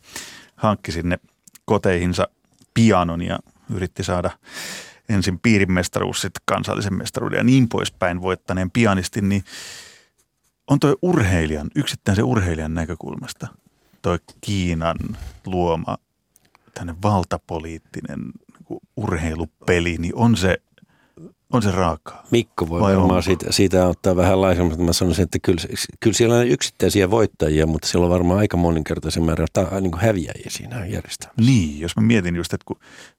hankki 0.56 0.92
sinne 0.92 1.18
koteihinsa 1.64 2.28
pianon 2.74 3.22
ja 3.22 3.38
yritti 3.74 4.04
saada 4.04 4.30
ensin 5.08 5.38
piirimestaruus, 5.38 6.20
sitten 6.20 6.42
kansallisen 6.44 6.94
mestaruuden 6.94 7.36
ja 7.36 7.44
niin 7.44 7.68
poispäin 7.68 8.22
voittaneen 8.22 8.70
pianistin, 8.70 9.28
niin 9.28 9.44
on 10.70 10.80
toi 10.80 10.96
urheilijan, 11.02 11.70
yksittäisen 11.74 12.24
urheilijan 12.24 12.74
näkökulmasta 12.74 13.46
toi 14.02 14.18
Kiinan 14.40 14.96
luoma 15.46 15.98
tänne 16.74 16.94
valtapoliittinen 17.02 18.18
niin 18.18 18.80
urheilupeli, 18.96 19.96
niin 19.98 20.14
on 20.14 20.36
se 20.36 20.58
on 21.52 21.62
se 21.62 21.70
raakaa. 21.70 22.22
Mikko 22.30 22.68
voi 22.68 22.80
Vai 22.80 22.96
varmaan 22.96 23.22
siitä, 23.22 23.52
siitä 23.52 23.86
ottaa 23.86 24.16
vähän 24.16 24.40
laisemmin, 24.40 24.82
mä 24.82 24.92
sanoisin, 24.92 25.22
että 25.22 25.38
kyllä, 25.42 25.60
kyllä 26.00 26.16
siellä 26.16 26.34
on 26.34 26.48
yksittäisiä 26.48 27.10
voittajia, 27.10 27.66
mutta 27.66 27.88
siellä 27.88 28.04
on 28.04 28.10
varmaan 28.10 28.38
aika 28.38 28.56
moninkertaisen 28.56 29.24
määrä 29.24 29.46
ta, 29.52 29.80
niin 29.80 29.90
kuin 29.90 30.00
häviäjiä 30.00 30.46
siinä 30.48 30.86
järjestelmässä. 30.86 31.42
Niin, 31.46 31.80
jos 31.80 31.96
mä 31.96 32.02
mietin 32.02 32.36
just, 32.36 32.52
että 32.52 32.64
kun 32.64 32.76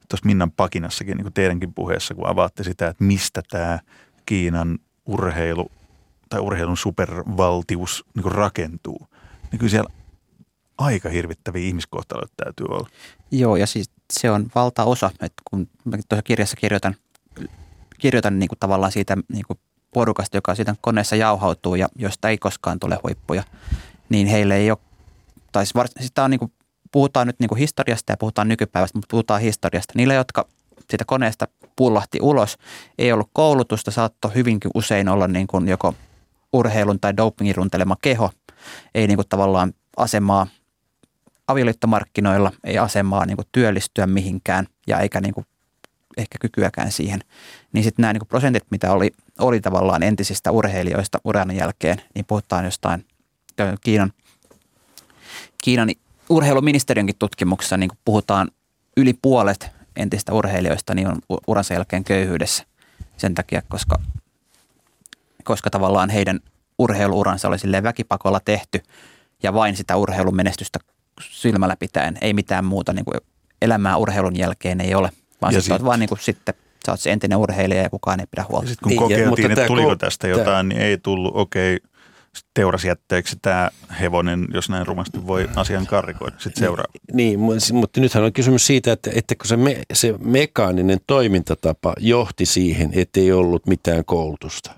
tuossa 0.09 0.25
Minnan 0.25 0.51
pakinassakin, 0.51 1.17
niin 1.17 1.25
kuin 1.25 1.33
teidänkin 1.33 1.73
puheessa, 1.73 2.15
kun 2.15 2.27
avaatte 2.27 2.63
sitä, 2.63 2.87
että 2.87 3.03
mistä 3.03 3.41
tämä 3.49 3.79
Kiinan 4.25 4.79
urheilu 5.05 5.71
tai 6.29 6.39
urheilun 6.39 6.77
supervaltius 6.77 8.05
niin 8.15 8.23
kuin 8.23 8.35
rakentuu, 8.35 9.07
niin 9.51 9.59
kyllä 9.59 9.71
siellä 9.71 9.89
aika 10.77 11.09
hirvittäviä 11.09 11.67
ihmiskohtaloita 11.67 12.33
täytyy 12.37 12.65
olla. 12.69 12.89
Joo, 13.31 13.55
ja 13.55 13.67
siis 13.67 13.91
se 14.13 14.31
on 14.31 14.47
valtaosa, 14.55 15.11
että 15.21 15.41
kun 15.49 15.67
mä 15.85 15.97
tuossa 16.09 16.23
kirjassa 16.23 16.55
kirjoitan 16.55 16.95
kirjoitan 17.99 18.39
niin 18.39 18.49
kuin 18.49 18.59
tavallaan 18.59 18.91
siitä 18.91 19.17
niin 19.33 19.45
kuin 19.47 19.59
porukasta, 19.93 20.37
joka 20.37 20.55
siitä 20.55 20.75
koneessa 20.81 21.15
jauhautuu 21.15 21.75
ja 21.75 21.87
josta 21.95 22.29
ei 22.29 22.37
koskaan 22.37 22.79
tule 22.79 22.99
huippuja, 23.03 23.43
niin 24.09 24.27
heille 24.27 24.55
ei 24.55 24.71
ole, 24.71 24.77
tai 25.51 25.65
sitä 25.65 25.81
siis 25.85 25.95
siis 25.99 26.11
on 26.17 26.31
niin 26.31 26.39
kuin, 26.39 26.51
puhutaan 26.91 27.27
nyt 27.27 27.39
niin 27.39 27.49
kuin 27.49 27.59
historiasta 27.59 28.11
ja 28.11 28.17
puhutaan 28.17 28.47
nykypäivästä, 28.47 28.97
mutta 28.97 29.11
puhutaan 29.11 29.41
historiasta. 29.41 29.93
Niille, 29.95 30.13
jotka 30.13 30.47
siitä 30.89 31.05
koneesta 31.05 31.47
pullahti 31.75 32.19
ulos, 32.21 32.57
ei 32.97 33.11
ollut 33.11 33.29
koulutusta, 33.33 33.91
saattoi 33.91 34.35
hyvinkin 34.35 34.71
usein 34.73 35.09
olla 35.09 35.27
niin 35.27 35.47
kuin 35.47 35.67
joko 35.67 35.93
urheilun 36.53 36.99
tai 36.99 37.17
dopingin 37.17 37.55
runtelema 37.55 37.95
keho, 38.01 38.31
ei 38.95 39.07
niin 39.07 39.17
kuin 39.17 39.29
tavallaan 39.29 39.73
asemaa 39.97 40.47
avioliittomarkkinoilla, 41.47 42.51
ei 42.63 42.77
asemaa 42.77 43.25
niin 43.25 43.37
kuin 43.37 43.47
työllistyä 43.51 44.07
mihinkään 44.07 44.67
ja 44.87 44.99
eikä 44.99 45.21
niin 45.21 45.33
kuin 45.33 45.45
ehkä 46.17 46.37
kykyäkään 46.41 46.91
siihen. 46.91 47.19
Niin 47.73 47.83
sitten 47.83 48.03
nämä 48.03 48.13
niin 48.13 48.27
prosentit, 48.27 48.63
mitä 48.69 48.91
oli, 48.91 49.11
oli 49.39 49.61
tavallaan 49.61 50.03
entisistä 50.03 50.51
urheilijoista 50.51 51.19
uran 51.23 51.55
jälkeen, 51.55 52.01
niin 52.15 52.25
puhutaan 52.25 52.65
jostain 52.65 53.05
Kiinan, 53.81 54.13
Kiinan 55.63 55.89
urheiluministeriönkin 56.29 57.15
tutkimuksessa 57.19 57.77
niin 57.77 57.89
puhutaan 58.05 58.51
yli 58.97 59.13
puolet 59.21 59.71
entistä 59.95 60.33
urheilijoista 60.33 60.93
niin 60.93 61.07
on 61.07 61.19
uransa 61.47 61.73
jälkeen 61.73 62.03
köyhyydessä 62.03 62.63
sen 63.17 63.35
takia, 63.35 63.61
koska, 63.67 63.99
koska 65.43 65.69
tavallaan 65.69 66.09
heidän 66.09 66.39
urheiluuransa 66.79 67.47
oli 67.47 67.59
silleen 67.59 67.83
väkipakolla 67.83 68.39
tehty 68.45 68.83
ja 69.43 69.53
vain 69.53 69.75
sitä 69.75 69.95
urheilumenestystä 69.95 70.79
silmällä 71.21 71.75
pitäen, 71.75 72.17
ei 72.21 72.33
mitään 72.33 72.65
muuta 72.65 72.93
niin 72.93 73.05
kuin 73.05 73.17
elämää 73.61 73.97
urheilun 73.97 74.35
jälkeen 74.35 74.81
ei 74.81 74.95
ole, 74.95 75.09
vaan 75.41 75.53
Ja 75.53 75.61
sit 75.61 75.71
oot 75.71 75.83
vaan 75.85 75.99
niin 75.99 76.09
kuin 76.09 76.19
sitten, 76.21 76.55
sä 76.85 76.91
oot 76.91 76.99
se 76.99 77.11
entinen 77.11 77.37
urheilija 77.37 77.81
ja 77.81 77.89
kukaan 77.89 78.19
ei 78.19 78.25
pidä 78.31 78.45
huolta. 78.49 78.67
Sitten 78.67 78.83
kun 78.83 78.89
Niin, 78.89 78.99
kokeiltiin, 78.99 79.29
mutta 79.29 79.47
että 79.47 79.67
tuliko 79.67 79.93
ko- 79.93 79.97
tästä 79.97 80.27
jotain, 80.27 80.69
niin 80.69 80.81
ei 80.81 80.97
tullut. 80.97 81.35
Okei, 81.35 81.79
sit 82.35 82.45
teurasjätteeksi 82.53 83.37
tämä 83.41 83.69
hevonen, 84.01 84.47
jos 84.53 84.69
näin 84.69 84.87
rumasti 84.87 85.27
voi 85.27 85.49
asian 85.55 85.87
karikoida. 85.87 86.35
Sitten 86.39 86.61
seuraa. 86.63 86.85
Niin, 87.13 87.39
mutta 87.73 88.01
nythän 88.01 88.23
on 88.23 88.33
kysymys 88.33 88.67
siitä, 88.67 88.91
että, 88.91 89.11
että 89.15 89.35
kun 89.35 89.47
se, 89.47 89.57
me, 89.57 89.81
se 89.93 90.13
mekaaninen 90.19 90.99
toimintatapa 91.07 91.93
johti 91.99 92.45
siihen, 92.45 92.89
ettei 92.93 93.31
ollut 93.31 93.67
mitään 93.67 94.05
koulutusta. 94.05 94.71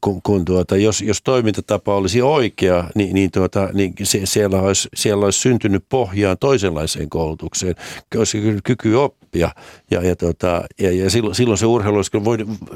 Kun- 0.00 0.22
Kun, 0.22 0.44
tuota, 0.44 0.76
jos, 0.76 1.00
jos 1.02 1.22
toimintatapa 1.22 1.94
olisi 1.96 2.22
oikea, 2.22 2.84
niin, 2.94 3.14
niin, 3.14 3.30
tuota, 3.30 3.68
niin 3.72 3.94
se, 4.02 4.20
siellä, 4.24 4.60
olisi, 4.60 4.88
siellä 4.94 5.24
olisi 5.24 5.38
syntynyt 5.40 5.84
pohjaan 5.88 6.36
toisenlaiseen 6.40 7.10
koulutukseen, 7.10 7.74
olisi 8.16 8.40
ky- 8.40 8.60
kyky 8.64 8.94
oppia. 8.94 9.25
Ja, 9.90 10.02
ja, 10.02 10.16
tuota, 10.16 10.62
ja, 10.80 10.92
ja 10.92 11.10
silloin, 11.10 11.34
silloin 11.34 11.58
se 11.58 11.66
urheilu 11.66 11.96
olisi, 11.96 12.10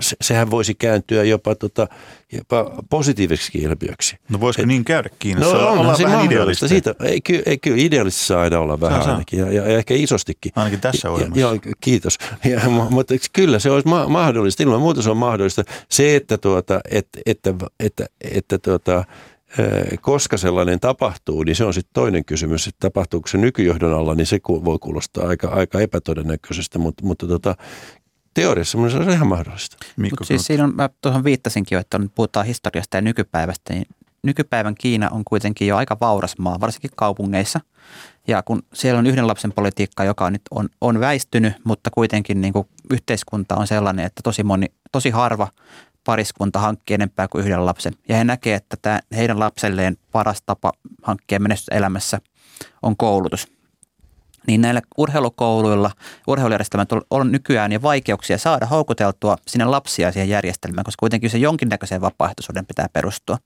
se, 0.00 0.16
sehän 0.20 0.50
voisi 0.50 0.74
kääntyä 0.74 1.24
jopa, 1.24 1.54
tota, 1.54 1.88
jopa 2.32 2.70
positiiviseksi 2.90 3.58
ilmiöksi. 3.58 4.16
No 4.28 4.40
voisiko 4.40 4.66
niin 4.66 4.84
käydä 4.84 5.08
Kiinassa? 5.18 5.56
No 5.56 5.68
onhan 5.68 5.96
se 5.96 6.02
vähän 6.04 6.18
mahdollista. 6.18 6.66
idealisteja. 6.66 6.68
Siitä, 6.68 6.94
ei, 7.04 7.20
ky, 7.20 7.42
ei, 7.46 7.58
kyllä 7.58 7.76
idealistissa 7.80 8.26
saa 8.26 8.40
aina 8.42 8.58
olla 8.58 8.80
vähän 8.80 9.02
Saa, 9.02 9.12
ainakin 9.12 9.38
ja, 9.38 9.46
ja, 9.52 9.68
ja, 9.70 9.78
ehkä 9.78 9.94
isostikin. 9.94 10.52
Ainakin 10.56 10.80
tässä 10.80 11.08
Ja- 11.08 11.12
ohjelmassa. 11.12 11.40
Joo, 11.40 11.56
kiitos. 11.80 12.18
Ja, 12.50 12.58
mu- 12.60 12.90
mutta 12.90 13.14
kyllä 13.32 13.58
se 13.58 13.70
olisi 13.70 13.88
ma- 13.88 14.08
mahdollista. 14.08 14.62
Ilman 14.62 14.80
muuta 14.80 15.02
se 15.02 15.10
on 15.10 15.16
mahdollista. 15.16 15.62
Se, 15.88 16.16
että, 16.16 16.38
tuota, 16.38 16.80
että, 16.90 17.18
että, 17.26 17.54
että, 17.80 18.06
että 18.30 18.58
tuota, 18.58 18.98
eh, 18.98 19.04
koska 20.00 20.36
sellainen 20.36 20.80
tapahtuu, 20.80 21.42
niin 21.42 21.56
se 21.56 21.64
on 21.64 21.74
sitten 21.74 21.94
toinen 21.94 22.24
kysymys. 22.24 22.66
Että 22.66 22.88
tapahtuuko 22.88 23.28
se 23.28 23.38
nykyjohdon 23.38 23.94
alla, 23.94 24.14
niin 24.14 24.26
se 24.26 24.40
voi 24.46 24.78
kuulostaa 24.78 25.28
aika, 25.28 25.48
aika 25.48 25.80
epätodennäköisestä, 25.80 26.78
mutta, 26.78 27.06
mutta 27.06 27.26
tota, 27.26 27.56
teoriassa 28.34 28.90
se 28.90 28.96
on 28.96 29.10
ihan 29.10 29.26
mahdollista. 29.26 29.76
Mutta 29.96 30.24
siis 30.24 30.44
siinä 30.44 30.64
on, 30.64 30.76
mä 30.76 30.90
tuohon 31.00 31.24
viittasinkin 31.24 31.76
jo, 31.76 31.80
että 31.80 31.96
on, 31.96 32.10
puhutaan 32.14 32.46
historiasta 32.46 32.96
ja 32.96 33.00
nykypäivästä, 33.00 33.72
niin 33.72 33.86
nykypäivän 34.22 34.74
Kiina 34.74 35.08
on 35.10 35.22
kuitenkin 35.24 35.68
jo 35.68 35.76
aika 35.76 35.96
vauras 36.00 36.38
maa, 36.38 36.60
varsinkin 36.60 36.90
kaupungeissa. 36.96 37.60
Ja 38.28 38.42
kun 38.42 38.62
siellä 38.74 38.98
on 38.98 39.06
yhden 39.06 39.26
lapsen 39.26 39.52
politiikka, 39.52 40.04
joka 40.04 40.30
nyt 40.30 40.42
on, 40.50 40.68
on 40.80 41.00
väistynyt, 41.00 41.52
mutta 41.64 41.90
kuitenkin 41.90 42.40
niin 42.40 42.52
kuin 42.52 42.68
yhteiskunta 42.90 43.56
on 43.56 43.66
sellainen, 43.66 44.06
että 44.06 44.20
tosi, 44.24 44.42
moni, 44.42 44.66
tosi 44.92 45.10
harva 45.10 45.48
pariskunta 46.04 46.58
hankkii 46.58 46.94
enempää 46.94 47.28
kuin 47.28 47.44
yhden 47.44 47.66
lapsen. 47.66 47.92
Ja 48.08 48.16
he 48.16 48.24
näkee, 48.24 48.54
että 48.54 48.76
tämä 48.82 49.00
heidän 49.16 49.38
lapselleen 49.38 49.96
paras 50.12 50.42
tapa 50.46 50.72
hankkia 51.02 51.40
menestystä 51.40 51.74
elämässä 51.74 52.20
on 52.82 52.96
koulutus. 52.96 53.48
Niin 54.46 54.60
näillä 54.60 54.82
urheilukouluilla, 54.96 55.90
urheilujärjestelmät 56.26 56.92
on- 56.92 57.02
on 57.10 57.32
nykyään 57.32 57.72
jo 57.72 57.82
vaikeuksia 57.82 58.38
saada 58.38 58.66
houkuteltua 58.66 59.36
sinne 59.46 59.64
lapsia 59.64 60.12
siihen 60.12 60.28
järjestelmään, 60.28 60.84
koska 60.84 61.00
kuitenkin 61.00 61.30
se 61.30 61.38
jonkinnäköiseen 61.38 62.00
vapaaehtoisuuden 62.00 62.66
pitää 62.66 62.86
perustua. 62.92 63.38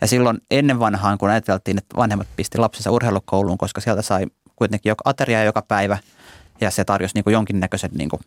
Ja 0.00 0.06
silloin 0.06 0.38
ennen 0.50 0.78
vanhaan, 0.78 1.18
kun 1.18 1.30
ajateltiin, 1.30 1.78
että 1.78 1.96
vanhemmat 1.96 2.28
pisti 2.36 2.58
lapsensa 2.58 2.90
urheilukouluun, 2.90 3.58
koska 3.58 3.80
sieltä 3.80 4.02
sai 4.02 4.26
kuitenkin 4.56 4.90
joka 4.90 5.02
ateriaa 5.04 5.44
joka 5.44 5.62
päivä 5.62 5.98
ja 6.60 6.70
se 6.70 6.84
tarjosi 6.84 7.14
niin 7.14 7.24
kuin 7.24 7.34
jonkinnäköisen 7.34 7.90
niin 7.94 8.08
kuin 8.08 8.20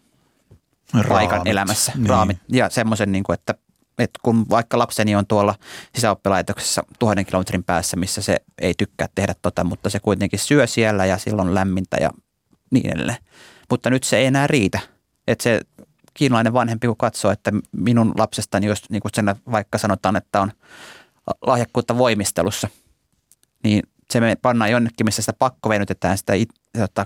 paikan 1.10 1.30
Raamit. 1.38 1.52
elämässä, 1.52 1.92
Niin. 1.96 2.10
raamit 2.10 2.38
ja 2.50 2.70
semmoisen, 2.70 3.12
niin 3.12 3.24
kuin, 3.24 3.34
että, 3.34 3.54
että 4.00 4.20
kun 4.24 4.50
vaikka 4.50 4.78
lapseni 4.78 5.16
on 5.16 5.28
tuolla 5.28 5.56
sisäoppilaitoksessa 5.96 6.84
tuhannen 7.00 7.26
kilometrin 7.26 7.64
päässä, 7.64 7.98
missä 7.98 8.22
se 8.22 8.38
ei 8.62 8.74
tykkää 8.78 9.08
tehdä 9.16 9.36
tota, 9.42 9.64
mutta 9.64 9.90
se 9.90 10.00
kuitenkin 10.00 10.40
syö 10.40 10.68
siellä 10.68 11.06
ja 11.06 11.18
silloin 11.18 11.56
lämmintä 11.56 11.98
ja 12.02 12.10
niin 12.72 12.94
edelleen. 12.94 13.18
Mutta 13.70 13.90
nyt 13.90 14.04
se 14.04 14.18
ei 14.18 14.26
enää 14.26 14.48
riitä. 14.48 14.80
Että 15.28 15.44
se 15.44 15.62
kiinalainen 16.14 16.54
vanhempi, 16.54 16.88
kun 16.88 16.98
katsoo, 16.98 17.32
että 17.32 17.52
minun 17.72 18.14
lapsestani, 18.18 18.68
jos 18.68 18.90
niin 18.90 19.02
kuin 19.02 19.12
sen 19.16 19.36
vaikka 19.52 19.78
sanotaan, 19.78 20.16
että 20.16 20.42
on 20.42 20.52
lahjakkuutta 21.48 21.98
voimistelussa, 21.98 22.68
niin 23.64 23.84
se 24.12 24.20
me 24.20 24.36
pannaan 24.42 24.72
jonnekin, 24.72 25.06
missä 25.06 25.22
sitä 25.22 25.34
pakko 25.34 25.70
venytetään 25.70 26.18
sitä 26.18 26.34
it, 26.34 26.50
tota, 26.78 27.06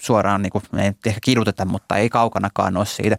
suoraan, 0.00 0.42
niin 0.42 0.50
kuin, 0.50 0.64
ei 0.78 0.92
ehkä 1.06 1.20
kiduteta, 1.22 1.64
mutta 1.64 1.96
ei 1.96 2.08
kaukanakaan 2.08 2.76
ole 2.76 2.86
siitä. 2.86 3.16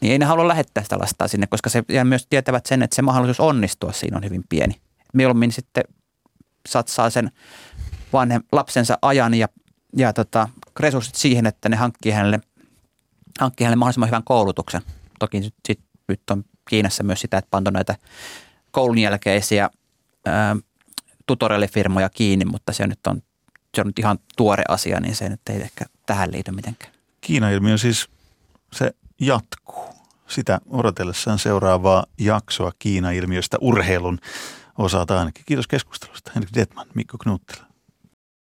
Niin 0.00 0.12
ei 0.12 0.18
ne 0.18 0.24
halua 0.24 0.48
lähettää 0.48 0.82
sitä 0.82 0.98
lastaa 0.98 1.28
sinne, 1.28 1.46
koska 1.46 1.70
se, 1.70 1.82
ja 1.88 2.04
myös 2.04 2.26
tietävät 2.30 2.66
sen, 2.66 2.82
että 2.82 2.96
se 2.96 3.02
mahdollisuus 3.02 3.48
onnistua 3.48 3.92
siinä 3.92 4.16
on 4.16 4.24
hyvin 4.24 4.44
pieni. 4.48 4.80
Mieluummin 5.14 5.52
sitten 5.52 5.84
satsaa 6.68 7.10
sen 7.10 7.30
vanhem, 8.12 8.42
lapsensa 8.52 8.98
ajan 9.02 9.34
ja, 9.34 9.48
ja 9.96 10.12
tota, 10.12 10.48
resurssit 10.80 11.14
siihen, 11.14 11.46
että 11.46 11.68
ne 11.68 11.76
hankkii 11.76 12.12
hänelle, 12.12 12.40
hankkii 13.40 13.64
hänelle 13.64 13.78
mahdollisimman 13.78 14.08
hyvän 14.08 14.24
koulutuksen. 14.24 14.82
Toki 15.18 15.42
sit, 15.66 15.80
nyt 16.08 16.22
on 16.30 16.44
Kiinassa 16.68 17.02
myös 17.02 17.20
sitä, 17.20 17.38
että 17.38 17.48
panto 17.50 17.70
näitä 17.70 17.96
koulun 18.70 18.98
jälkeisiä 18.98 19.70
tutorialifirmoja 21.26 22.08
kiinni, 22.08 22.44
mutta 22.44 22.72
se 22.72 22.86
nyt 22.86 23.06
on, 23.06 23.22
se 23.74 23.80
on 23.80 23.86
nyt 23.86 23.98
ihan 23.98 24.18
tuore 24.36 24.62
asia, 24.68 25.00
niin 25.00 25.16
se 25.16 25.28
nyt 25.28 25.40
ei 25.50 25.62
ehkä 25.62 25.84
tähän 26.06 26.32
liity 26.32 26.50
mitenkään. 26.50 26.92
Kiina-ilmiö 27.20 27.78
siis, 27.78 28.08
se 28.72 28.94
jatkuu. 29.20 29.92
Sitä 30.28 30.60
odotellessaan 30.70 31.38
seuraavaa 31.38 32.06
jaksoa 32.18 32.72
Kiina-ilmiöstä 32.78 33.56
urheilun 33.60 34.18
osalta 34.78 35.18
ainakin. 35.18 35.44
Kiitos 35.46 35.66
keskustelusta. 35.66 36.32
Henrik 36.34 36.54
Detman, 36.54 36.86
Mikko 36.94 37.18
Knuuttila. 37.18 37.71